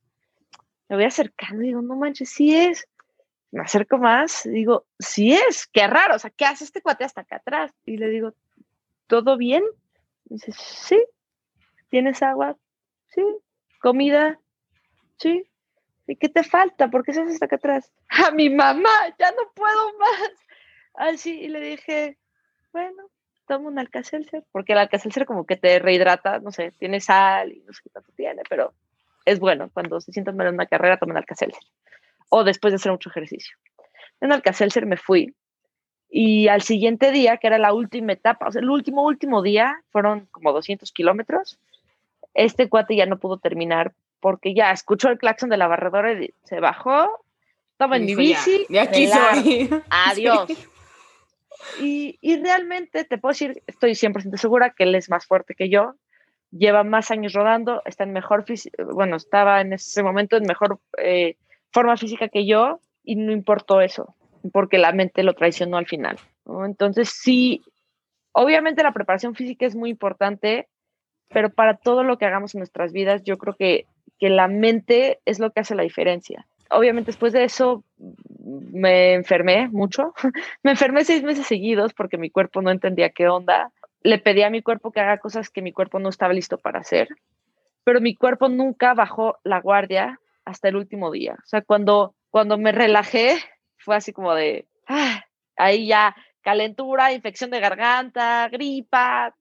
Me 0.89 0.95
voy 0.95 1.05
acercando 1.05 1.63
y 1.63 1.67
digo, 1.67 1.81
no 1.81 1.95
manches, 1.95 2.29
sí 2.29 2.55
es 2.55 2.87
me 3.51 3.61
acerco 3.61 3.97
más, 3.97 4.43
digo, 4.45 4.85
sí 4.99 5.33
es, 5.33 5.67
qué 5.67 5.87
raro, 5.87 6.15
o 6.15 6.19
sea, 6.19 6.29
¿qué 6.29 6.45
hace 6.45 6.63
este 6.63 6.81
cuate 6.81 7.05
hasta 7.05 7.21
acá 7.21 7.37
atrás? 7.37 7.71
Y 7.85 7.97
le 7.97 8.09
digo, 8.09 8.33
¿todo 9.07 9.37
bien? 9.37 9.63
sí, 10.51 11.03
¿tienes 11.89 12.21
agua? 12.21 12.57
Sí, 13.07 13.23
comida, 13.79 14.39
sí. 15.17 15.45
¿Y 16.05 16.15
qué 16.15 16.29
te 16.29 16.43
falta? 16.43 16.89
¿Por 16.89 17.03
qué 17.03 17.11
estás 17.11 17.29
hasta 17.29 17.45
acá 17.45 17.57
atrás? 17.57 17.91
A 18.27 18.31
mi 18.31 18.49
mamá, 18.49 18.89
ya 19.19 19.31
no 19.31 19.51
puedo 19.53 19.97
más. 19.97 20.31
Así, 20.93 21.39
y 21.41 21.47
le 21.47 21.59
dije, 21.59 22.17
bueno, 22.71 23.09
toma 23.45 23.69
un 23.69 23.79
Alka-Seltzer, 23.79 24.43
porque 24.51 24.73
el 24.73 24.79
Alka-Seltzer 24.79 25.25
como 25.25 25.45
que 25.45 25.57
te 25.57 25.79
rehidrata, 25.79 26.39
no 26.39 26.51
sé, 26.51 26.71
tiene 26.71 26.99
sal 26.99 27.51
y 27.51 27.59
no 27.61 27.73
sé 27.73 27.81
qué 27.83 27.89
tanto 27.89 28.11
tiene, 28.15 28.41
pero 28.49 28.73
es 29.25 29.39
bueno. 29.39 29.69
Cuando 29.73 29.99
se 30.01 30.11
sientan 30.11 30.37
mal 30.37 30.47
en 30.47 30.55
una 30.55 30.65
carrera, 30.65 30.97
tomen 30.97 31.17
Alka-Seltzer. 31.17 31.63
O 32.29 32.43
después 32.43 32.71
de 32.71 32.75
hacer 32.75 32.91
mucho 32.91 33.09
ejercicio. 33.09 33.57
En 34.21 34.31
Alka-Seltzer 34.31 34.85
me 34.85 34.97
fui 34.97 35.35
y 36.09 36.47
al 36.47 36.61
siguiente 36.61 37.11
día, 37.11 37.37
que 37.37 37.47
era 37.47 37.57
la 37.57 37.73
última 37.73 38.13
etapa, 38.13 38.47
o 38.47 38.51
sea, 38.51 38.61
el 38.61 38.69
último, 38.69 39.03
último 39.03 39.41
día, 39.41 39.81
fueron 39.91 40.27
como 40.31 40.53
200 40.53 40.91
kilómetros, 40.91 41.59
este 42.33 42.69
cuate 42.69 42.95
ya 42.95 43.05
no 43.05 43.19
pudo 43.19 43.37
terminar 43.37 43.93
porque 44.19 44.53
ya 44.53 44.71
escuchó 44.71 45.09
el 45.09 45.17
claxon 45.17 45.49
de 45.49 45.57
la 45.57 45.67
barredora 45.67 46.13
y 46.13 46.33
se 46.43 46.59
bajó, 46.59 47.23
estaba 47.71 47.97
en 47.97 48.05
mi 48.05 48.15
bici. 48.15 48.65
de 48.69 48.79
aquí 48.79 49.07
soy. 49.07 49.69
Adiós. 49.89 50.49
Y, 51.79 52.17
y, 52.21 52.37
realmente 52.41 53.03
te 53.03 53.17
puedo 53.17 53.33
decir, 53.33 53.61
estoy 53.67 53.91
100% 53.91 54.37
segura 54.37 54.71
que 54.71 54.83
él 54.83 54.95
es 54.95 55.09
más 55.09 55.25
fuerte 55.25 55.55
que 55.55 55.69
yo, 55.69 55.95
lleva 56.51 56.83
más 56.83 57.11
años 57.11 57.33
rodando, 57.33 57.81
está 57.85 58.03
en 58.03 58.13
mejor, 58.13 58.45
bueno, 58.93 59.15
estaba 59.17 59.61
en 59.61 59.73
ese 59.73 60.03
momento 60.03 60.37
en 60.37 60.45
mejor 60.45 60.79
eh, 60.97 61.35
forma 61.71 61.97
física 61.97 62.29
que 62.29 62.45
yo 62.45 62.79
y 63.03 63.15
no 63.15 63.31
importó 63.31 63.81
eso, 63.81 64.15
porque 64.51 64.77
la 64.77 64.91
mente 64.91 65.23
lo 65.23 65.33
traicionó 65.33 65.77
al 65.77 65.85
final. 65.85 66.17
Entonces 66.65 67.09
sí, 67.09 67.61
obviamente 68.31 68.83
la 68.83 68.93
preparación 68.93 69.35
física 69.35 69.65
es 69.65 69.75
muy 69.75 69.89
importante, 69.89 70.67
pero 71.29 71.49
para 71.49 71.75
todo 71.77 72.03
lo 72.03 72.17
que 72.17 72.25
hagamos 72.25 72.55
en 72.55 72.59
nuestras 72.59 72.93
vidas, 72.93 73.23
yo 73.23 73.37
creo 73.37 73.55
que, 73.55 73.85
que 74.19 74.29
la 74.29 74.47
mente 74.47 75.19
es 75.25 75.39
lo 75.39 75.51
que 75.51 75.59
hace 75.61 75.75
la 75.75 75.83
diferencia. 75.83 76.47
Obviamente 76.69 77.09
después 77.09 77.33
de 77.33 77.43
eso 77.43 77.83
me 78.71 79.13
enfermé 79.13 79.67
mucho. 79.69 80.13
me 80.63 80.71
enfermé 80.71 81.03
seis 81.03 81.23
meses 81.23 81.47
seguidos 81.47 81.93
porque 81.93 82.17
mi 82.17 82.29
cuerpo 82.29 82.61
no 82.61 82.71
entendía 82.71 83.09
qué 83.09 83.27
onda. 83.27 83.71
Le 84.01 84.19
pedí 84.19 84.43
a 84.43 84.49
mi 84.49 84.61
cuerpo 84.61 84.91
que 84.91 84.99
haga 84.99 85.17
cosas 85.17 85.49
que 85.49 85.61
mi 85.61 85.71
cuerpo 85.71 85.99
no 85.99 86.09
estaba 86.09 86.33
listo 86.33 86.57
para 86.57 86.79
hacer. 86.79 87.09
Pero 87.83 88.01
mi 88.01 88.15
cuerpo 88.15 88.49
nunca 88.49 88.93
bajó 88.93 89.37
la 89.43 89.61
guardia 89.61 90.19
hasta 90.45 90.69
el 90.69 90.75
último 90.75 91.11
día. 91.11 91.33
O 91.33 91.47
sea, 91.47 91.61
cuando, 91.61 92.15
cuando 92.29 92.57
me 92.57 92.71
relajé, 92.71 93.37
fue 93.77 93.95
así 93.95 94.13
como 94.13 94.33
de, 94.33 94.67
ah, 94.87 95.23
ahí 95.57 95.87
ya 95.87 96.15
calentura, 96.41 97.11
infección 97.11 97.49
de 97.49 97.59
garganta, 97.59 98.47
gripa, 98.49 99.35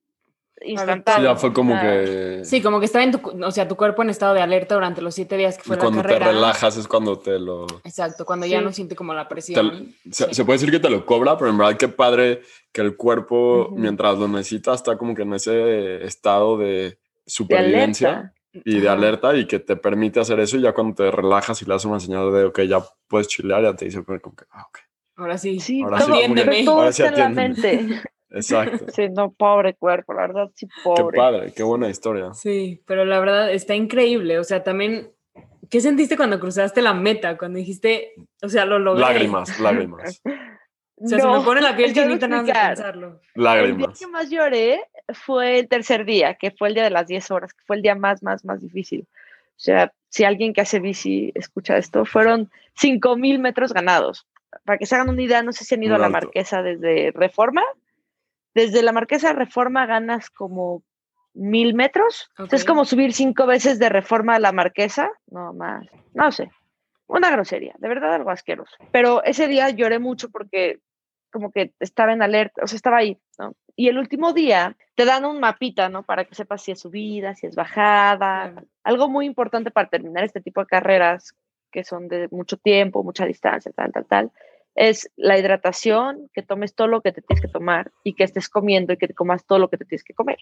instantáneo. 0.62 1.32
ya 1.32 1.36
fue 1.36 1.52
como 1.52 1.78
que... 1.80 2.40
Sí, 2.44 2.60
como 2.60 2.80
que 2.80 2.86
estaba 2.86 3.04
en 3.04 3.12
tu, 3.12 3.44
o 3.44 3.50
sea, 3.50 3.68
tu 3.68 3.76
cuerpo 3.76 4.02
en 4.02 4.10
estado 4.10 4.34
de 4.34 4.40
alerta 4.40 4.74
durante 4.74 5.02
los 5.02 5.14
siete 5.14 5.36
días 5.36 5.56
que 5.56 5.62
fue 5.62 5.76
y 5.76 5.78
cuando 5.78 6.02
te 6.02 6.18
relajas 6.18 6.76
es 6.76 6.88
cuando 6.88 7.18
te 7.18 7.38
lo... 7.38 7.66
Exacto, 7.84 8.24
cuando 8.24 8.46
ya 8.46 8.60
no 8.60 8.72
siente 8.72 8.96
como 8.96 9.14
la 9.14 9.28
presión. 9.28 9.94
se, 10.10 10.34
se, 10.34 10.44
puede 10.44 10.58
decir 10.58 10.72
que 10.72 10.80
te 10.80 10.90
lo 10.90 11.06
cobra, 11.06 11.36
pero 11.36 11.50
en 11.50 11.58
verdad 11.58 11.76
qué 11.76 11.88
padre 11.88 12.42
que 12.72 12.80
el 12.80 12.96
cuerpo, 12.96 13.68
mientras 13.72 14.18
lo 14.18 14.26
necesita, 14.28 14.74
está 14.74 14.96
como 14.96 15.14
que 15.14 15.22
en 15.22 15.34
ese 15.34 16.04
estado 16.04 16.58
de 16.58 16.98
supervivencia. 17.26 18.32
Y 18.64 18.80
de 18.80 18.88
alerta 18.88 19.36
y 19.36 19.46
que 19.46 19.58
te 19.58 19.76
permite 19.76 20.20
hacer 20.20 20.40
eso 20.40 20.56
y 20.56 20.62
ya 20.62 20.72
cuando 20.72 20.94
te 20.94 21.10
relajas 21.10 21.60
y 21.62 21.64
le 21.64 21.72
das 21.74 21.84
una 21.84 22.00
señal 22.00 22.32
de, 22.32 22.44
ok, 22.44 22.60
ya 22.62 22.80
puedes 23.08 23.28
chilear, 23.28 23.62
ya 23.62 23.74
te 23.74 23.86
dice 23.86 24.02
como 24.04 24.18
que, 24.18 24.44
ah, 24.50 24.64
ok. 24.68 24.78
Ahora 25.16 25.38
sí, 25.38 25.60
sí, 25.60 25.82
ahora 25.82 25.98
todo, 25.98 26.08
sí, 26.08 26.12
atiéndeme. 26.14 26.64
Todo 26.64 26.78
ahora 26.78 26.92
sí 26.92 27.02
la 27.02 27.28
mente. 27.28 27.86
Exacto. 28.30 28.86
Sí, 28.92 29.08
no, 29.08 29.32
pobre 29.32 29.74
cuerpo, 29.74 30.12
la 30.12 30.22
verdad, 30.22 30.50
sí, 30.54 30.68
pobre. 30.84 31.12
Qué 31.12 31.16
padre, 31.16 31.52
qué 31.54 31.62
buena 31.62 31.88
historia. 31.88 32.34
Sí, 32.34 32.82
pero 32.86 33.04
la 33.04 33.18
verdad 33.18 33.50
está 33.52 33.74
increíble. 33.74 34.38
O 34.38 34.44
sea, 34.44 34.62
también, 34.62 35.12
¿qué 35.70 35.80
sentiste 35.80 36.16
cuando 36.16 36.38
cruzaste 36.38 36.82
la 36.82 36.92
meta? 36.92 37.38
Cuando 37.38 37.58
dijiste, 37.58 38.12
o 38.42 38.48
sea, 38.48 38.66
lo 38.66 38.78
logré. 38.78 39.00
Lágrimas, 39.00 39.58
lágrimas. 39.60 40.22
O 40.96 41.08
sea, 41.08 41.18
no, 41.18 41.32
se 41.32 41.38
me 41.38 41.44
pone 41.44 41.60
la 41.60 41.76
piel 41.76 41.94
chinita 41.94 42.26
nada 42.28 42.42
más 42.42 42.46
de 42.46 42.68
pensarlo. 42.68 43.20
Lágrimas. 43.34 43.88
El 43.88 43.92
día 43.92 43.98
que 43.98 44.06
más 44.06 44.30
lloré 44.30 44.80
fue 45.14 45.58
el 45.60 45.68
tercer 45.68 46.04
día, 46.04 46.34
que 46.34 46.50
fue 46.50 46.68
el 46.68 46.74
día 46.74 46.84
de 46.84 46.90
las 46.90 47.06
10 47.06 47.30
horas, 47.30 47.54
que 47.54 47.64
fue 47.64 47.76
el 47.76 47.82
día 47.82 47.94
más, 47.94 48.22
más, 48.22 48.44
más 48.44 48.60
difícil. 48.60 49.06
O 49.56 49.58
sea, 49.58 49.92
si 50.08 50.24
alguien 50.24 50.52
que 50.52 50.60
hace 50.60 50.80
bici 50.80 51.32
escucha 51.34 51.78
esto, 51.78 52.04
fueron 52.04 52.50
5.000 52.80 53.38
metros 53.38 53.72
ganados. 53.72 54.26
Para 54.64 54.78
que 54.78 54.86
se 54.86 54.94
hagan 54.94 55.08
una 55.08 55.22
idea, 55.22 55.42
no 55.42 55.52
sé 55.52 55.64
si 55.64 55.74
han 55.74 55.82
ido 55.82 55.94
Muy 55.94 55.96
a 55.96 56.00
la 56.00 56.06
alto. 56.06 56.26
Marquesa 56.26 56.62
desde 56.62 57.12
Reforma. 57.12 57.62
Desde 58.54 58.82
la 58.82 58.92
Marquesa 58.92 59.32
Reforma 59.32 59.86
ganas 59.86 60.30
como 60.30 60.82
mil 61.34 61.74
metros. 61.74 62.30
Ok. 62.38 62.52
Es 62.52 62.64
como 62.64 62.84
subir 62.84 63.12
cinco 63.12 63.46
veces 63.46 63.78
de 63.78 63.88
Reforma 63.88 64.36
a 64.36 64.38
la 64.38 64.52
Marquesa. 64.52 65.10
No 65.26 65.52
más. 65.52 65.86
No 66.14 66.32
sé. 66.32 66.50
Una 67.06 67.30
grosería. 67.30 67.74
De 67.78 67.88
verdad 67.88 68.14
algo 68.14 68.30
asqueroso. 68.30 68.76
Pero 68.92 69.22
ese 69.24 69.46
día 69.46 69.70
lloré 69.70 69.98
mucho 69.98 70.30
porque 70.30 70.80
como 71.30 71.52
que 71.52 71.72
estaba 71.80 72.12
en 72.12 72.22
alerta, 72.22 72.62
o 72.64 72.66
sea, 72.66 72.76
estaba 72.76 72.98
ahí, 72.98 73.18
¿no? 73.38 73.54
Y 73.76 73.88
el 73.88 73.98
último 73.98 74.32
día 74.32 74.74
te 74.94 75.04
dan 75.04 75.26
un 75.26 75.38
mapita, 75.38 75.88
¿no? 75.90 76.02
Para 76.02 76.24
que 76.24 76.34
sepas 76.34 76.62
si 76.62 76.72
es 76.72 76.80
subida, 76.80 77.34
si 77.34 77.46
es 77.46 77.54
bajada. 77.54 78.54
Algo 78.82 79.08
muy 79.08 79.26
importante 79.26 79.70
para 79.70 79.88
terminar 79.88 80.24
este 80.24 80.40
tipo 80.40 80.60
de 80.60 80.66
carreras 80.66 81.34
que 81.70 81.84
son 81.84 82.08
de 82.08 82.28
mucho 82.30 82.56
tiempo, 82.56 83.02
mucha 83.04 83.26
distancia, 83.26 83.70
tal, 83.72 83.92
tal, 83.92 84.06
tal, 84.06 84.32
es 84.74 85.10
la 85.16 85.38
hidratación, 85.38 86.30
que 86.32 86.42
tomes 86.42 86.74
todo 86.74 86.86
lo 86.86 87.02
que 87.02 87.12
te 87.12 87.20
tienes 87.20 87.42
que 87.42 87.48
tomar 87.48 87.90
y 88.02 88.14
que 88.14 88.24
estés 88.24 88.48
comiendo 88.48 88.94
y 88.94 88.96
que 88.96 89.08
te 89.08 89.14
comas 89.14 89.44
todo 89.44 89.58
lo 89.58 89.68
que 89.68 89.76
te 89.76 89.84
tienes 89.84 90.04
que 90.04 90.14
comer. 90.14 90.38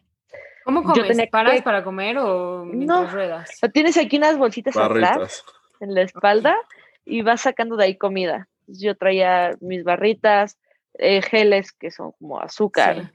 ¿Cómo 0.65 0.83
Yo 0.83 0.93
comes? 0.93 1.09
tenía 1.09 1.25
que- 1.25 1.31
¿Paras 1.31 1.63
para 1.63 1.83
comer 1.83 2.19
o 2.19 2.65
mientras 2.65 3.13
ruedas? 3.13 3.51
Tienes 3.73 3.97
aquí 3.97 4.17
unas 4.17 4.39
bolsitas 4.39 4.77
atrás 4.77 5.45
en 5.81 5.95
la 5.95 6.03
espalda 6.03 6.57
y 7.05 7.23
vas 7.23 7.41
sacando 7.41 7.77
de 7.77 7.85
ahí 7.85 7.97
comida. 7.97 8.49
Yo 8.69 8.97
traía 8.97 9.57
mis 9.61 9.83
barritas, 9.83 10.59
eh, 10.99 11.21
geles 11.23 11.73
que 11.73 11.91
son 11.91 12.13
como 12.13 12.41
azúcar, 12.41 12.95
Sí. 13.11 13.14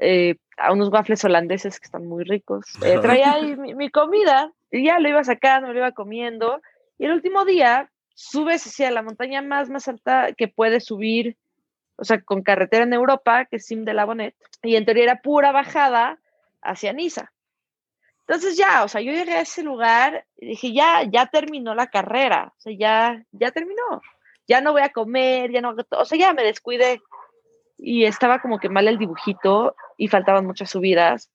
Eh, 0.00 0.36
a 0.56 0.72
unos 0.72 0.90
waffles 0.90 1.24
holandeses 1.24 1.78
que 1.80 1.86
están 1.86 2.06
muy 2.06 2.24
ricos. 2.24 2.66
Eh, 2.84 2.98
traía 3.00 3.34
ahí 3.34 3.56
mi, 3.56 3.74
mi 3.74 3.90
comida 3.90 4.52
y 4.70 4.84
ya 4.84 4.98
lo 4.98 5.08
iba 5.08 5.22
sacando, 5.24 5.72
lo 5.72 5.78
iba 5.78 5.92
comiendo. 5.92 6.60
Y 6.98 7.06
el 7.06 7.12
último 7.12 7.44
día 7.44 7.90
subes 8.14 8.66
hacia 8.66 8.90
la 8.90 9.02
montaña 9.02 9.42
más, 9.42 9.68
más 9.68 9.88
alta 9.88 10.32
que 10.36 10.48
puedes 10.48 10.84
subir, 10.84 11.36
o 11.96 12.04
sea, 12.04 12.20
con 12.20 12.42
carretera 12.42 12.84
en 12.84 12.92
Europa, 12.92 13.46
que 13.46 13.56
es 13.56 13.66
Sim 13.66 13.84
de 13.84 13.94
la 13.94 14.04
Bonnet, 14.04 14.34
y 14.62 14.76
en 14.76 14.84
teoría 14.84 15.04
era 15.04 15.20
pura 15.20 15.52
bajada 15.52 16.18
hacia 16.62 16.92
Niza. 16.92 17.32
Entonces 18.26 18.56
ya, 18.56 18.84
o 18.84 18.88
sea, 18.88 19.00
yo 19.00 19.12
llegué 19.12 19.32
a 19.32 19.40
ese 19.40 19.62
lugar 19.62 20.24
y 20.36 20.50
dije, 20.50 20.72
ya, 20.72 21.02
ya 21.04 21.26
terminó 21.26 21.74
la 21.74 21.88
carrera, 21.88 22.52
o 22.56 22.60
sea, 22.60 22.72
ya, 22.76 23.24
ya 23.32 23.50
terminó, 23.50 24.00
ya 24.46 24.60
no 24.60 24.72
voy 24.72 24.82
a 24.82 24.92
comer, 24.92 25.50
ya 25.50 25.60
no, 25.60 25.74
o 25.90 26.04
sea, 26.04 26.18
ya 26.18 26.32
me 26.32 26.44
descuidé. 26.44 27.00
Y 27.78 28.04
estaba 28.04 28.40
como 28.40 28.58
que 28.58 28.68
mal 28.68 28.86
el 28.86 28.98
dibujito 28.98 29.74
y 29.96 30.08
faltaban 30.08 30.46
muchas 30.46 30.70
subidas. 30.70 31.30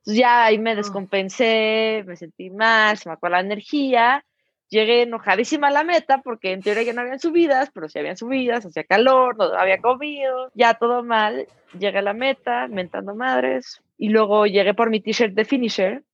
Entonces 0.00 0.20
ya 0.20 0.44
ahí 0.44 0.58
me 0.58 0.74
descompensé, 0.74 2.04
me 2.06 2.16
sentí 2.16 2.50
mal, 2.50 2.96
se 2.96 3.08
me 3.08 3.12
acabó 3.14 3.30
la 3.30 3.40
energía. 3.40 4.24
Llegué 4.68 5.02
enojadísima 5.02 5.68
a 5.68 5.72
la 5.72 5.84
meta 5.84 6.18
porque 6.22 6.52
en 6.52 6.62
teoría 6.62 6.84
ya 6.84 6.92
no 6.92 7.00
habían 7.00 7.18
subidas, 7.18 7.70
pero 7.74 7.88
sí 7.88 7.98
habían 7.98 8.16
subidas, 8.16 8.64
hacía 8.64 8.84
calor, 8.84 9.36
no 9.36 9.44
había 9.58 9.80
comido, 9.80 10.50
ya 10.54 10.74
todo 10.74 11.02
mal. 11.02 11.48
Llegué 11.78 11.98
a 11.98 12.02
la 12.02 12.14
meta, 12.14 12.68
mentando 12.68 13.14
madres, 13.14 13.82
y 13.98 14.08
luego 14.08 14.46
llegué 14.46 14.72
por 14.72 14.88
mi 14.88 15.00
t-shirt 15.00 15.34
de 15.34 15.44
finisher. 15.44 16.04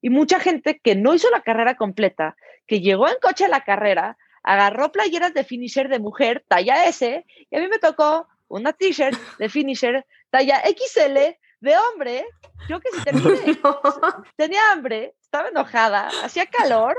Y 0.00 0.10
mucha 0.10 0.40
gente 0.40 0.80
que 0.82 0.96
no 0.96 1.14
hizo 1.14 1.28
la 1.30 1.42
carrera 1.42 1.76
completa, 1.76 2.34
que 2.66 2.80
llegó 2.80 3.08
en 3.08 3.16
coche 3.20 3.44
a 3.44 3.48
la 3.48 3.60
carrera, 3.60 4.16
agarró 4.42 4.90
playeras 4.90 5.34
de 5.34 5.44
finisher 5.44 5.88
de 5.88 5.98
mujer, 5.98 6.44
talla 6.48 6.86
S, 6.86 7.24
y 7.50 7.56
a 7.56 7.60
mí 7.60 7.68
me 7.68 7.78
tocó 7.78 8.26
una 8.48 8.72
t-shirt 8.72 9.18
de 9.38 9.48
finisher, 9.48 10.04
talla 10.30 10.62
XL, 10.62 11.36
de 11.60 11.76
hombre. 11.76 12.26
Yo 12.68 12.80
que 12.80 12.90
sí 12.90 13.02
terminé 13.04 13.58
tenía 14.36 14.72
hambre, 14.72 15.14
estaba 15.20 15.48
enojada, 15.48 16.08
hacía 16.22 16.46
calor, 16.46 16.96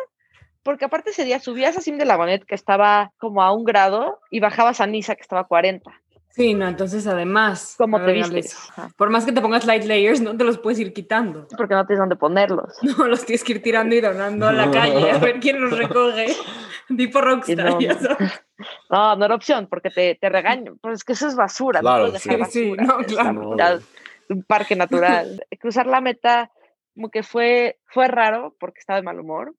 porque 0.64 0.86
aparte 0.86 1.12
ese 1.12 1.26
día 1.26 1.40
subías 1.40 1.78
a 1.78 1.82
Sim 1.82 1.98
de 1.98 2.06
la 2.06 2.18
Bonet, 2.18 2.46
que 2.46 2.56
estaba 2.56 3.12
como 3.18 3.42
a 3.44 3.52
un 3.52 3.64
grado, 3.64 4.20
y 4.30 4.40
bajabas 4.40 4.82
a 4.82 4.88
Niza, 4.88 5.16
que 5.16 5.22
estaba 5.22 5.42
a 5.42 5.48
40. 5.48 5.92
Sí, 6.30 6.54
no, 6.54 6.68
entonces 6.68 7.06
además. 7.08 7.76
¿Cómo 7.78 8.02
te 8.02 8.14
vistes? 8.14 8.56
Por 8.96 9.10
más 9.10 9.26
que 9.26 9.32
te 9.32 9.42
pongas 9.42 9.66
light 9.66 9.84
layers, 9.84 10.22
no 10.22 10.38
te 10.38 10.44
los 10.44 10.58
puedes 10.58 10.80
ir 10.80 10.94
quitando. 10.94 11.48
Porque 11.58 11.74
no 11.74 11.86
tienes 11.86 12.00
dónde 12.00 12.16
ponerlos. 12.16 12.78
No, 12.98 13.08
los 13.08 13.26
tienes 13.26 13.44
que 13.44 13.54
ir 13.54 13.62
tirando 13.62 13.96
y 13.96 14.02
donando 14.02 14.48
a 14.48 14.54
la 14.54 14.72
calle 14.72 15.12
a 15.12 15.18
ver 15.18 15.40
quién 15.40 15.60
los 15.60 15.78
recoge. 15.78 16.36
Tipo 16.98 17.22
rockstar, 17.22 17.58
no, 17.66 17.80
ya 17.80 17.94
no. 17.94 18.00
sabes. 18.00 18.32
No, 18.90 19.16
no 19.16 19.24
era 19.26 19.36
opción, 19.36 19.68
porque 19.68 19.90
te, 19.90 20.16
te 20.16 20.28
regañan. 20.28 20.78
Pues 20.80 20.96
es 20.96 21.04
que 21.06 21.14
eso 21.14 21.28
es 21.28 21.36
basura, 21.36 21.80
Claro, 21.80 22.08
no 22.10 22.20
sí, 22.20 22.30
sí, 22.30 22.36
basura. 22.36 22.84
no, 22.84 23.00
es 23.00 23.08
claro. 23.14 23.58
ya 23.58 23.80
un 24.30 24.44
parque 24.44 24.76
natural. 24.76 25.46
Cruzar 25.60 25.88
la 25.88 26.02
meta 26.02 26.52
como 26.94 27.10
que 27.10 27.24
fue, 27.24 27.80
fue 27.86 28.08
raro 28.10 28.56
porque 28.60 28.80
estaba 28.80 28.98
de 28.98 29.04
mal 29.04 29.18
humor 29.20 29.56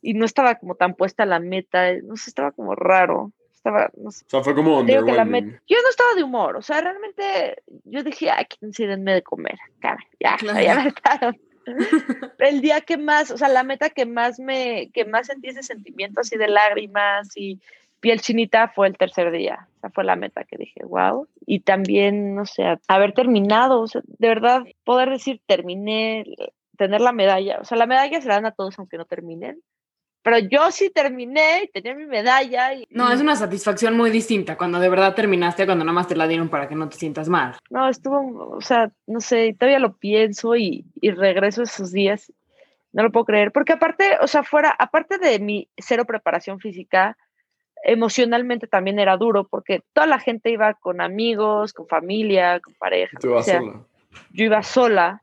y 0.00 0.14
no 0.14 0.24
estaba 0.24 0.54
como 0.54 0.76
tan 0.76 0.94
puesta 0.94 1.26
la 1.26 1.40
meta, 1.40 1.92
no 2.04 2.16
sé, 2.16 2.30
estaba 2.30 2.52
como 2.52 2.76
raro. 2.76 3.32
Estaba, 3.52 3.90
no 3.96 4.10
sé, 4.12 4.24
O 4.26 4.30
sea, 4.30 4.42
fue 4.44 4.54
como 4.54 4.82
digo 4.84 5.04
que 5.04 5.12
la 5.12 5.22
underwhelming. 5.22 5.54
met- 5.56 5.62
Yo 5.68 5.76
no 5.82 5.88
estaba 5.90 6.14
de 6.14 6.22
humor, 6.22 6.56
o 6.56 6.62
sea, 6.62 6.80
realmente 6.80 7.62
yo 7.84 8.02
dije, 8.04 8.30
ay, 8.30 8.44
quítense 8.44 8.86
denme 8.86 9.12
de 9.14 9.22
comer, 9.22 9.58
cara, 9.80 9.98
ya, 10.20 10.36
Claro. 10.36 10.60
ya 10.62 10.74
me. 10.76 11.40
El 12.38 12.60
día 12.60 12.80
que 12.80 12.96
más, 12.96 13.30
o 13.30 13.38
sea, 13.38 13.48
la 13.48 13.62
meta 13.62 13.90
que 13.90 14.06
más 14.06 14.38
me, 14.38 14.90
que 14.92 15.04
más 15.04 15.26
sentí 15.26 15.48
ese 15.48 15.62
sentimiento 15.62 16.20
así 16.20 16.36
de 16.36 16.48
lágrimas 16.48 17.36
y 17.36 17.60
piel 18.00 18.20
chinita 18.20 18.68
fue 18.68 18.88
el 18.88 18.96
tercer 18.96 19.30
día. 19.30 19.68
Esa 19.78 19.90
fue 19.90 20.04
la 20.04 20.16
meta 20.16 20.44
que 20.44 20.56
dije, 20.56 20.82
wow. 20.84 21.28
Y 21.46 21.60
también, 21.60 22.34
no 22.34 22.46
sé, 22.46 22.64
haber 22.88 23.12
terminado, 23.12 23.80
o 23.80 23.86
sea, 23.86 24.02
de 24.04 24.28
verdad, 24.28 24.62
poder 24.84 25.10
decir, 25.10 25.40
terminé, 25.46 26.24
tener 26.76 27.00
la 27.00 27.12
medalla. 27.12 27.58
O 27.60 27.64
sea, 27.64 27.76
la 27.76 27.86
medalla 27.86 28.20
se 28.20 28.28
la 28.28 28.34
dan 28.34 28.46
a 28.46 28.52
todos 28.52 28.78
aunque 28.78 28.96
no 28.96 29.04
terminen. 29.04 29.62
Pero 30.22 30.38
yo 30.38 30.70
sí 30.70 30.90
terminé 30.90 31.64
y 31.64 31.68
tenía 31.68 31.94
mi 31.94 32.06
medalla. 32.06 32.74
Y, 32.74 32.86
no, 32.90 33.10
es 33.10 33.20
una 33.20 33.36
satisfacción 33.36 33.96
muy 33.96 34.10
distinta 34.10 34.56
cuando 34.56 34.78
de 34.78 34.88
verdad 34.88 35.14
terminaste, 35.14 35.64
cuando 35.64 35.84
nada 35.84 35.94
más 35.94 36.08
te 36.08 36.16
la 36.16 36.28
dieron 36.28 36.48
para 36.48 36.68
que 36.68 36.74
no 36.74 36.88
te 36.88 36.96
sientas 36.96 37.28
mal. 37.28 37.56
No, 37.70 37.88
estuvo, 37.88 38.56
o 38.56 38.60
sea, 38.60 38.90
no 39.06 39.20
sé, 39.20 39.56
todavía 39.58 39.78
lo 39.78 39.96
pienso 39.96 40.56
y, 40.56 40.84
y 41.00 41.10
regreso 41.10 41.62
esos 41.62 41.92
días. 41.92 42.32
No 42.92 43.04
lo 43.04 43.12
puedo 43.12 43.24
creer, 43.24 43.52
porque 43.52 43.72
aparte, 43.72 44.18
o 44.20 44.26
sea, 44.26 44.42
fuera, 44.42 44.74
aparte 44.76 45.18
de 45.18 45.38
mi 45.38 45.68
cero 45.76 46.04
preparación 46.04 46.58
física, 46.58 47.16
emocionalmente 47.82 48.66
también 48.66 48.98
era 48.98 49.16
duro, 49.16 49.46
porque 49.48 49.82
toda 49.92 50.06
la 50.06 50.18
gente 50.18 50.50
iba 50.50 50.74
con 50.74 51.00
amigos, 51.00 51.72
con 51.72 51.86
familia, 51.86 52.60
con 52.60 52.74
pareja. 52.74 53.16
o 53.22 53.42
sea, 53.42 53.60
sola? 53.60 53.84
Yo 54.32 54.44
iba 54.44 54.62
sola 54.62 55.22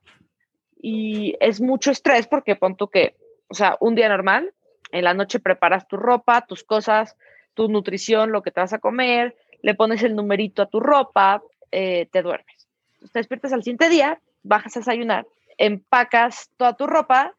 y 0.81 1.35
es 1.39 1.61
mucho 1.61 1.91
estrés 1.91 2.27
porque 2.27 2.55
pon 2.55 2.75
que, 2.91 3.15
o 3.47 3.53
sea, 3.53 3.77
un 3.79 3.95
día 3.95 4.09
normal, 4.09 4.53
en 4.91 5.03
la 5.03 5.13
noche 5.13 5.39
preparas 5.39 5.87
tu 5.87 5.97
ropa, 5.97 6.45
tus 6.47 6.63
cosas, 6.63 7.15
tu 7.53 7.67
nutrición, 7.67 8.31
lo 8.31 8.41
que 8.41 8.51
te 8.51 8.61
vas 8.61 8.73
a 8.73 8.79
comer, 8.79 9.35
le 9.61 9.75
pones 9.75 10.03
el 10.03 10.15
numerito 10.15 10.61
a 10.61 10.67
tu 10.67 10.79
ropa, 10.79 11.41
eh, 11.71 12.07
te 12.11 12.21
duermes. 12.21 12.67
Te 13.11 13.19
despiertas 13.19 13.53
al 13.53 13.63
siguiente 13.63 13.89
día, 13.89 14.19
bajas 14.43 14.77
a 14.77 14.79
desayunar, 14.79 15.27
empacas 15.57 16.49
toda 16.57 16.75
tu 16.75 16.87
ropa, 16.87 17.33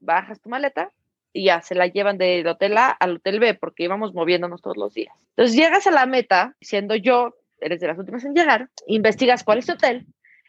bajas 0.00 0.40
tu 0.40 0.48
maleta 0.48 0.90
y 1.32 1.44
ya 1.44 1.60
se 1.60 1.74
la 1.74 1.86
llevan 1.86 2.18
del 2.18 2.46
hotel 2.46 2.78
A 2.78 2.90
al 2.90 3.16
hotel 3.16 3.40
B 3.40 3.54
porque 3.54 3.84
íbamos 3.84 4.14
moviéndonos 4.14 4.62
todos 4.62 4.76
los 4.76 4.94
días. 4.94 5.14
Entonces 5.30 5.56
llegas 5.56 5.86
a 5.86 5.90
la 5.90 6.06
meta, 6.06 6.54
siendo 6.60 6.94
yo, 6.94 7.34
eres 7.60 7.80
de 7.80 7.88
las 7.88 7.98
últimas 7.98 8.24
en 8.24 8.34
llegar, 8.34 8.70
investigas 8.86 9.44
cuál 9.44 9.58
es 9.58 9.66
tu 9.66 9.72
hotel, 9.72 10.06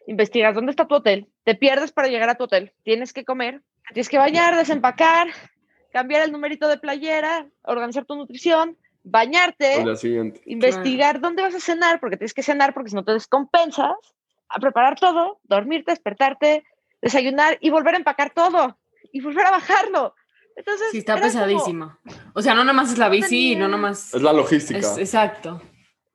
investigas 0.07 0.55
dónde 0.55 0.71
está 0.71 0.87
tu 0.87 0.95
hotel, 0.95 1.27
te 1.43 1.55
pierdes 1.55 1.91
para 1.91 2.07
llegar 2.07 2.29
a 2.29 2.35
tu 2.35 2.45
hotel, 2.45 2.71
tienes 2.83 3.13
que 3.13 3.25
comer, 3.25 3.61
tienes 3.93 4.09
que 4.09 4.17
bañar, 4.17 4.55
desempacar, 4.55 5.27
cambiar 5.91 6.23
el 6.23 6.31
numerito 6.31 6.67
de 6.67 6.77
playera, 6.77 7.47
organizar 7.63 8.05
tu 8.05 8.15
nutrición, 8.15 8.77
bañarte, 9.03 9.83
investigar 10.45 11.19
dónde 11.19 11.41
vas 11.41 11.55
a 11.55 11.59
cenar, 11.59 11.99
porque 11.99 12.17
tienes 12.17 12.33
que 12.33 12.43
cenar 12.43 12.73
porque 12.73 12.89
si 12.89 12.95
no 12.95 13.03
te 13.03 13.13
descompensas, 13.13 13.95
a 14.49 14.59
preparar 14.59 14.99
todo, 14.99 15.39
dormirte, 15.43 15.91
despertarte, 15.91 16.63
desayunar 17.01 17.57
y 17.61 17.69
volver 17.69 17.95
a 17.95 17.97
empacar 17.97 18.31
todo 18.33 18.77
y 19.11 19.21
volver 19.21 19.45
a 19.45 19.51
bajarlo. 19.51 20.15
Entonces, 20.55 20.87
sí, 20.91 20.97
está 20.97 21.15
pesadísimo. 21.15 21.97
o 22.33 22.41
sea, 22.41 22.53
no 22.53 22.63
nomás 22.63 22.91
es 22.91 22.97
la 22.97 23.07
bici, 23.07 23.55
no 23.55 23.67
nomás. 23.67 24.13
Es 24.13 24.21
la 24.21 24.33
logística. 24.33 24.95
exacto. 24.97 25.61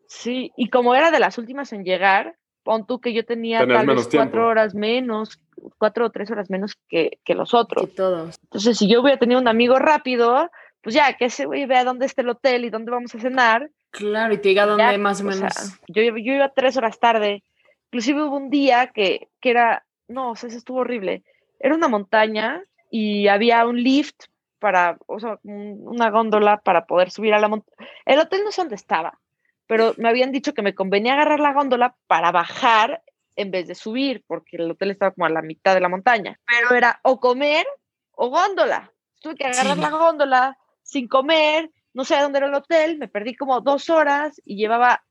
Sí, 0.07 0.53
y 0.57 0.69
como 0.69 0.95
era 0.95 1.11
de 1.11 1.19
las 1.19 1.39
últimas 1.39 1.73
en 1.73 1.85
llegar, 1.85 2.37
pon 2.63 2.87
tú 2.87 3.01
que 3.01 3.13
yo 3.13 3.25
tenía 3.25 3.67
tal 3.67 3.87
vez 3.87 4.09
cuatro 4.13 4.47
horas 4.47 4.75
menos, 4.75 5.41
cuatro 5.79 6.07
o 6.07 6.11
tres 6.11 6.31
horas 6.31 6.51
menos 6.51 6.77
que, 6.89 7.19
que 7.25 7.35
los 7.35 7.55
otros. 7.55 7.89
Que 7.89 7.95
todos. 7.95 8.39
Entonces, 8.43 8.79
si 8.79 8.89
yo 8.89 9.01
hubiera 9.01 9.19
tenido 9.19 9.41
un 9.41 9.49
amigo 9.49 9.79
rápido, 9.79 10.51
pues 10.83 10.95
ya, 10.95 11.15
que 11.15 11.27
ese 11.27 11.47
güey 11.47 11.67
vea 11.67 11.85
dónde 11.85 12.07
está 12.07 12.23
el 12.23 12.29
hotel 12.29 12.65
y 12.65 12.71
dónde 12.71 12.91
vamos 12.91 13.15
a 13.15 13.19
cenar. 13.19 13.71
Claro, 13.91 14.35
y 14.35 14.39
te 14.39 14.51
diga 14.51 14.67
dónde 14.67 14.99
más 14.99 15.21
o 15.21 15.25
menos. 15.25 15.53
yo, 15.89 16.03
yo 16.03 16.33
iba 16.35 16.49
tres 16.51 16.77
horas 16.77 16.99
tarde. 16.99 17.43
Inclusive 17.87 18.25
hubo 18.25 18.37
un 18.37 18.51
día 18.51 18.89
que, 18.89 19.29
que 19.41 19.51
era, 19.51 19.87
no, 20.09 20.33
o 20.33 20.37
sea, 20.37 20.49
eso 20.49 20.59
estuvo 20.59 20.81
horrible. 20.81 21.23
Era 21.61 21.75
una 21.75 21.89
montaña 21.89 22.63
y 22.91 23.29
había 23.29 23.67
un 23.67 23.83
lift 23.83 24.25
para, 24.59 24.99
o 25.07 25.21
sea, 25.21 25.39
una 25.43 26.11
góndola 26.11 26.59
para 26.59 26.87
poder 26.87 27.11
subir 27.11 27.35
a 27.35 27.41
la 27.41 27.49
montaña. 27.49 27.89
El 28.05 28.19
hotel 28.19 28.43
no 28.45 28.53
sé 28.53 28.61
dónde 28.61 28.77
estaba, 28.77 29.19
pero 29.67 29.95
me 29.97 30.09
habían 30.09 30.33
dicho 30.33 30.55
que 30.55 30.63
me 30.63 30.75
convenía 30.75 31.15
agarrar 31.15 31.41
la 31.41 31.53
góndola 31.53 31.97
para 32.07 32.33
bajar 32.33 33.03
en 33.37 33.51
vez 33.51 33.67
de 33.67 33.75
subir, 33.75 34.23
porque 34.27 34.57
el 34.57 34.71
hotel 34.71 34.91
estaba 34.91 35.13
como 35.13 35.27
a 35.27 35.31
la 35.31 35.43
mitad 35.43 35.75
de 35.75 35.81
la 35.81 35.89
montaña. 35.89 36.39
Pero 36.47 36.75
era 36.75 37.01
o 37.03 37.21
comer 37.21 37.67
o 38.13 38.29
góndola. 38.29 38.93
Tuve 39.21 39.35
que 39.35 39.47
agarrar 39.47 39.79
la 39.79 39.91
góndola 39.91 40.59
sin 40.83 41.09
comer, 41.09 41.71
no 41.95 42.05
sé 42.05 42.19
dónde 42.21 42.39
era 42.39 42.49
el 42.49 42.55
hotel, 42.55 42.99
me 42.99 43.09
perdí 43.09 43.35
como 43.35 43.61
dos 43.61 43.89
horas 43.91 44.41
y 44.45 44.57
llevaba 44.57 45.03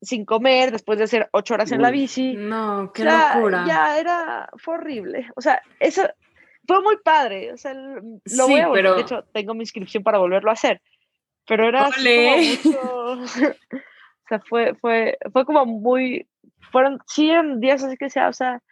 sin 0.00 0.24
comer 0.24 0.72
después 0.72 0.98
de 0.98 1.04
hacer 1.04 1.28
ocho 1.32 1.54
horas 1.54 1.70
en 1.70 1.80
la 1.80 1.90
bici. 1.90 2.34
No, 2.34 2.92
qué 2.92 3.04
locura. 3.04 3.64
Ya 3.66 3.98
era, 3.98 4.50
fue 4.56 4.74
horrible. 4.74 5.28
O 5.36 5.40
sea, 5.40 5.62
eso 5.78 6.02
fue 6.66 6.82
muy 6.82 6.96
padre. 6.98 7.52
O 7.52 7.56
sea, 7.56 7.72
lo 7.74 8.48
voy 8.48 8.60
a 8.60 8.70
pero... 8.72 8.96
De 8.96 9.02
hecho, 9.02 9.24
tengo 9.32 9.54
mi 9.54 9.60
inscripción 9.60 10.02
para 10.02 10.18
volverlo 10.18 10.50
a 10.50 10.54
hacer. 10.54 10.82
Pero 11.46 11.68
era 11.68 11.90
como 11.90 12.36
mucho, 12.36 13.02
o 13.22 13.26
sea, 13.26 14.40
fue, 14.48 14.74
fue, 14.74 15.18
fue 15.32 15.44
como 15.44 15.66
muy, 15.66 16.26
fueron 16.70 16.98
100 17.06 17.60
días 17.60 17.82
así 17.82 17.96
que 17.96 18.10
sea, 18.10 18.28
o 18.28 18.32
sea, 18.32 18.62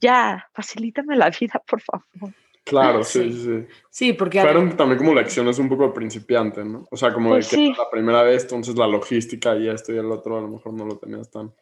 ya, 0.00 0.48
facilítame 0.54 1.16
la 1.16 1.30
vida, 1.30 1.62
por 1.66 1.80
favor. 1.80 2.32
Claro, 2.64 3.04
sí, 3.04 3.32
sí, 3.32 3.44
sí. 3.44 3.66
Sí, 3.90 4.12
porque... 4.12 4.40
Fueron 4.40 4.76
también 4.76 4.98
como 4.98 5.14
lecciones 5.14 5.58
un 5.58 5.68
poco 5.68 5.84
de 5.84 5.90
principiante, 5.90 6.64
¿no? 6.64 6.86
O 6.90 6.96
sea, 6.96 7.12
como 7.12 7.30
de 7.30 7.40
pues 7.40 7.48
que 7.48 7.68
la 7.76 7.90
primera 7.90 8.22
vez, 8.22 8.42
entonces 8.44 8.76
la 8.76 8.86
logística 8.86 9.56
y 9.56 9.68
esto 9.68 9.92
y 9.92 9.98
el 9.98 10.10
otro 10.10 10.38
a 10.38 10.40
lo 10.40 10.48
mejor 10.48 10.72
no 10.72 10.86
lo 10.86 10.96
tenías 10.96 11.30
tan... 11.30 11.52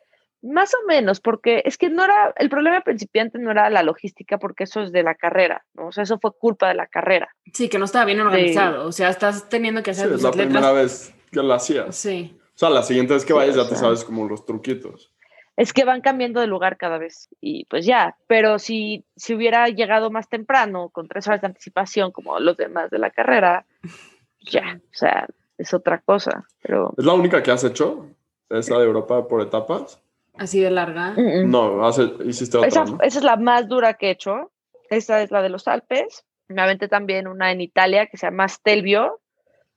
Más 0.41 0.73
o 0.73 0.87
menos, 0.87 1.19
porque 1.19 1.63
es 1.65 1.77
que 1.77 1.91
no 1.91 2.05
era, 2.05 2.33
el 2.37 2.49
problema 2.49 2.81
principiante 2.83 3.41
no 3.41 3.51
era 3.51 3.71
la 3.71 3.83
logística, 3.83 4.39
porque 4.39 4.65
eso 4.65 4.83
es 4.83 4.93
de 4.93 5.03
la 5.03 5.17
carrera, 5.17 5.65
¿no? 5.75 5.89
O 5.89 5.93
sea, 5.93 6.05
eso 6.05 6.21
fue 6.21 6.31
culpa 6.39 6.69
de 6.69 6.75
la 6.75 6.87
carrera. 6.87 7.35
Sí, 7.53 7.69
que 7.69 7.79
no 7.79 7.87
estaba 7.87 8.05
bien 8.05 8.21
organizado, 8.21 8.87
o 8.87 8.93
sea, 8.93 9.09
estás 9.09 9.49
teniendo 9.49 9.83
que 9.83 9.91
hacer... 9.91 10.09
Sí, 10.09 10.15
es 10.15 10.23
la 10.23 10.31
primera 10.31 10.71
vez 10.71 11.13
que 11.33 11.43
lo 11.43 11.53
hacías. 11.53 11.97
Sí. 11.97 12.39
O 12.55 12.59
sea, 12.59 12.71
la 12.71 12.85
siguiente 12.85 13.15
vez 13.15 13.25
que 13.25 13.33
vayas 13.33 13.57
ya 13.57 13.69
te 13.69 13.75
sabes 13.75 14.05
como 14.05 14.29
los 14.29 14.45
truquitos. 14.45 15.13
Es 15.59 15.73
que 15.73 15.85
van 15.85 16.03
cambiando 16.03 16.41
de 16.41 16.47
lugar 16.47 16.77
cada 16.77 16.99
vez 16.99 17.29
y 17.41 17.65
pues 17.65 17.85
ya, 17.85 18.17
pero 18.29 18.61
si, 18.61 19.05
si 19.17 19.35
hubiera 19.35 19.67
llegado 19.67 20.09
más 20.09 20.29
temprano, 20.29 20.89
con 20.91 21.09
tres 21.09 21.27
horas 21.27 21.41
de 21.41 21.49
anticipación 21.49 22.13
como 22.13 22.39
los 22.39 22.57
demás 22.57 22.91
de 22.91 23.01
la 23.01 23.11
carrera, 23.11 23.67
ya, 24.41 24.81
o 24.81 24.95
sea, 24.95 25.27
es 25.59 25.75
otra 25.75 25.99
cosa. 25.99 26.47
Pero... 26.63 26.95
¿Es 26.97 27.05
la 27.05 27.15
única 27.15 27.43
que 27.43 27.51
has 27.51 27.65
hecho? 27.65 28.07
¿Esa 28.49 28.79
de 28.79 28.85
Europa 28.85 29.27
por 29.27 29.43
etapas? 29.43 30.01
¿Así 30.37 30.61
de 30.61 30.71
larga? 30.71 31.15
No, 31.17 31.91
hiciste 32.25 32.59
otra, 32.59 32.69
esa, 32.69 32.85
esa 33.03 33.19
es 33.19 33.25
la 33.25 33.37
más 33.37 33.67
dura 33.67 33.95
que 33.95 34.07
he 34.07 34.11
hecho. 34.11 34.53
Esta 34.91 35.23
es 35.23 35.33
la 35.33 35.43
de 35.43 35.49
los 35.49 35.67
Alpes. 35.67 36.25
Me 36.47 36.63
aventé 36.63 36.87
también 36.87 37.27
una 37.27 37.51
en 37.51 37.63
Italia 37.63 38.07
que 38.07 38.17
se 38.17 38.29
llama 38.29 38.49
Stelvio, 38.49 39.19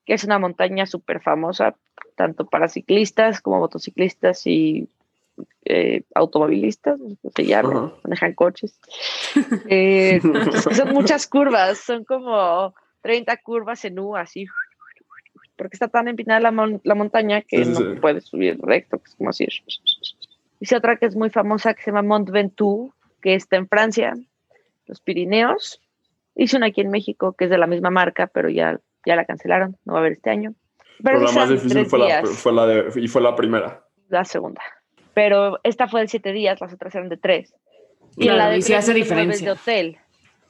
que 0.05 0.13
es 0.13 0.23
una 0.25 0.38
montaña 0.38 0.86
súper 0.86 1.23
famosa, 1.23 1.75
tanto 2.15 2.45
para 2.45 2.67
ciclistas 2.67 3.41
como 3.41 3.57
motociclistas 3.57 4.45
y 4.45 4.88
eh, 5.65 6.03
automovilistas, 6.15 6.99
se 7.35 7.45
llaman, 7.45 7.93
manejan 8.03 8.33
coches. 8.33 8.79
Eh, 9.69 10.19
son 10.75 10.93
muchas 10.93 11.27
curvas, 11.27 11.77
son 11.77 12.03
como 12.03 12.73
30 13.01 13.37
curvas 13.37 13.85
en 13.85 13.99
U, 13.99 14.17
así, 14.17 14.45
porque 15.55 15.75
está 15.75 15.87
tan 15.87 16.07
empinada 16.07 16.51
la, 16.51 16.79
la 16.83 16.95
montaña 16.95 17.41
que 17.41 17.63
no 17.65 18.01
puedes 18.01 18.25
subir 18.25 18.59
recto, 18.61 18.97
que 18.97 19.09
es 19.09 19.15
como 19.15 19.29
así. 19.29 19.47
Dice 20.59 20.75
otra 20.75 20.97
que 20.97 21.05
es 21.05 21.15
muy 21.15 21.29
famosa 21.29 21.73
que 21.73 21.81
se 21.81 21.91
llama 21.91 22.01
Mont 22.01 22.29
Ventoux, 22.29 22.93
que 23.21 23.35
está 23.35 23.55
en 23.55 23.67
Francia, 23.67 24.13
los 24.85 24.99
Pirineos. 24.99 25.81
Hice 26.35 26.57
una 26.57 26.67
aquí 26.67 26.81
en 26.81 26.91
México 26.91 27.33
que 27.33 27.45
es 27.45 27.49
de 27.49 27.57
la 27.57 27.67
misma 27.67 27.89
marca, 27.89 28.27
pero 28.27 28.49
ya 28.49 28.79
ya 29.05 29.15
la 29.15 29.25
cancelaron, 29.25 29.77
no 29.85 29.93
va 29.93 29.99
a 29.99 30.01
haber 30.01 30.13
este 30.13 30.29
año. 30.29 30.53
Pero, 31.03 31.19
la 31.19 31.31
más 31.31 31.49
difícil 31.49 31.85
fue 31.85 31.99
la, 31.99 32.25
fue 32.25 32.53
la, 32.53 32.67
de, 32.67 33.01
y 33.01 33.07
fue 33.07 33.21
la 33.21 33.35
primera. 33.35 33.83
La 34.09 34.23
segunda. 34.23 34.61
Pero 35.14 35.59
esta 35.64 35.88
fue 35.88 36.01
de 36.01 36.07
siete 36.07 36.32
días, 36.32 36.62
las 36.62 36.74
otras 36.74 36.93
eran 36.95 37.09
de 37.09 37.18
tres. 37.18 37.53
Y 38.16 38.26
la 38.26 38.49
de 38.49 38.64
y 38.66 38.74
hace 38.74 38.93
diferencia. 38.93 39.45
de 39.45 39.51
hotel. 39.51 39.97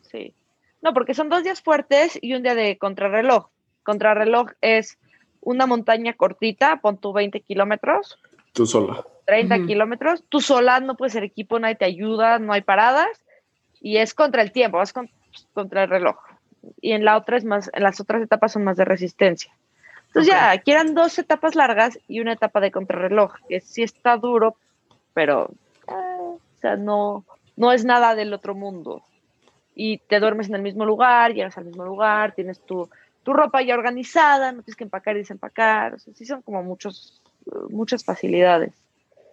Sí. 0.01 0.33
No, 0.81 0.93
porque 0.93 1.13
son 1.13 1.29
dos 1.29 1.43
días 1.43 1.61
fuertes 1.61 2.17
y 2.21 2.33
un 2.33 2.43
día 2.43 2.55
de 2.55 2.77
contrarreloj. 2.77 3.49
Contrarreloj 3.83 4.51
es 4.61 4.97
una 5.41 5.65
montaña 5.65 6.13
cortita, 6.13 6.77
pon 6.81 6.97
tu 6.97 7.13
20 7.13 7.41
kilómetros. 7.41 8.19
Tú 8.53 8.65
sola. 8.65 9.05
30 9.25 9.65
kilómetros. 9.65 10.23
Tú 10.27 10.41
sola, 10.41 10.79
no 10.79 10.97
puedes 10.97 11.13
ser 11.13 11.23
equipo, 11.23 11.59
nadie 11.59 11.75
te 11.75 11.85
ayuda, 11.85 12.39
no 12.39 12.53
hay 12.53 12.61
paradas. 12.61 13.23
Y 13.79 13.97
es 13.97 14.13
contra 14.13 14.41
el 14.41 14.51
tiempo, 14.51 14.77
vas 14.77 14.93
contra 15.53 15.83
el 15.83 15.89
reloj 15.89 16.17
y 16.79 16.91
en 16.91 17.05
la 17.05 17.17
otra 17.17 17.37
es 17.37 17.45
más, 17.45 17.69
en 17.73 17.83
las 17.83 17.99
otras 17.99 18.21
etapas 18.21 18.51
son 18.53 18.63
más 18.63 18.77
de 18.77 18.85
resistencia. 18.85 19.53
Entonces 20.11 20.33
ya, 20.33 20.51
aquí 20.51 20.71
eran 20.71 20.93
dos 20.93 21.17
etapas 21.17 21.55
largas 21.55 21.97
y 22.07 22.19
una 22.19 22.33
etapa 22.33 22.59
de 22.59 22.71
contrarreloj, 22.71 23.33
que 23.47 23.61
sí 23.61 23.81
está 23.81 24.17
duro, 24.17 24.57
pero 25.13 25.51
eh, 25.87 25.93
o 25.93 26.39
sea, 26.59 26.75
no, 26.75 27.23
no 27.55 27.71
es 27.71 27.85
nada 27.85 28.13
del 28.15 28.33
otro 28.33 28.53
mundo. 28.53 29.03
Y 29.73 29.99
te 29.99 30.19
duermes 30.19 30.49
en 30.49 30.55
el 30.55 30.61
mismo 30.61 30.85
lugar, 30.85 31.33
llegas 31.33 31.57
al 31.57 31.65
mismo 31.65 31.85
lugar, 31.85 32.33
tienes 32.33 32.59
tu, 32.59 32.89
tu 33.23 33.31
ropa 33.31 33.61
ya 33.61 33.73
organizada, 33.73 34.51
no 34.51 34.63
tienes 34.63 34.75
que 34.75 34.83
empacar 34.83 35.15
y 35.15 35.19
desempacar. 35.19 35.93
O 35.93 35.99
sea, 35.99 36.13
sí 36.13 36.25
son 36.25 36.41
como 36.41 36.61
muchos, 36.61 37.21
muchas 37.69 38.03
facilidades. 38.03 38.73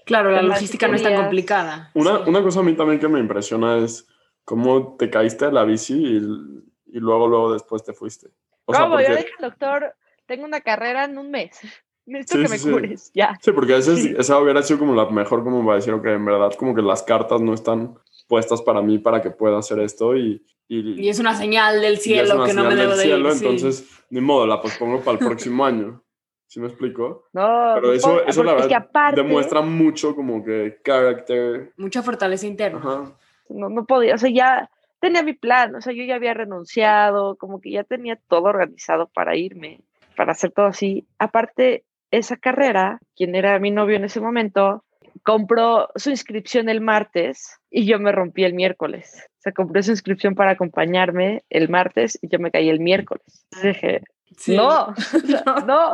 Claro, 0.07 0.31
la 0.31 0.43
logística 0.43 0.87
no 0.87 0.95
es 0.95 1.03
tan 1.03 1.17
complicada. 1.17 1.91
Una, 1.95 2.21
una 2.21 2.41
cosa 2.41 2.61
a 2.61 2.63
mí 2.63 2.75
también 2.75 3.01
que 3.01 3.09
me 3.09 3.19
impresiona 3.19 3.79
es 3.79 4.07
cómo 4.45 4.97
te 4.97 5.11
caíste 5.11 5.47
de 5.47 5.53
la 5.53 5.65
bici 5.65 5.95
y 5.95 6.69
y 6.91 7.01
luego, 7.01 7.29
luego 7.29 7.53
después 7.53 7.85
te 7.85 7.93
fuiste. 7.93 8.29
O 8.65 8.73
¿Cómo? 8.73 9.01
Yo 9.01 9.17
dije 9.17 9.31
doctor, 9.41 9.95
tengo 10.29 10.45
una 10.45 10.61
carrera 10.61 11.05
en 11.05 11.19
un 11.19 11.31
mes. 11.33 11.59
Necesito 12.07 12.37
Sí, 12.39 12.43
que 12.45 12.49
me 12.51 12.59
sí, 12.59 12.65
sí. 12.65 12.71
cures, 12.71 13.11
ya. 13.15 13.37
Sí, 13.43 13.53
porque 13.53 13.73
a 13.75 13.77
veces 13.77 14.01
Sí. 14.03 14.15
esa 14.17 14.39
hubiera 14.39 14.63
sido 14.63 14.79
como 14.79 14.95
la 14.95 15.07
mejor, 15.11 15.43
como 15.45 15.63
va 15.65 15.73
a 15.75 15.77
decir, 15.77 15.93
ok, 15.93 16.07
en 16.07 16.25
verdad, 16.25 16.53
como 16.57 16.75
que 16.75 16.81
las 16.83 17.03
cartas 17.03 17.41
no 17.43 17.53
están 17.53 17.99
puestas 18.29 18.63
para 18.63 18.81
mí 18.81 18.99
para 18.99 19.21
que 19.21 19.31
pueda 19.31 19.59
hacer 19.59 19.81
esto 19.81 20.17
y. 20.17 20.43
Y, 20.71 21.03
Y 21.03 21.09
es 21.09 21.19
una 21.19 21.35
señal 21.35 21.81
del 21.81 21.97
cielo 21.99 22.45
que 22.45 22.53
no 22.53 22.65
me 22.65 22.75
debo 22.77 22.91
del 22.91 22.99
de 22.99 23.05
cielo, 23.05 23.29
ir. 23.31 23.35
sí. 23.35 23.45
entonces, 23.47 24.05
ni 24.11 24.21
modo, 24.21 24.47
la 24.47 24.61
pospongo 24.61 25.01
para 25.01 25.19
el 25.19 25.19
próximo 25.27 25.65
año. 25.65 26.03
¿Sí 26.47 26.61
me 26.61 26.67
explico? 26.69 27.27
No, 27.35 27.73
Pero 27.75 27.93
eso, 27.93 28.23
eso 28.27 28.43
la 28.43 28.53
porque 28.53 28.63
es 28.63 28.69
que 28.69 28.75
verdad 28.75 28.89
aparte, 28.89 29.23
demuestra 29.23 29.61
mucho 29.63 30.15
como 30.15 30.43
que 30.45 30.79
carácter. 30.83 31.73
Mucha 31.77 32.03
fortaleza 32.03 32.47
interna. 32.47 32.79
Ajá. 32.79 33.17
no, 33.51 33.69
no 33.69 33.85
podía, 33.87 34.15
o 34.15 34.19
sea, 34.19 34.31
ya 34.31 34.71
tenía 35.01 35.23
mi 35.23 35.33
plan, 35.35 35.75
o 35.75 35.81
sea, 35.83 35.93
yo 35.93 36.05
ya 36.05 36.15
había 36.17 36.33
renunciado, 36.35 37.37
como 37.37 37.61
que 37.61 37.71
ya 37.71 37.85
tenía 37.85 38.17
todo 38.29 38.45
organizado 38.45 39.09
para 39.09 39.37
irme, 39.37 39.81
para 40.19 40.33
hacer 40.33 40.51
todo 40.51 40.67
así. 40.67 41.07
Aparte, 41.21 41.85
esa 42.11 42.37
carrera, 42.37 42.99
quien 43.15 43.37
era 43.37 43.57
mi 43.61 43.71
novio 43.71 43.95
en 43.97 44.05
ese 44.05 44.21
momento, 44.21 44.85
compró 45.23 45.91
su 45.95 46.11
inscripción 46.11 46.69
el 46.69 46.81
martes 46.81 47.57
y 47.71 47.87
yo 47.87 48.01
me 48.01 48.11
rompí 48.11 48.43
el 48.43 48.53
miércoles. 48.53 49.29
O 49.39 49.41
sea, 49.43 49.53
compré 49.53 49.85
su 49.85 49.93
inscripción 49.93 50.35
para 50.35 50.51
acompañarme 50.51 51.45
el 51.51 51.69
martes 51.69 52.19
y 52.21 52.29
yo 52.29 52.41
me 52.41 52.51
caí 52.51 52.69
el 52.69 52.81
miércoles. 52.81 53.47
Entonces 53.53 53.75
dije, 53.75 54.03
Sí. 54.37 54.57
no, 54.57 54.93
no. 55.67 55.93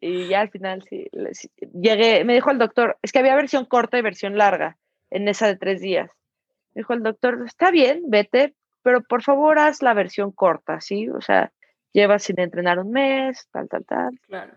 Y 0.00 0.28
ya 0.28 0.42
al 0.42 0.50
final 0.50 0.84
sí, 0.88 1.08
llegué, 1.72 2.22
me 2.24 2.34
dijo 2.34 2.52
el 2.52 2.58
doctor, 2.58 2.98
es 3.02 3.10
que 3.10 3.18
había 3.18 3.34
versión 3.34 3.64
corta 3.64 3.98
y 3.98 4.02
versión 4.02 4.38
larga 4.38 4.76
en 5.10 5.26
esa 5.26 5.48
de 5.48 5.56
tres 5.56 5.80
días. 5.80 6.08
Me 6.74 6.80
dijo 6.80 6.92
el 6.92 7.02
doctor, 7.02 7.42
está 7.44 7.72
bien, 7.72 8.02
vete, 8.06 8.54
pero 8.82 9.02
por 9.02 9.22
favor 9.22 9.58
haz 9.58 9.82
la 9.82 9.92
versión 9.94 10.30
corta, 10.30 10.80
¿sí? 10.80 11.08
O 11.08 11.20
sea, 11.20 11.52
llevas 11.92 12.22
sin 12.24 12.38
entrenar 12.40 12.78
un 12.78 12.90
mes, 12.90 13.48
tal, 13.52 13.68
tal, 13.68 13.84
tal. 13.84 14.20
Claro. 14.26 14.52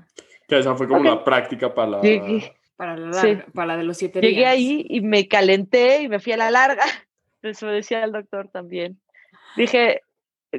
Que 0.47 0.59
esa 0.59 0.75
fue 0.75 0.87
como 0.87 0.99
Ok. 1.01 1.05
la 1.05 1.23
práctica 1.23 1.73
para 1.73 1.87
la. 1.91 2.01
Llegué, 2.01 2.55
Para 2.75 2.95
la, 2.95 3.13
Sí. 3.13 3.27
larga- 3.27 3.45
para 3.53 3.65
la 3.67 3.77
de 3.77 3.83
los 3.83 3.97
siete 3.97 4.21
llegué 4.21 4.37
días. 4.37 4.51
ahí 4.53 4.85
y 4.89 5.01
me 5.01 5.27
calenté 5.27 6.01
y 6.01 6.07
me 6.07 6.19
fui 6.19 6.31
a 6.33 6.37
la 6.37 6.49
larga. 6.49 6.83
Eso 7.41 7.67
decía 7.67 8.03
el 8.03 8.11
doctor 8.13 8.47
también. 8.49 8.99
Dije, 9.57 10.01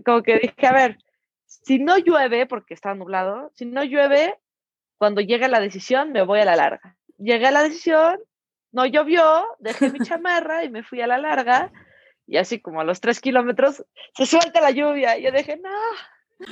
como 0.04 0.22
que 0.22 0.38
dije, 0.38 0.66
a 0.66 0.72
ver, 0.72 0.98
si 1.46 1.78
no 1.78 1.96
llueve, 1.98 2.46
porque 2.46 2.74
está 2.74 2.94
nublado, 2.94 3.50
si 3.54 3.64
no 3.66 3.82
llueve, 3.84 4.34
cuando 4.98 5.20
llegue 5.22 5.48
la 5.48 5.60
decisión, 5.60 6.12
me 6.12 6.22
voy 6.22 6.40
a 6.40 6.44
la 6.44 6.56
larga. 6.56 6.96
Llegué 7.18 7.46
a 7.46 7.50
la 7.50 7.62
decisión, 7.62 8.18
no 8.72 8.84
llovió, 8.86 9.46
dejé 9.58 9.90
mi 9.90 9.98
chamarra 10.18 10.62
y 10.64 10.70
me 10.70 10.82
fui 10.82 11.00
a 11.00 11.06
la 11.06 11.18
larga. 11.18 11.72
Y 12.26 12.36
así 12.36 12.60
como 12.60 12.80
a 12.80 12.84
los 12.84 13.00
tres 13.00 13.20
kilómetros, 13.20 13.84
se 14.14 14.26
suelta 14.26 14.60
la 14.60 14.70
lluvia. 14.70 15.18
Y 15.18 15.22
yo 15.22 15.32
dije, 15.32 15.56
no, 15.56 15.70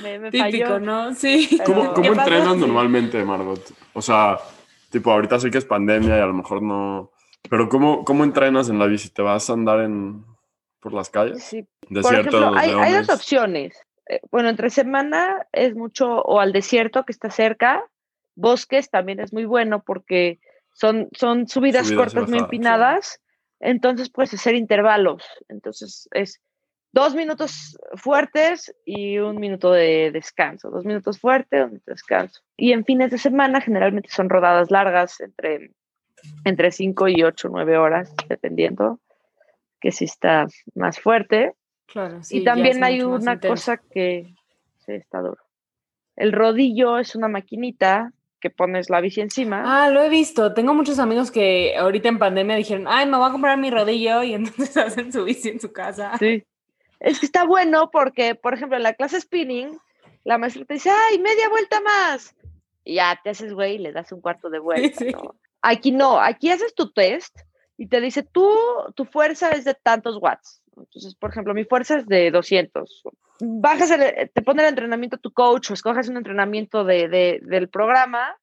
me, 0.01 0.19
me 0.19 0.31
Típico, 0.31 0.67
falló. 0.67 0.79
¿no? 0.79 1.13
Sí. 1.13 1.59
¿Cómo, 1.65 1.81
Pero- 1.81 1.93
cómo 1.93 2.03
¿Qué 2.03 2.09
pasa? 2.11 2.21
entrenas 2.23 2.53
Sí. 2.55 2.59
normalmente, 2.59 3.23
Margot? 3.23 3.61
O 3.93 4.01
sea, 4.01 4.37
tipo, 4.89 5.11
ahorita 5.11 5.39
sé 5.39 5.51
que 5.51 5.57
es 5.57 5.65
pandemia 5.65 6.17
y 6.17 6.21
a 6.21 6.25
lo 6.25 6.33
mejor 6.33 6.61
no. 6.61 7.11
Pero 7.49 7.69
¿cómo, 7.69 8.03
cómo 8.05 8.23
entrenas 8.23 8.69
en 8.69 8.79
la 8.79 8.85
bici? 8.85 9.09
¿Te 9.09 9.21
vas 9.21 9.49
a 9.49 9.53
andar 9.53 9.81
en 9.81 10.25
por 10.79 10.93
las 10.93 11.09
calles? 11.09 11.43
Sí, 11.43 11.65
Desierto 11.89 12.31
Por 12.31 12.41
ejemplo, 12.41 12.53
hay, 12.55 12.69
hay 12.71 12.93
dos 12.93 13.09
opciones. 13.09 13.77
Eh, 14.07 14.21
bueno, 14.31 14.49
entre 14.49 14.69
semana 14.69 15.45
es 15.51 15.75
mucho 15.75 16.21
o 16.21 16.39
al 16.39 16.51
desierto 16.53 17.03
que 17.05 17.11
está 17.11 17.29
cerca, 17.29 17.83
bosques 18.35 18.89
también 18.89 19.19
es 19.19 19.33
muy 19.33 19.45
bueno 19.45 19.83
porque 19.83 20.39
son, 20.73 21.09
son 21.11 21.47
subidas, 21.47 21.87
Subidas 21.87 22.05
cortas 22.13 22.29
muy 22.29 22.39
empinadas, 22.39 23.21
entonces 23.59 24.09
puedes 24.09 24.33
hacer 24.33 24.55
intervalos. 24.55 25.23
Entonces 25.49 26.07
es 26.11 26.41
dos 26.91 27.15
minutos 27.15 27.77
fuertes 27.95 28.73
y 28.85 29.19
un 29.19 29.37
minuto 29.37 29.71
de 29.71 30.11
descanso, 30.11 30.69
dos 30.69 30.85
minutos 30.85 31.19
fuertes, 31.19 31.63
un 31.63 31.69
minuto 31.69 31.85
de 31.87 31.93
descanso. 31.93 32.41
Y 32.57 32.71
en 32.71 32.85
fines 32.85 33.11
de 33.11 33.17
semana 33.17 33.61
generalmente 33.61 34.09
son 34.09 34.29
rodadas 34.29 34.71
largas 34.71 35.19
entre, 35.21 35.71
entre 36.45 36.71
5 36.71 37.07
y 37.09 37.23
8, 37.23 37.49
9 37.51 37.77
horas, 37.77 38.13
dependiendo 38.27 38.99
que 39.79 39.91
si 39.91 40.05
está 40.05 40.47
más 40.75 40.99
fuerte 40.99 41.53
Claro, 41.91 42.23
sí, 42.23 42.37
y 42.37 42.43
también 42.43 42.83
hay 42.83 43.01
una 43.01 43.39
cosa 43.39 43.77
que 43.77 44.35
sí, 44.85 44.93
está 44.93 45.19
duro. 45.19 45.41
El 46.15 46.33
rodillo 46.33 46.99
es 46.99 47.15
una 47.15 47.27
maquinita 47.27 48.11
que 48.39 48.49
pones 48.49 48.89
la 48.89 49.01
bici 49.01 49.21
encima. 49.21 49.63
Ah, 49.65 49.89
lo 49.89 50.03
he 50.03 50.09
visto. 50.09 50.53
Tengo 50.53 50.73
muchos 50.73 50.99
amigos 50.99 51.31
que 51.31 51.75
ahorita 51.77 52.09
en 52.09 52.19
pandemia 52.19 52.55
dijeron, 52.55 52.85
ay, 52.87 53.05
me 53.05 53.17
voy 53.17 53.27
a 53.27 53.31
comprar 53.31 53.57
mi 53.57 53.69
rodillo 53.69 54.23
y 54.23 54.33
entonces 54.33 54.77
hacen 54.77 55.11
su 55.11 55.23
bici 55.23 55.49
en 55.49 55.59
su 55.59 55.71
casa. 55.71 56.17
Sí. 56.19 56.43
Es 56.99 57.19
que 57.19 57.25
está 57.25 57.43
bueno 57.45 57.89
porque, 57.91 58.35
por 58.35 58.53
ejemplo, 58.53 58.77
en 58.77 58.83
la 58.83 58.93
clase 58.93 59.19
spinning, 59.21 59.77
la 60.23 60.37
maestra 60.37 60.65
te 60.65 60.73
dice, 60.75 60.89
ay, 60.89 61.19
media 61.19 61.49
vuelta 61.49 61.79
más. 61.81 62.35
Y 62.83 62.95
ya 62.95 63.19
te 63.23 63.29
haces 63.29 63.53
güey 63.53 63.75
y 63.75 63.79
le 63.79 63.91
das 63.91 64.11
un 64.11 64.21
cuarto 64.21 64.49
de 64.49 64.59
vuelta. 64.59 64.97
sí. 64.99 65.11
¿no? 65.11 65.35
Aquí 65.61 65.91
no, 65.91 66.19
aquí 66.19 66.49
haces 66.51 66.73
tu 66.75 66.91
test 66.91 67.37
y 67.77 67.87
te 67.87 68.01
dice, 68.01 68.23
tú, 68.23 68.49
tu 68.95 69.05
fuerza 69.05 69.49
es 69.51 69.65
de 69.65 69.73
tantos 69.75 70.17
watts. 70.21 70.61
Entonces, 70.77 71.15
por 71.15 71.29
ejemplo, 71.31 71.53
mi 71.53 71.65
fuerza 71.65 71.97
es 71.97 72.05
de 72.07 72.31
200. 72.31 73.03
Bajas, 73.41 73.91
el- 73.91 74.29
te 74.33 74.41
pone 74.41 74.63
el 74.63 74.69
entrenamiento 74.69 75.17
tu 75.17 75.31
coach 75.31 75.71
o 75.71 75.73
escoges 75.73 76.09
un 76.09 76.17
entrenamiento 76.17 76.83
de, 76.83 77.07
de- 77.07 77.39
del 77.43 77.69
programa 77.69 78.35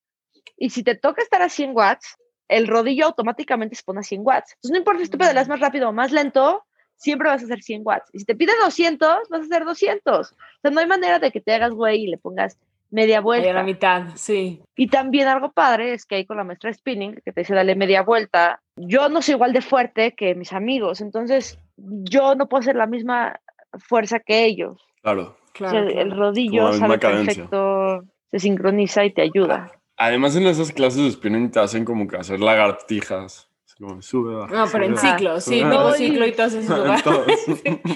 y 0.56 0.70
si 0.70 0.82
te 0.82 0.94
toca 0.94 1.22
estar 1.22 1.42
a 1.42 1.48
100 1.48 1.72
watts, 1.76 2.16
el 2.48 2.66
rodillo 2.68 3.06
automáticamente 3.06 3.74
se 3.76 3.82
pone 3.82 4.00
a 4.00 4.02
100 4.02 4.20
watts. 4.24 4.52
Entonces, 4.52 4.70
no 4.70 4.78
importa 4.78 5.02
si 5.04 5.10
tú 5.10 5.18
pedalas 5.18 5.48
más 5.48 5.60
rápido 5.60 5.88
o 5.88 5.92
más 5.92 6.12
lento, 6.12 6.64
siempre 6.96 7.28
vas 7.28 7.42
a 7.42 7.44
hacer 7.44 7.62
100 7.62 7.82
watts. 7.84 8.10
Y 8.12 8.20
si 8.20 8.24
te 8.24 8.34
pide 8.34 8.52
200, 8.62 9.08
vas 9.30 9.40
a 9.40 9.44
hacer 9.44 9.64
200. 9.64 10.30
O 10.32 10.34
sea, 10.62 10.70
no 10.70 10.80
hay 10.80 10.86
manera 10.86 11.18
de 11.18 11.30
que 11.30 11.40
te 11.40 11.52
hagas 11.54 11.72
güey 11.72 12.04
y 12.04 12.06
le 12.08 12.18
pongas 12.18 12.58
media 12.90 13.18
Ahí 13.18 13.22
vuelta. 13.24 13.50
a 13.50 13.54
la 13.54 13.62
mitad, 13.62 14.02
sí. 14.14 14.62
Y 14.76 14.86
también 14.88 15.26
algo 15.28 15.52
padre 15.52 15.92
es 15.92 16.06
que 16.06 16.14
ahí 16.16 16.24
con 16.24 16.36
la 16.36 16.44
maestra 16.44 16.70
de 16.70 16.74
spinning, 16.74 17.16
que 17.24 17.32
te 17.32 17.40
dice 17.40 17.54
dale 17.54 17.74
media 17.74 18.02
vuelta, 18.02 18.60
yo 18.76 19.08
no 19.08 19.22
soy 19.22 19.34
igual 19.34 19.52
de 19.52 19.60
fuerte 19.60 20.14
que 20.14 20.34
mis 20.34 20.52
amigos, 20.52 21.00
entonces 21.00 21.58
yo 21.76 22.34
no 22.36 22.48
puedo 22.48 22.60
hacer 22.60 22.76
la 22.76 22.86
misma 22.86 23.40
fuerza 23.78 24.20
que 24.20 24.44
ellos. 24.44 24.80
Claro. 25.02 25.36
O 25.40 25.46
Claro, 25.52 25.72
sea, 25.72 25.84
claro. 25.86 26.00
El 26.00 26.08
la 26.10 26.14
rodillo 26.16 26.72
sabe 26.74 26.98
perfecto, 26.98 28.04
se 28.30 28.38
sincroniza 28.38 29.04
y 29.04 29.12
te 29.12 29.22
ayuda. 29.22 29.72
Además, 29.96 30.36
en 30.36 30.46
esas 30.46 30.70
clases 30.70 31.02
de 31.02 31.10
spinning 31.10 31.50
te 31.50 31.58
hacen 31.60 31.84
como 31.86 32.06
que 32.06 32.16
hacer 32.18 32.40
lagartijas. 32.40 33.48
Como, 33.78 34.00
sube, 34.00 34.34
baja. 34.34 34.54
No, 34.54 34.64
pero 34.72 34.84
en 34.86 34.96
sube, 34.96 35.08
Ajá. 35.08 35.18
ciclo, 35.18 35.40
sí, 35.40 35.62
Ay. 35.62 35.92
ciclo 35.96 36.26
y 36.26 36.32
todos 36.32 36.54
esos 36.54 36.78
lugares. 36.78 37.04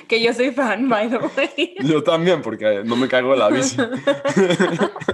Que 0.08 0.22
yo 0.22 0.32
soy 0.34 0.50
fan, 0.50 0.88
by 0.88 1.08
the 1.08 1.18
way. 1.18 1.74
Yo 1.80 2.02
también, 2.02 2.42
porque 2.42 2.82
no 2.84 2.96
me 2.96 3.08
caigo 3.08 3.32
de 3.32 3.38
la 3.38 3.48
bici. 3.48 3.76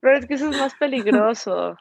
Pero 0.00 0.18
es 0.18 0.26
que 0.26 0.34
eso 0.34 0.50
es 0.50 0.58
más 0.58 0.74
peligroso. 0.74 1.76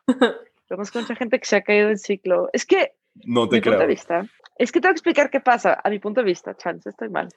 Conozco 0.69 0.99
mucha 0.99 1.15
gente 1.15 1.39
que 1.39 1.45
se 1.45 1.57
ha 1.57 1.61
caído 1.61 1.89
en 1.89 1.97
ciclo. 1.97 2.49
Es 2.53 2.65
que, 2.65 2.93
No 3.25 3.49
te 3.49 3.57
mi 3.57 3.61
punto 3.61 3.77
creo. 3.77 3.79
de 3.79 3.87
vista, 3.87 4.25
es 4.57 4.71
que 4.71 4.79
tengo 4.79 4.93
que 4.93 4.97
explicar 4.97 5.29
qué 5.29 5.39
pasa. 5.41 5.79
A 5.83 5.89
mi 5.89 5.99
punto 5.99 6.21
de 6.21 6.25
vista, 6.25 6.55
chance, 6.55 6.89
estoy 6.89 7.09
mal. 7.09 7.27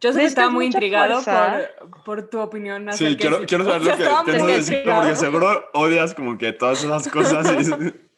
Yo 0.00 0.12
sé 0.12 0.18
que 0.18 0.24
Necesitas 0.24 0.28
estaba 0.30 0.50
muy 0.50 0.66
intrigado 0.66 1.22
por, 1.22 2.02
por 2.04 2.28
tu 2.28 2.40
opinión. 2.40 2.92
Sí, 2.94 3.16
quiero, 3.16 3.46
quiero 3.46 3.64
saber 3.64 3.82
lo 3.84 3.96
que 3.96 4.04
piensas 4.32 4.46
de 4.46 4.62
ciclo, 4.62 4.94
porque 4.96 5.16
seguro 5.16 5.64
odias 5.72 6.14
como 6.14 6.36
que 6.36 6.52
todas 6.52 6.82
esas 6.82 7.08
cosas. 7.08 7.68
Y, 7.68 7.70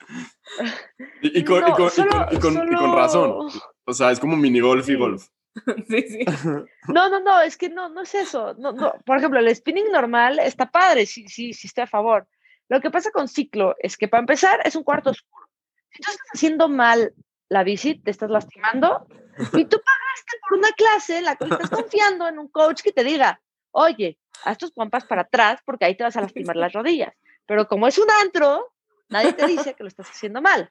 y- 1.22 1.40
y 1.40 1.44
con, 1.44 1.58
y 1.58 1.70
No, 1.70 1.76
con- 1.76 1.86
y 1.86 1.90
solo- 1.90 2.10
con- 2.10 2.36
y 2.36 2.40
con- 2.40 2.54
y 2.54 2.56
con 2.74 2.78
solo- 2.78 2.96
razón. 2.96 3.48
O 3.84 3.92
sea, 3.92 4.10
es 4.10 4.20
como 4.20 4.36
mini 4.36 4.60
golf 4.60 4.84
y 4.88 4.92
Sí. 4.92 4.96
golf. 4.98 5.26
Sí, 5.88 6.02
sí. 6.08 6.24
No, 6.88 7.08
no, 7.08 7.20
no, 7.20 7.40
es 7.40 7.56
que 7.56 7.68
no, 7.70 7.88
no 7.88 8.02
es 8.02 8.14
eso. 8.14 8.54
No, 8.58 8.72
no. 8.72 8.92
Por 9.04 9.18
ejemplo, 9.18 9.38
el 9.40 9.54
spinning 9.54 9.90
normal 9.90 10.38
está 10.38 10.70
padre, 10.70 11.06
sí, 11.06 11.28
sí, 11.28 11.52
sí 11.54 11.66
estoy 11.66 11.84
a 11.84 11.86
favor. 11.86 12.26
Lo 12.68 12.80
que 12.80 12.90
pasa 12.90 13.10
con 13.10 13.28
ciclo 13.28 13.74
es 13.78 13.96
que 13.96 14.08
para 14.08 14.20
empezar 14.20 14.60
es 14.64 14.74
un 14.76 14.82
cuarto 14.82 15.10
oscuro. 15.10 15.46
Si 15.92 16.02
tú 16.02 16.10
estás 16.10 16.26
haciendo 16.34 16.68
mal 16.68 17.14
la 17.48 17.62
bici, 17.62 17.94
te 18.00 18.10
estás 18.10 18.28
lastimando 18.28 19.06
y 19.52 19.64
tú 19.66 19.78
pagaste 19.80 20.38
por 20.48 20.58
una 20.58 20.70
clase 20.72 21.18
en 21.18 21.24
la 21.24 21.36
cual 21.36 21.52
estás 21.52 21.70
confiando 21.70 22.26
en 22.28 22.38
un 22.40 22.48
coach 22.48 22.82
que 22.82 22.92
te 22.92 23.04
diga, 23.04 23.40
oye, 23.70 24.18
haz 24.44 24.58
tus 24.58 24.72
pompas 24.72 25.04
para 25.04 25.22
atrás 25.22 25.60
porque 25.64 25.84
ahí 25.84 25.96
te 25.96 26.02
vas 26.04 26.16
a 26.16 26.20
lastimar 26.22 26.56
las 26.56 26.72
rodillas. 26.72 27.14
Pero 27.46 27.68
como 27.68 27.86
es 27.86 27.96
un 27.98 28.08
antro, 28.20 28.74
nadie 29.08 29.32
te 29.32 29.46
dice 29.46 29.74
que 29.74 29.82
lo 29.82 29.88
estás 29.88 30.10
haciendo 30.10 30.40
mal. 30.42 30.70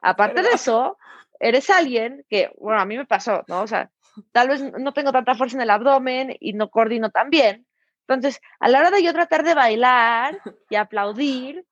Aparte 0.00 0.42
de 0.42 0.50
eso, 0.50 0.98
eres 1.40 1.70
alguien 1.70 2.24
que, 2.28 2.50
bueno, 2.58 2.80
a 2.80 2.84
mí 2.84 2.96
me 2.96 3.06
pasó, 3.06 3.44
¿no? 3.48 3.62
O 3.62 3.66
sea, 3.66 3.90
tal 4.32 4.48
vez 4.48 4.62
no 4.78 4.92
tengo 4.92 5.12
tanta 5.12 5.34
fuerza 5.34 5.56
en 5.56 5.62
el 5.62 5.70
abdomen 5.70 6.36
y 6.40 6.52
no 6.52 6.70
coordino 6.70 7.10
tan 7.10 7.30
bien. 7.30 7.66
Entonces, 8.06 8.40
a 8.60 8.68
la 8.68 8.80
hora 8.80 8.90
de 8.90 9.02
yo 9.02 9.12
tratar 9.12 9.44
de 9.44 9.54
bailar 9.54 10.40
y 10.68 10.76
aplaudir, 10.76 11.64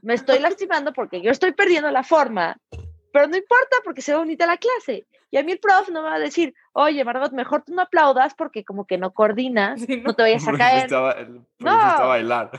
me 0.00 0.14
estoy 0.14 0.38
lastimando 0.38 0.92
porque 0.92 1.22
yo 1.22 1.30
estoy 1.30 1.52
perdiendo 1.52 1.90
la 1.90 2.04
forma, 2.04 2.56
pero 3.12 3.26
no 3.26 3.36
importa 3.36 3.76
porque 3.84 4.02
se 4.02 4.12
ve 4.12 4.18
bonita 4.18 4.46
la 4.46 4.58
clase. 4.58 5.06
Y 5.30 5.38
a 5.38 5.42
mí 5.42 5.52
el 5.52 5.58
prof 5.58 5.88
no 5.88 6.02
me 6.02 6.10
va 6.10 6.16
a 6.16 6.20
decir, 6.20 6.54
oye, 6.72 7.04
Margot, 7.04 7.32
mejor 7.32 7.62
tú 7.62 7.74
no 7.74 7.82
aplaudas 7.82 8.34
porque 8.34 8.64
como 8.64 8.86
que 8.86 8.98
no 8.98 9.12
coordinas, 9.12 9.80
Sí, 9.80 9.96
no 9.96 10.14
te 10.14 10.22
vayas 10.22 10.46
a 10.46 10.52
caer. 10.52 10.90
No. 10.90 11.70
a 11.70 12.06
bailar. 12.06 12.50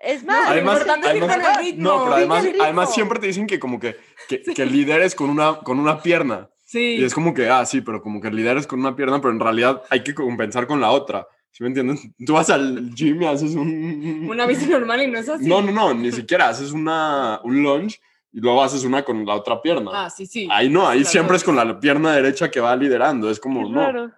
Es 0.00 0.24
más, 0.24 0.46
Lo 0.46 0.52
Además, 0.52 0.74
importante 0.80 1.06
es 1.08 1.22
además- 1.22 1.58
el 1.58 1.64
ritmo. 1.64 1.82
no, 1.82 2.02
pero 2.04 2.14
además, 2.16 2.46
además 2.60 2.94
siempre 2.94 3.18
te 3.18 3.26
dicen 3.26 3.46
que 3.46 3.58
como 3.60 3.78
que, 3.78 3.96
que, 4.28 4.42
que 4.42 4.64
lideres 4.66 5.14
con 5.14 5.28
una, 5.30 5.56
con 5.58 5.78
una 5.78 6.00
pierna. 6.02 6.48
Sí. 6.64 6.96
Y 6.98 7.04
es 7.04 7.12
como 7.14 7.34
que, 7.34 7.48
ah, 7.50 7.66
sí, 7.66 7.80
pero 7.82 8.00
como 8.00 8.20
que 8.20 8.30
lideres 8.30 8.66
con 8.66 8.80
una 8.80 8.96
pierna, 8.96 9.20
pero 9.20 9.32
en 9.32 9.40
realidad 9.40 9.82
hay 9.90 10.02
que 10.02 10.14
compensar 10.14 10.66
con 10.66 10.80
la 10.80 10.90
otra. 10.90 11.26
¿Sí 11.50 11.62
me 11.64 11.68
entiendes? 11.68 12.00
Tú 12.24 12.32
vas 12.34 12.48
al 12.48 12.94
gym 12.94 13.20
y 13.22 13.26
haces 13.26 13.54
un... 13.56 14.26
Una 14.30 14.46
bici 14.46 14.66
normal 14.66 15.02
y 15.02 15.08
no 15.08 15.18
es 15.18 15.28
así. 15.28 15.46
No, 15.48 15.60
no, 15.60 15.72
no, 15.72 15.92
ni 15.92 16.12
siquiera 16.12 16.48
haces 16.48 16.70
una, 16.72 17.40
un 17.42 17.60
lunge 17.62 17.98
y 18.32 18.40
luego 18.40 18.62
haces 18.62 18.84
una 18.84 19.02
con 19.04 19.26
la 19.26 19.34
otra 19.34 19.60
pierna. 19.60 19.90
Ah, 19.92 20.08
sí, 20.10 20.24
sí. 20.26 20.48
Ahí 20.50 20.68
no, 20.70 20.86
ahí 20.88 21.00
Claro. 21.00 21.10
siempre 21.10 21.36
es 21.36 21.44
con 21.44 21.56
la 21.56 21.78
pierna 21.80 22.12
derecha 22.14 22.50
que 22.50 22.60
va 22.60 22.74
liderando. 22.76 23.28
Es 23.28 23.40
como, 23.40 23.64
Qué 23.66 23.70
no. 23.74 23.80
raro, 23.80 24.10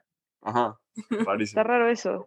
Ajá. 0.42 0.78
está 1.10 1.24
Rarísimo. 1.24 1.62
raro 1.64 1.88
eso. 1.88 2.26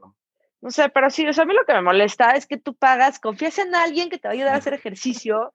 No 0.66 0.72
sé, 0.72 0.90
pero 0.90 1.12
sí, 1.12 1.28
o 1.28 1.32
sea, 1.32 1.44
a 1.44 1.46
mí 1.46 1.54
lo 1.54 1.64
que 1.64 1.76
me 1.76 1.84
molesta 1.84 2.32
es 2.32 2.48
que 2.48 2.58
tú 2.58 2.74
pagas, 2.74 3.20
confías 3.20 3.60
en 3.60 3.76
alguien 3.76 4.10
que 4.10 4.18
te 4.18 4.28
va 4.28 4.32
a 4.32 4.34
ayudar 4.34 4.56
a 4.56 4.58
hacer 4.58 4.74
ejercicio 4.74 5.54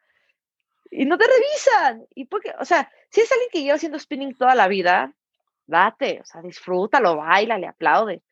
y 0.88 1.04
no 1.04 1.18
te 1.18 1.24
revisan. 1.26 2.06
Y 2.14 2.26
porque, 2.26 2.54
o 2.60 2.64
sea, 2.64 2.88
si 3.10 3.20
es 3.20 3.32
alguien 3.32 3.48
que 3.50 3.62
lleva 3.62 3.74
haciendo 3.74 3.98
spinning 3.98 4.36
toda 4.36 4.54
la 4.54 4.68
vida, 4.68 5.12
date, 5.66 6.20
o 6.20 6.24
sea, 6.24 6.42
disfrútalo, 6.42 7.16
baila, 7.16 7.58
le 7.58 7.66
aplaude. 7.66 8.22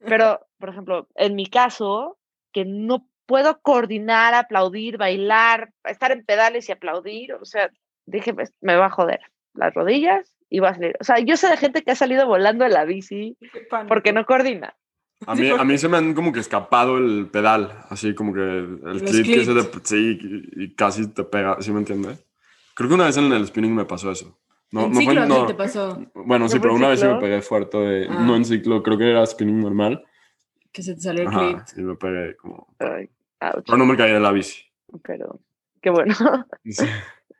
Pero, 0.00 0.44
por 0.58 0.70
ejemplo, 0.70 1.06
en 1.14 1.36
mi 1.36 1.46
caso, 1.46 2.18
que 2.50 2.64
no 2.64 3.06
puedo 3.26 3.60
coordinar, 3.60 4.34
aplaudir, 4.34 4.98
bailar, 4.98 5.70
estar 5.84 6.10
en 6.10 6.24
pedales 6.24 6.68
y 6.68 6.72
aplaudir, 6.72 7.34
o 7.34 7.44
sea, 7.44 7.70
dije, 8.06 8.34
pues, 8.34 8.52
me 8.60 8.74
va 8.74 8.86
a 8.86 8.90
joder 8.90 9.20
las 9.52 9.72
rodillas 9.72 10.36
y 10.50 10.58
va 10.58 10.70
a 10.70 10.74
salir. 10.74 10.96
O 10.98 11.04
sea, 11.04 11.20
yo 11.20 11.36
sé 11.36 11.48
de 11.48 11.58
gente 11.58 11.84
que 11.84 11.92
ha 11.92 11.94
salido 11.94 12.26
volando 12.26 12.64
en 12.64 12.72
la 12.72 12.84
bici 12.84 13.38
porque 13.86 14.12
no 14.12 14.26
coordina. 14.26 14.74
A 15.26 15.34
mí, 15.34 15.48
a 15.50 15.64
mí 15.64 15.78
se 15.78 15.88
me 15.88 15.96
han 15.96 16.14
como 16.14 16.32
que 16.32 16.40
escapado 16.40 16.98
el 16.98 17.28
pedal, 17.30 17.84
así 17.88 18.14
como 18.14 18.32
que 18.34 18.40
el 18.40 19.02
clip 19.04 19.26
que 19.26 19.44
se 19.44 19.54
te, 19.54 19.78
sí, 19.84 20.18
y, 20.56 20.74
casi 20.74 21.08
te 21.08 21.24
pega, 21.24 21.56
¿sí 21.60 21.72
me 21.72 21.78
entiendes? 21.80 22.24
Creo 22.74 22.88
que 22.88 22.94
una 22.94 23.06
vez 23.06 23.16
en 23.16 23.32
el 23.32 23.46
spinning 23.46 23.74
me 23.74 23.84
pasó 23.84 24.10
eso. 24.10 24.38
No, 24.72 24.86
en 24.86 24.88
no 24.90 24.94
fue- 24.96 25.04
ciclo, 25.04 25.26
no, 25.26 25.46
¿qué 25.46 25.52
te 25.52 25.58
pasó? 25.58 26.02
Bueno, 26.14 26.48
sí, 26.48 26.56
¿No 26.56 26.60
fue 26.60 26.60
pero 26.60 26.74
una 26.74 26.88
vez 26.88 27.00
sí 27.00 27.06
me 27.06 27.12
ciclo? 27.12 27.20
pegué 27.26 27.42
fuerte, 27.42 27.78
de- 27.78 28.06
Ah. 28.10 28.24
no 28.26 28.36
en 28.36 28.44
ciclo, 28.44 28.82
creo 28.82 28.98
que 28.98 29.10
era 29.10 29.24
spinning 29.24 29.60
normal. 29.60 30.04
Que 30.72 30.82
se 30.82 30.94
te 30.94 31.00
salió 31.02 31.22
el 31.22 31.28
clip. 31.28 31.58
Y 31.76 31.82
me 31.82 31.94
pegué 31.94 32.36
como... 32.36 32.74
Ay, 32.80 33.08
Pero 33.38 33.78
no 33.78 33.86
me 33.86 33.96
caí 33.96 34.12
de 34.12 34.18
la 34.20 34.32
bici. 34.32 34.62
pero 35.04 35.38
qué 35.80 35.90
bueno. 35.90 36.14
Sí. 36.64 36.84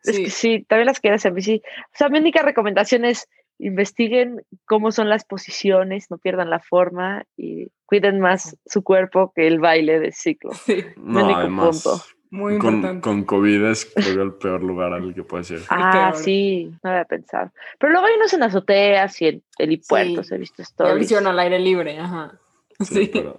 Es 0.04 0.18
que 0.18 0.28
sí, 0.28 0.66
también 0.68 0.84
las 0.86 1.00
quedas 1.00 1.24
en 1.24 1.34
bici. 1.34 1.62
O 1.64 1.96
sea, 1.96 2.10
mi 2.10 2.18
única 2.18 2.42
recomendación 2.42 3.06
es 3.06 3.26
investiguen 3.58 4.42
cómo 4.66 4.92
son 4.92 5.08
las 5.08 5.24
posiciones, 5.24 6.10
no 6.10 6.18
pierdan 6.18 6.50
la 6.50 6.60
forma 6.60 7.24
y 7.36 7.68
cuiden 7.86 8.20
más 8.20 8.56
su 8.66 8.82
cuerpo 8.82 9.32
que 9.34 9.46
el 9.46 9.60
baile 9.60 10.00
de 10.00 10.12
ciclo. 10.12 10.50
Sí, 10.66 10.84
No, 10.96 11.24
único 11.24 11.38
además, 11.40 11.82
punto. 11.82 12.02
muy 12.30 12.58
con, 12.58 12.74
importante. 12.74 13.00
con 13.02 13.24
COVID 13.24 13.64
es 13.66 13.86
creo 13.94 14.22
el 14.24 14.34
peor 14.34 14.62
lugar 14.62 14.92
al 14.92 15.14
que 15.14 15.22
puedes 15.22 15.50
ir. 15.52 15.60
Ah, 15.70 16.12
sí, 16.16 16.72
no 16.82 16.90
había 16.90 17.04
pensado. 17.04 17.52
Pero 17.78 17.92
luego 17.92 18.06
hay 18.06 18.14
unos 18.16 18.32
en 18.32 18.42
azoteas 18.42 19.22
y 19.22 19.26
en 19.28 19.42
helipuertos, 19.58 20.26
Sí. 20.28 20.34
he 20.34 20.38
visto 20.38 20.62
stories. 20.62 20.98
visión 20.98 21.26
al 21.26 21.38
aire 21.38 21.58
libre, 21.58 21.98
ajá. 21.98 22.32
Sí, 22.80 22.84
Sí, 23.06 23.10
pero 23.12 23.38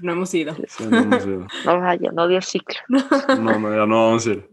no 0.00 0.12
hemos 0.12 0.32
ido. 0.34 0.56
sí, 0.68 0.86
no 0.88 0.98
hemos 1.00 1.26
ido. 1.26 1.46
No 1.66 1.80
vaya, 1.80 2.10
no 2.12 2.26
dio 2.26 2.40
ciclo. 2.40 2.78
No, 2.88 3.58
no, 3.58 3.70
ya 3.70 3.84
no 3.86 4.06
vamos 4.06 4.26
a 4.26 4.30
ir. 4.30 4.48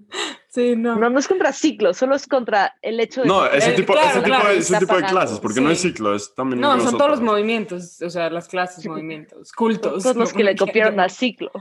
Sí, 0.58 0.76
no. 0.76 0.95
No, 0.95 1.12
no 1.12 1.20
es 1.20 1.28
contra 1.28 1.53
ciclo, 1.53 1.93
solo 1.93 2.16
es 2.16 2.26
contra 2.26 2.74
el 2.82 2.99
hecho 2.99 3.22
de... 3.22 3.28
No, 3.28 3.45
ese 3.45 3.74
tipo, 3.74 3.93
claro, 3.93 4.08
ese 4.08 4.16
tipo, 4.16 4.26
claro, 4.26 4.49
de, 4.49 4.58
ese 4.58 4.78
tipo 4.80 4.95
clases, 4.95 5.39
porque 5.39 5.62
no 5.62 5.70
es 5.70 5.80
ciclo, 5.80 6.16
es 6.16 6.34
también... 6.34 6.62
No, 6.62 6.80
son 6.80 6.97
todos 6.97 7.12
los 7.12 7.22
movimientos, 7.22 8.01
o 8.01 8.10
sea, 8.10 8.32
las 8.32 8.47
clases, 8.47 8.84
movimientos, 8.88 9.51
cultos. 9.51 10.01
todos 10.01 10.16
los 10.16 10.34
que 10.34 10.43
le 10.43 10.55
copiaron 10.55 10.99
a 10.99 11.10
ciclo. 11.10 11.51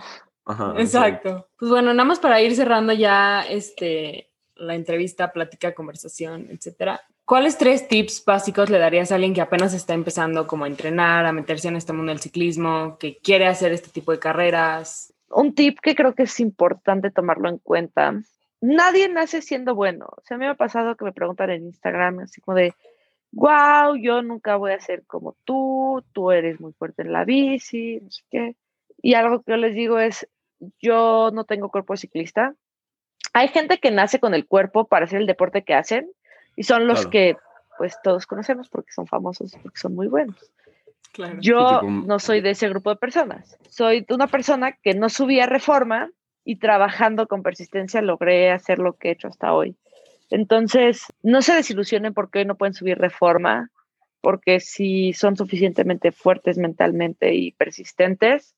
Ajá, 0.46 0.72
Exacto. 0.78 1.46
Pues 1.58 1.70
bueno, 1.70 1.92
nada 1.92 2.08
más 2.08 2.20
para 2.20 2.40
ir 2.40 2.56
cerrando 2.56 2.94
ya 2.94 3.42
este, 3.42 4.30
la 4.54 4.74
entrevista, 4.74 5.30
plática, 5.30 5.74
conversación, 5.74 6.46
etcétera. 6.50 7.02
¿Cuáles 7.26 7.58
tres 7.58 7.88
tips 7.88 8.24
básicos 8.24 8.70
le 8.70 8.78
darías 8.78 9.12
a 9.12 9.16
alguien 9.16 9.34
que 9.34 9.42
apenas 9.42 9.74
está 9.74 9.92
empezando 9.92 10.46
como 10.46 10.64
a 10.64 10.68
entrenar, 10.68 11.26
a 11.26 11.32
meterse 11.32 11.68
en 11.68 11.76
este 11.76 11.92
mundo 11.92 12.12
del 12.12 12.20
ciclismo, 12.20 12.96
que 12.98 13.18
quiere 13.18 13.46
hacer 13.46 13.72
este 13.72 13.90
tipo 13.90 14.10
de 14.12 14.18
carreras? 14.18 15.12
un 15.28 15.54
tip 15.54 15.78
que 15.82 15.94
creo 15.94 16.14
que 16.14 16.24
es 16.24 16.40
importante 16.40 17.10
tomarlo 17.10 17.48
en 17.48 17.58
cuenta. 17.58 18.14
Nadie 18.60 19.08
nace 19.08 19.42
siendo 19.42 19.74
bueno. 19.74 20.06
O 20.16 20.22
sea, 20.22 20.36
a 20.36 20.38
mí 20.38 20.44
me 20.44 20.50
ha 20.50 20.54
pasado 20.54 20.96
que 20.96 21.04
me 21.04 21.12
preguntan 21.12 21.50
en 21.50 21.66
Instagram 21.66 22.20
así 22.20 22.40
como 22.40 22.56
de, 22.56 22.74
wow, 23.32 23.96
yo 23.96 24.22
nunca 24.22 24.56
voy 24.56 24.72
a 24.72 24.80
ser 24.80 25.04
como 25.06 25.36
tú, 25.44 26.02
tú 26.12 26.30
eres 26.30 26.60
muy 26.60 26.72
fuerte 26.72 27.02
en 27.02 27.12
la 27.12 27.24
bici, 27.24 28.00
no 28.00 28.10
sé 28.10 28.22
qué. 28.30 28.56
Y 29.02 29.14
algo 29.14 29.42
que 29.42 29.52
yo 29.52 29.56
les 29.56 29.74
digo 29.74 29.98
es, 29.98 30.26
yo 30.80 31.30
no 31.32 31.44
tengo 31.44 31.70
cuerpo 31.70 31.92
de 31.92 31.98
ciclista. 31.98 32.54
Hay 33.34 33.48
gente 33.48 33.78
que 33.78 33.90
nace 33.90 34.20
con 34.20 34.34
el 34.34 34.46
cuerpo 34.46 34.86
para 34.86 35.04
hacer 35.04 35.20
el 35.20 35.26
deporte 35.26 35.62
que 35.62 35.74
hacen 35.74 36.10
y 36.56 36.62
son 36.62 36.86
los 36.86 37.00
Claro. 37.00 37.10
que 37.10 37.36
pues 37.76 37.98
todos 38.02 38.26
conocemos 38.26 38.70
porque 38.70 38.92
son 38.92 39.06
famosos, 39.06 39.54
porque 39.62 39.78
son 39.78 39.94
muy 39.94 40.06
buenos. 40.06 40.50
Claro. 41.12 41.36
Yo 41.40 41.82
no 41.82 42.18
soy 42.18 42.40
de 42.40 42.50
ese 42.50 42.68
grupo 42.68 42.90
de 42.90 42.96
personas. 42.96 43.58
Soy 43.68 44.06
una 44.08 44.26
persona 44.26 44.72
que 44.72 44.94
no 44.94 45.10
subía 45.10 45.46
reforma 45.46 46.10
y 46.46 46.56
trabajando 46.56 47.26
con 47.26 47.42
persistencia 47.42 48.00
logré 48.00 48.52
hacer 48.52 48.78
lo 48.78 48.92
que 48.94 49.08
he 49.08 49.12
hecho 49.12 49.26
hasta 49.26 49.52
hoy. 49.52 49.76
Entonces, 50.30 51.04
no 51.22 51.42
se 51.42 51.54
desilusionen 51.54 52.14
porque 52.14 52.38
hoy 52.38 52.44
no 52.44 52.54
pueden 52.54 52.72
subir 52.72 52.98
reforma, 52.98 53.70
porque 54.20 54.60
si 54.60 55.12
son 55.12 55.36
suficientemente 55.36 56.12
fuertes 56.12 56.56
mentalmente 56.56 57.34
y 57.34 57.50
persistentes, 57.50 58.54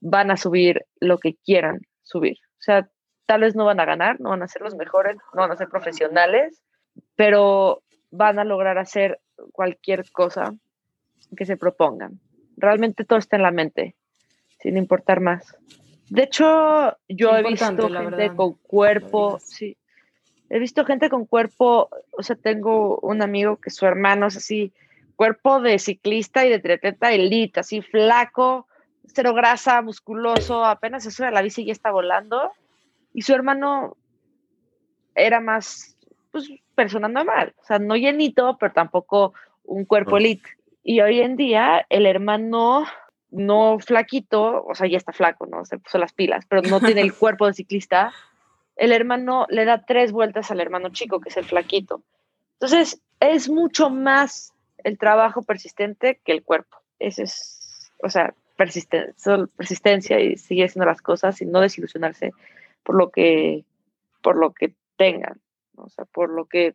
van 0.00 0.30
a 0.30 0.38
subir 0.38 0.86
lo 0.98 1.18
que 1.18 1.34
quieran 1.34 1.82
subir. 2.02 2.38
O 2.58 2.62
sea, 2.62 2.88
tal 3.26 3.42
vez 3.42 3.54
no 3.54 3.66
van 3.66 3.80
a 3.80 3.84
ganar, 3.84 4.18
no 4.18 4.30
van 4.30 4.42
a 4.42 4.48
ser 4.48 4.62
los 4.62 4.74
mejores, 4.74 5.18
no 5.34 5.42
van 5.42 5.52
a 5.52 5.56
ser 5.56 5.68
profesionales, 5.68 6.62
pero 7.16 7.82
van 8.10 8.38
a 8.38 8.44
lograr 8.44 8.78
hacer 8.78 9.20
cualquier 9.52 10.10
cosa 10.10 10.54
que 11.36 11.44
se 11.44 11.58
propongan. 11.58 12.18
Realmente 12.56 13.04
todo 13.04 13.18
está 13.18 13.36
en 13.36 13.42
la 13.42 13.50
mente, 13.50 13.94
sin 14.58 14.78
importar 14.78 15.20
más. 15.20 15.54
De 16.10 16.24
hecho, 16.24 16.96
yo 17.08 17.36
he 17.36 17.42
visto 17.44 17.66
gente 17.66 17.88
verdad, 17.88 18.34
con 18.34 18.54
cuerpo, 18.54 19.38
sí. 19.38 19.76
He 20.48 20.58
visto 20.58 20.84
gente 20.84 21.08
con 21.08 21.24
cuerpo, 21.24 21.88
o 22.10 22.22
sea, 22.24 22.34
tengo 22.34 22.98
un 22.98 23.22
amigo 23.22 23.58
que 23.58 23.70
su 23.70 23.86
hermano 23.86 24.26
es 24.26 24.36
así, 24.36 24.72
cuerpo 25.14 25.60
de 25.60 25.78
ciclista 25.78 26.44
y 26.44 26.50
de 26.50 26.58
triatleta 26.58 27.12
elite, 27.12 27.60
así 27.60 27.80
flaco, 27.80 28.66
cero 29.06 29.34
grasa, 29.34 29.82
musculoso, 29.82 30.64
apenas 30.64 31.04
se 31.04 31.12
sube 31.12 31.28
a 31.28 31.30
la 31.30 31.42
bici 31.42 31.62
y 31.62 31.66
ya 31.66 31.72
está 31.72 31.92
volando. 31.92 32.50
Y 33.14 33.22
su 33.22 33.32
hermano 33.32 33.96
era 35.14 35.38
más, 35.38 35.96
pues, 36.32 36.50
persona 36.74 37.06
normal, 37.06 37.54
o 37.62 37.64
sea, 37.64 37.78
no 37.78 37.94
llenito, 37.94 38.56
pero 38.58 38.72
tampoco 38.72 39.32
un 39.62 39.84
cuerpo 39.84 40.16
elite. 40.16 40.50
Y 40.82 41.02
hoy 41.02 41.20
en 41.20 41.36
día 41.36 41.86
el 41.88 42.04
hermano 42.06 42.84
no 43.30 43.78
flaquito, 43.78 44.64
o 44.64 44.74
sea, 44.74 44.86
ya 44.88 44.96
está 44.96 45.12
flaco, 45.12 45.46
¿no? 45.46 45.64
Se 45.64 45.78
puso 45.78 45.98
las 45.98 46.12
pilas, 46.12 46.44
pero 46.48 46.62
no 46.62 46.80
tiene 46.80 47.00
el 47.00 47.14
cuerpo 47.14 47.46
de 47.46 47.54
ciclista. 47.54 48.12
El 48.76 48.92
hermano 48.92 49.46
le 49.50 49.64
da 49.64 49.84
tres 49.84 50.12
vueltas 50.12 50.50
al 50.50 50.60
hermano 50.60 50.90
chico, 50.90 51.20
que 51.20 51.28
es 51.28 51.36
el 51.36 51.44
flaquito. 51.44 52.02
Entonces, 52.54 53.00
es 53.20 53.48
mucho 53.48 53.90
más 53.90 54.52
el 54.84 54.98
trabajo 54.98 55.42
persistente 55.42 56.20
que 56.24 56.32
el 56.32 56.42
cuerpo. 56.42 56.78
Ese 56.98 57.24
es, 57.24 57.92
o 58.02 58.08
sea, 58.08 58.34
persisten- 58.56 59.14
persistencia 59.56 60.20
y 60.20 60.36
seguir 60.36 60.66
haciendo 60.66 60.86
las 60.86 61.02
cosas 61.02 61.40
y 61.40 61.46
no 61.46 61.60
desilusionarse 61.60 62.32
por 62.82 62.96
lo 62.96 63.10
que, 63.10 63.64
por 64.22 64.36
lo 64.36 64.52
que 64.52 64.74
tengan, 64.96 65.40
¿no? 65.74 65.84
o 65.84 65.88
sea, 65.88 66.04
por 66.04 66.30
lo 66.30 66.46
que 66.46 66.74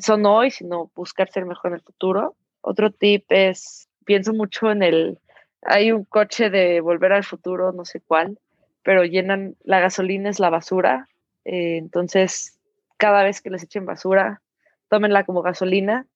son 0.00 0.24
hoy, 0.26 0.50
sino 0.50 0.90
buscar 0.94 1.30
ser 1.30 1.44
mejor 1.44 1.70
en 1.72 1.74
el 1.76 1.82
futuro. 1.82 2.34
Otro 2.60 2.90
tip 2.90 3.24
es, 3.28 3.88
pienso 4.04 4.32
mucho 4.32 4.70
en 4.70 4.82
el, 4.82 5.18
hay 5.62 5.92
un 5.92 6.04
coche 6.04 6.50
de 6.50 6.80
volver 6.80 7.12
al 7.12 7.24
futuro, 7.24 7.72
no 7.72 7.84
sé 7.84 8.00
cuál, 8.00 8.38
pero 8.82 9.04
llenan, 9.04 9.56
la 9.62 9.80
gasolina 9.80 10.28
es 10.30 10.40
la 10.40 10.50
basura, 10.50 11.08
eh, 11.44 11.76
entonces 11.76 12.58
cada 12.96 13.22
vez 13.24 13.40
que 13.40 13.50
les 13.50 13.62
echen 13.62 13.86
basura, 13.86 14.42
tómenla 14.88 15.24
como 15.24 15.42
gasolina, 15.42 16.06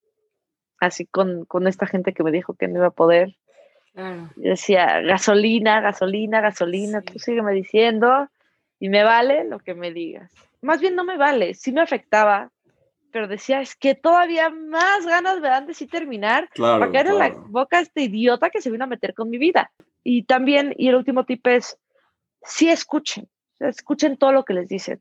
así 0.79 1.07
con, 1.07 1.45
con 1.47 1.67
esta 1.67 1.87
gente 1.87 2.13
que 2.13 2.23
me 2.23 2.31
dijo 2.33 2.55
que 2.55 2.69
no 2.69 2.77
iba 2.79 2.89
a 2.89 2.91
poder. 2.91 3.37
Claro. 3.95 4.29
Yo 4.37 4.51
decía, 4.51 5.01
gasolina, 5.01 5.81
gasolina, 5.81 6.41
gasolina, 6.41 7.01
Sí. 7.01 7.13
tú 7.13 7.19
sígueme 7.19 7.53
diciendo 7.53 8.29
y 8.79 8.89
me 8.89 9.03
vale 9.05 9.45
lo 9.45 9.59
que 9.59 9.75
me 9.75 9.91
digas. 9.93 10.31
Más 10.61 10.81
bien 10.81 10.95
no 10.95 11.05
me 11.05 11.17
vale, 11.17 11.55
sí 11.55 11.73
me 11.73 11.81
afectaba, 11.81 12.51
pero 13.13 13.29
decía, 13.29 13.61
es 13.61 13.77
que 13.77 13.95
todavía 13.95 14.51
más 14.51 15.07
ganas 15.07 15.41
me 15.41 15.49
dan 15.49 15.67
de 15.67 15.75
sí 15.75 15.87
terminar 15.87 16.49
Claro, 16.51 16.81
para 16.81 16.93
caer 16.93 17.07
en 17.09 17.19
la 17.19 17.31
claro. 17.31 17.45
boca 17.49 17.79
a 17.79 17.81
este 17.81 18.03
idiota 18.03 18.51
que 18.51 18.61
se 18.61 18.71
vino 18.71 18.85
a 18.85 18.89
meter 18.89 19.15
con 19.15 19.31
mi 19.31 19.39
vida. 19.39 19.71
Y 20.05 20.25
también, 20.25 20.75
y 20.77 20.89
el 20.89 20.97
último 20.97 21.25
tip 21.25 21.47
es, 21.47 21.79
sí 22.43 22.69
escuchen, 22.69 23.29
escuchen 23.59 24.17
todo 24.17 24.33
lo 24.33 24.45
que 24.45 24.55
les 24.55 24.69
dicen. 24.69 25.01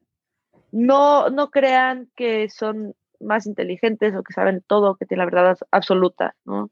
No, 0.71 1.29
no 1.29 1.51
crean 1.51 2.09
que 2.15 2.49
son 2.49 2.95
más 3.19 3.45
inteligentes 3.47 4.15
o 4.15 4.23
que 4.23 4.33
saben 4.33 4.63
todo, 4.65 4.95
que 4.95 5.05
tienen 5.05 5.25
la 5.25 5.31
verdad 5.31 5.51
abs- 5.51 5.67
absoluta, 5.71 6.35
¿no? 6.45 6.63
O 6.65 6.71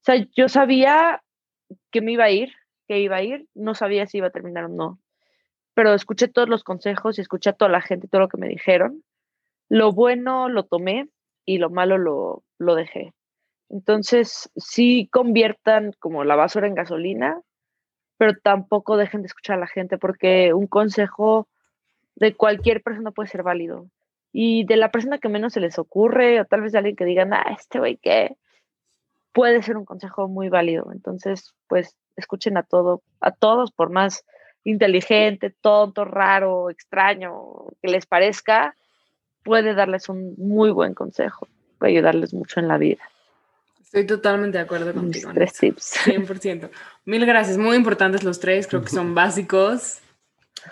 sea, 0.00 0.16
yo 0.34 0.48
sabía 0.48 1.22
que 1.90 2.00
me 2.00 2.12
iba 2.12 2.24
a 2.24 2.30
ir, 2.30 2.52
que 2.88 2.98
iba 3.00 3.16
a 3.16 3.22
ir, 3.22 3.46
no 3.54 3.74
sabía 3.74 4.06
si 4.06 4.18
iba 4.18 4.26
a 4.26 4.30
terminar 4.30 4.64
o 4.64 4.68
no, 4.68 4.98
pero 5.72 5.94
escuché 5.94 6.28
todos 6.28 6.48
los 6.48 6.62
consejos 6.64 7.16
y 7.18 7.22
escuché 7.22 7.50
a 7.50 7.54
toda 7.54 7.70
la 7.70 7.80
gente 7.80 8.08
todo 8.08 8.20
lo 8.22 8.28
que 8.28 8.36
me 8.38 8.48
dijeron. 8.48 9.02
Lo 9.68 9.92
bueno 9.92 10.48
lo 10.48 10.64
tomé 10.64 11.08
y 11.44 11.58
lo 11.58 11.70
malo 11.70 11.98
lo, 11.98 12.42
lo 12.58 12.74
dejé. 12.74 13.12
Entonces, 13.68 14.50
sí 14.56 15.08
conviertan 15.10 15.92
como 15.98 16.24
la 16.24 16.36
basura 16.36 16.66
en 16.66 16.74
gasolina, 16.74 17.40
pero 18.16 18.32
tampoco 18.42 18.96
dejen 18.96 19.22
de 19.22 19.26
escuchar 19.26 19.56
a 19.56 19.60
la 19.60 19.66
gente 19.66 19.98
porque 19.98 20.54
un 20.54 20.66
consejo 20.66 21.48
de 22.16 22.34
cualquier 22.34 22.82
persona 22.82 23.10
puede 23.10 23.28
ser 23.28 23.42
válido. 23.42 23.88
Y 24.32 24.64
de 24.64 24.76
la 24.76 24.90
persona 24.90 25.18
que 25.18 25.28
menos 25.28 25.52
se 25.52 25.60
les 25.60 25.78
ocurre, 25.78 26.40
o 26.40 26.44
tal 26.44 26.62
vez 26.62 26.72
de 26.72 26.78
alguien 26.78 26.96
que 26.96 27.04
digan, 27.04 27.32
ah, 27.32 27.56
este 27.58 27.78
güey, 27.78 27.96
¿qué? 27.96 28.36
Puede 29.32 29.62
ser 29.62 29.76
un 29.76 29.84
consejo 29.84 30.28
muy 30.28 30.48
válido. 30.48 30.90
Entonces, 30.92 31.54
pues, 31.68 31.96
escuchen 32.16 32.56
a 32.56 32.62
todo, 32.62 33.02
a 33.20 33.32
todos, 33.32 33.72
por 33.72 33.90
más 33.90 34.24
inteligente, 34.64 35.54
tonto, 35.60 36.04
raro, 36.04 36.70
extraño 36.70 37.32
que 37.82 37.88
les 37.88 38.06
parezca, 38.06 38.76
puede 39.44 39.74
darles 39.74 40.08
un 40.08 40.34
muy 40.36 40.70
buen 40.70 40.94
consejo, 40.94 41.46
puede 41.78 41.92
ayudarles 41.92 42.34
mucho 42.34 42.58
en 42.58 42.66
la 42.66 42.78
vida. 42.78 43.02
Estoy 43.80 44.06
totalmente 44.06 44.58
de 44.58 44.64
acuerdo 44.64 44.92
contigo. 44.92 45.30
tres 45.32 45.52
tips. 45.52 45.94
100%. 46.06 46.70
Mil 47.04 47.24
gracias, 47.26 47.58
muy 47.58 47.76
importantes 47.76 48.24
los 48.24 48.40
tres, 48.40 48.66
creo 48.66 48.82
que 48.82 48.88
son 48.88 49.14
básicos. 49.14 50.00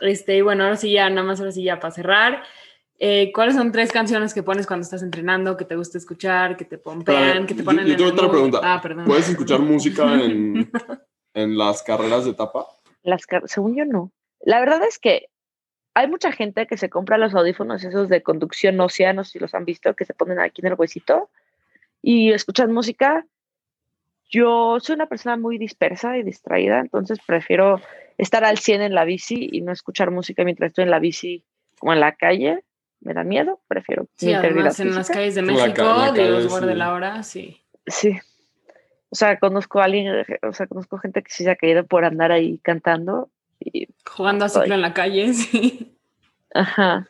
Este, 0.00 0.38
y 0.38 0.40
bueno, 0.40 0.64
ahora 0.64 0.76
sí 0.76 0.90
ya, 0.90 1.08
nada 1.10 1.22
más 1.22 1.38
ahora 1.38 1.52
sí 1.52 1.62
ya 1.62 1.78
para 1.78 1.94
cerrar. 1.94 2.42
Eh, 2.98 3.30
¿Cuáles 3.34 3.54
son 3.56 3.72
tres 3.72 3.92
canciones 3.92 4.32
que 4.32 4.42
pones 4.42 4.66
cuando 4.66 4.84
estás 4.84 5.02
entrenando, 5.02 5.56
que 5.56 5.64
te 5.64 5.76
gusta 5.76 5.98
escuchar, 5.98 6.56
que 6.56 6.64
te 6.64 6.78
pompean, 6.78 7.46
que 7.46 7.54
te 7.54 7.62
ponen 7.62 7.84
yo, 7.86 7.92
yo 7.92 7.96
tengo 7.96 8.10
otra 8.12 8.30
pregunta. 8.30 8.60
Ah, 8.62 8.80
perdón. 8.80 9.04
¿Puedes 9.04 9.28
escuchar 9.28 9.60
música 9.60 10.14
en, 10.14 10.70
en 11.34 11.58
las 11.58 11.82
carreras 11.82 12.24
de 12.24 12.30
etapa? 12.30 12.66
Las 13.02 13.22
según 13.46 13.76
yo 13.76 13.84
no. 13.84 14.12
La 14.40 14.60
verdad 14.60 14.82
es 14.84 14.98
que 14.98 15.28
hay 15.94 16.08
mucha 16.08 16.32
gente 16.32 16.66
que 16.66 16.76
se 16.76 16.88
compra 16.88 17.18
los 17.18 17.34
audífonos 17.34 17.84
esos 17.84 18.08
de 18.08 18.22
conducción 18.22 18.80
ósea, 18.80 19.12
no 19.12 19.24
sé 19.24 19.32
si 19.32 19.38
los 19.38 19.54
han 19.54 19.64
visto, 19.64 19.94
que 19.94 20.04
se 20.04 20.14
ponen 20.14 20.40
aquí 20.40 20.62
en 20.62 20.68
el 20.68 20.74
huesito 20.78 21.30
y 22.00 22.32
escuchan 22.32 22.72
música. 22.72 23.26
Yo 24.30 24.78
soy 24.80 24.94
una 24.94 25.06
persona 25.06 25.36
muy 25.36 25.58
dispersa 25.58 26.16
y 26.16 26.22
distraída, 26.22 26.80
entonces 26.80 27.18
prefiero 27.26 27.80
estar 28.16 28.44
al 28.44 28.58
100 28.58 28.82
en 28.82 28.94
la 28.94 29.04
bici 29.04 29.48
y 29.52 29.60
no 29.60 29.72
escuchar 29.72 30.10
música 30.10 30.44
mientras 30.44 30.68
estoy 30.68 30.84
en 30.84 30.90
la 30.90 30.98
bici 30.98 31.44
como 31.78 31.92
en 31.92 32.00
la 32.00 32.12
calle. 32.12 32.64
Me 33.00 33.14
da 33.14 33.24
miedo, 33.24 33.60
prefiero 33.68 34.06
sí, 34.16 34.32
además 34.32 34.78
en 34.80 34.94
las 34.94 35.10
calles 35.10 35.34
de 35.34 35.42
México, 35.42 36.12
Dios 36.12 36.48
guarde 36.48 36.74
la 36.74 36.94
hora, 36.94 37.22
sí. 37.22 37.60
Sí. 37.86 38.18
O 39.10 39.14
sea, 39.14 39.38
conozco 39.38 39.80
a 39.80 39.84
alguien, 39.84 40.24
o 40.42 40.52
sea, 40.52 40.66
conozco 40.66 40.98
gente 40.98 41.22
que 41.22 41.30
sí 41.30 41.44
se 41.44 41.50
ha 41.50 41.56
caído 41.56 41.84
por 41.84 42.04
andar 42.04 42.32
ahí 42.32 42.58
cantando. 42.62 43.28
Y, 43.64 43.88
Jugando 44.04 44.44
a 44.44 44.48
ciclo 44.48 44.74
en 44.74 44.82
la 44.82 44.94
calle, 44.94 45.32
sí. 45.34 45.96
Ajá. 46.54 47.08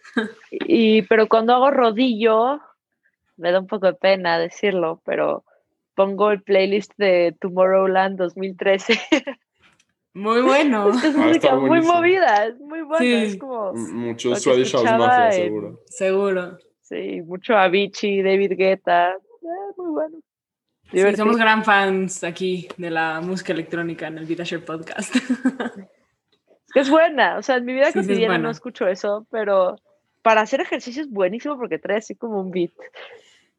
Y, 0.51 1.03
pero 1.03 1.29
cuando 1.29 1.55
hago 1.55 1.71
rodillo, 1.71 2.61
me 3.37 3.51
da 3.51 3.61
un 3.61 3.67
poco 3.67 3.87
de 3.87 3.95
pena 3.95 4.39
decirlo, 4.39 5.01
pero 5.05 5.45
pongo 5.95 6.31
el 6.31 6.43
playlist 6.43 6.93
de 6.97 7.35
Tomorrowland 7.41 8.19
2013. 8.19 9.01
Muy 10.15 10.43
bueno. 10.43 10.91
Es, 10.95 11.05
es 11.05 11.17
música 11.17 11.57
muy 11.57 11.81
movida, 11.81 12.47
es 12.47 12.59
muy 12.61 12.83
buena. 12.83 13.23
Es 13.23 13.37
como. 13.37 13.73
Mucho 13.73 14.37
Swedish 14.37 14.73
House 14.73 14.85
Mafia, 14.85 15.33
seguro. 15.33 15.81
Seguro. 15.87 16.59
Sí, 16.81 17.23
mucho 17.23 17.57
Avicii, 17.57 18.23
David 18.23 18.53
Guetta. 18.57 19.13
Eh, 19.13 19.73
muy 19.77 19.91
bueno. 19.91 20.19
Sí, 20.91 21.17
somos 21.17 21.39
gran 21.39 21.65
fans 21.65 22.23
aquí 22.23 22.69
de 22.77 22.91
la 22.91 23.23
música 23.23 23.55
electrónica 23.55 24.09
en 24.09 24.19
el 24.19 24.27
VidaShare 24.27 24.63
Podcast. 24.63 25.15
Es 26.75 26.91
buena, 26.91 27.39
o 27.39 27.43
sea, 27.43 27.57
en 27.57 27.65
mi 27.65 27.75
vida 27.75 27.93
cotidiana 27.93 28.39
no 28.39 28.51
escucho 28.51 28.87
eso, 28.87 29.27
pero 29.31 29.77
para 30.23 30.41
hacer 30.41 30.61
ejercicio 30.61 31.03
es 31.03 31.11
buenísimo 31.11 31.59
porque 31.59 31.79
trae 31.79 31.99
así 31.99 32.15
como 32.15 32.41
un 32.41 32.51
beat. 32.51 32.73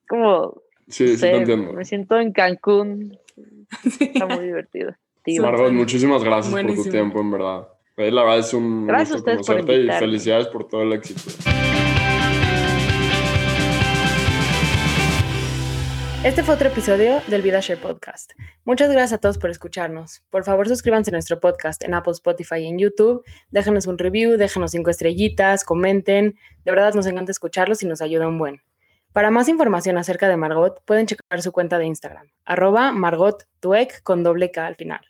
Como. 0.07 0.61
Sí, 0.87 1.17
sí, 1.17 1.27
entiendo. 1.27 1.73
Me 1.73 1.85
siento 1.85 2.19
en 2.19 2.33
Cancún. 2.33 3.17
Está 3.99 4.25
muy 4.25 4.45
divertido. 4.45 4.95
Margot, 5.39 5.71
muchísimas 5.71 6.23
gracias 6.23 6.53
por 6.53 6.75
tu 6.75 6.89
tiempo, 6.89 7.21
en 7.21 7.31
verdad. 7.31 7.67
La 7.95 8.23
verdad 8.23 8.39
es 8.39 8.53
un 8.53 8.87
gracias 8.87 9.21
gusto 9.21 9.31
conocerte 9.31 9.75
y 9.75 9.87
felicidades 9.87 10.47
por 10.47 10.67
todo 10.67 10.81
el 10.81 10.93
éxito. 10.93 11.21
Este 16.23 16.41
fue 16.41 16.55
otro 16.55 16.69
episodio 16.69 17.21
del 17.27 17.41
VidaShare 17.41 17.81
Podcast. 17.81 18.31
Muchas 18.63 18.89
gracias 18.89 19.11
a 19.11 19.17
todos 19.17 19.37
por 19.37 19.49
escucharnos. 19.49 20.23
Por 20.29 20.45
favor, 20.45 20.69
suscríbanse 20.69 21.11
a 21.11 21.11
nuestro 21.11 21.41
podcast 21.41 21.83
en 21.83 21.93
Apple, 21.93 22.13
Spotify 22.13 22.59
y 22.59 22.67
en 22.67 22.79
YouTube. 22.79 23.25
Déjenos 23.51 23.87
un 23.87 23.97
review, 23.97 24.37
déjenos 24.37 24.71
cinco 24.71 24.89
estrellitas, 24.89 25.65
comenten. 25.65 26.35
De 26.63 26.71
verdad 26.71 26.93
nos 26.93 27.07
encanta 27.07 27.33
escucharlos 27.33 27.83
y 27.83 27.87
nos 27.87 28.01
ayuda 28.01 28.29
un 28.29 28.37
buen. 28.37 28.61
Para 29.11 29.31
más 29.31 29.49
información 29.49 29.97
acerca 29.97 30.29
de 30.29 30.37
Margot, 30.37 30.81
pueden 30.85 31.07
checar 31.07 31.41
su 31.41 31.51
cuenta 31.51 31.77
de 31.77 31.87
Instagram, 31.87 32.29
arroba 32.45 32.93
margottuec 32.93 34.01
con 34.03 34.23
doble 34.23 34.49
K 34.49 34.65
al 34.65 34.77
final. 34.77 35.01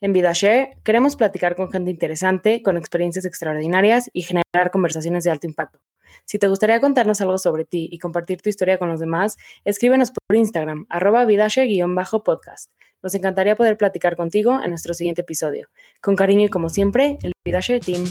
En 0.00 0.12
VidaShare 0.12 0.78
queremos 0.84 1.16
platicar 1.16 1.56
con 1.56 1.72
gente 1.72 1.90
interesante, 1.90 2.62
con 2.62 2.76
experiencias 2.76 3.24
extraordinarias 3.24 4.10
y 4.12 4.22
generar 4.22 4.70
conversaciones 4.70 5.24
de 5.24 5.32
alto 5.32 5.48
impacto. 5.48 5.80
Si 6.24 6.38
te 6.38 6.48
gustaría 6.48 6.80
contarnos 6.80 7.20
algo 7.20 7.38
sobre 7.38 7.64
ti 7.64 7.88
y 7.90 7.98
compartir 7.98 8.42
tu 8.42 8.48
historia 8.48 8.78
con 8.78 8.88
los 8.88 9.00
demás, 9.00 9.36
escríbenos 9.64 10.10
por 10.10 10.36
Instagram, 10.36 10.86
arroba 10.88 11.24
vidashe-podcast. 11.24 12.70
Nos 13.02 13.14
encantaría 13.14 13.56
poder 13.56 13.76
platicar 13.76 14.16
contigo 14.16 14.60
en 14.62 14.70
nuestro 14.70 14.94
siguiente 14.94 15.22
episodio. 15.22 15.68
Con 16.00 16.14
cariño 16.14 16.46
y 16.46 16.48
como 16.48 16.68
siempre, 16.68 17.18
el 17.22 17.32
Vidashe 17.44 17.80
Team. 17.80 18.04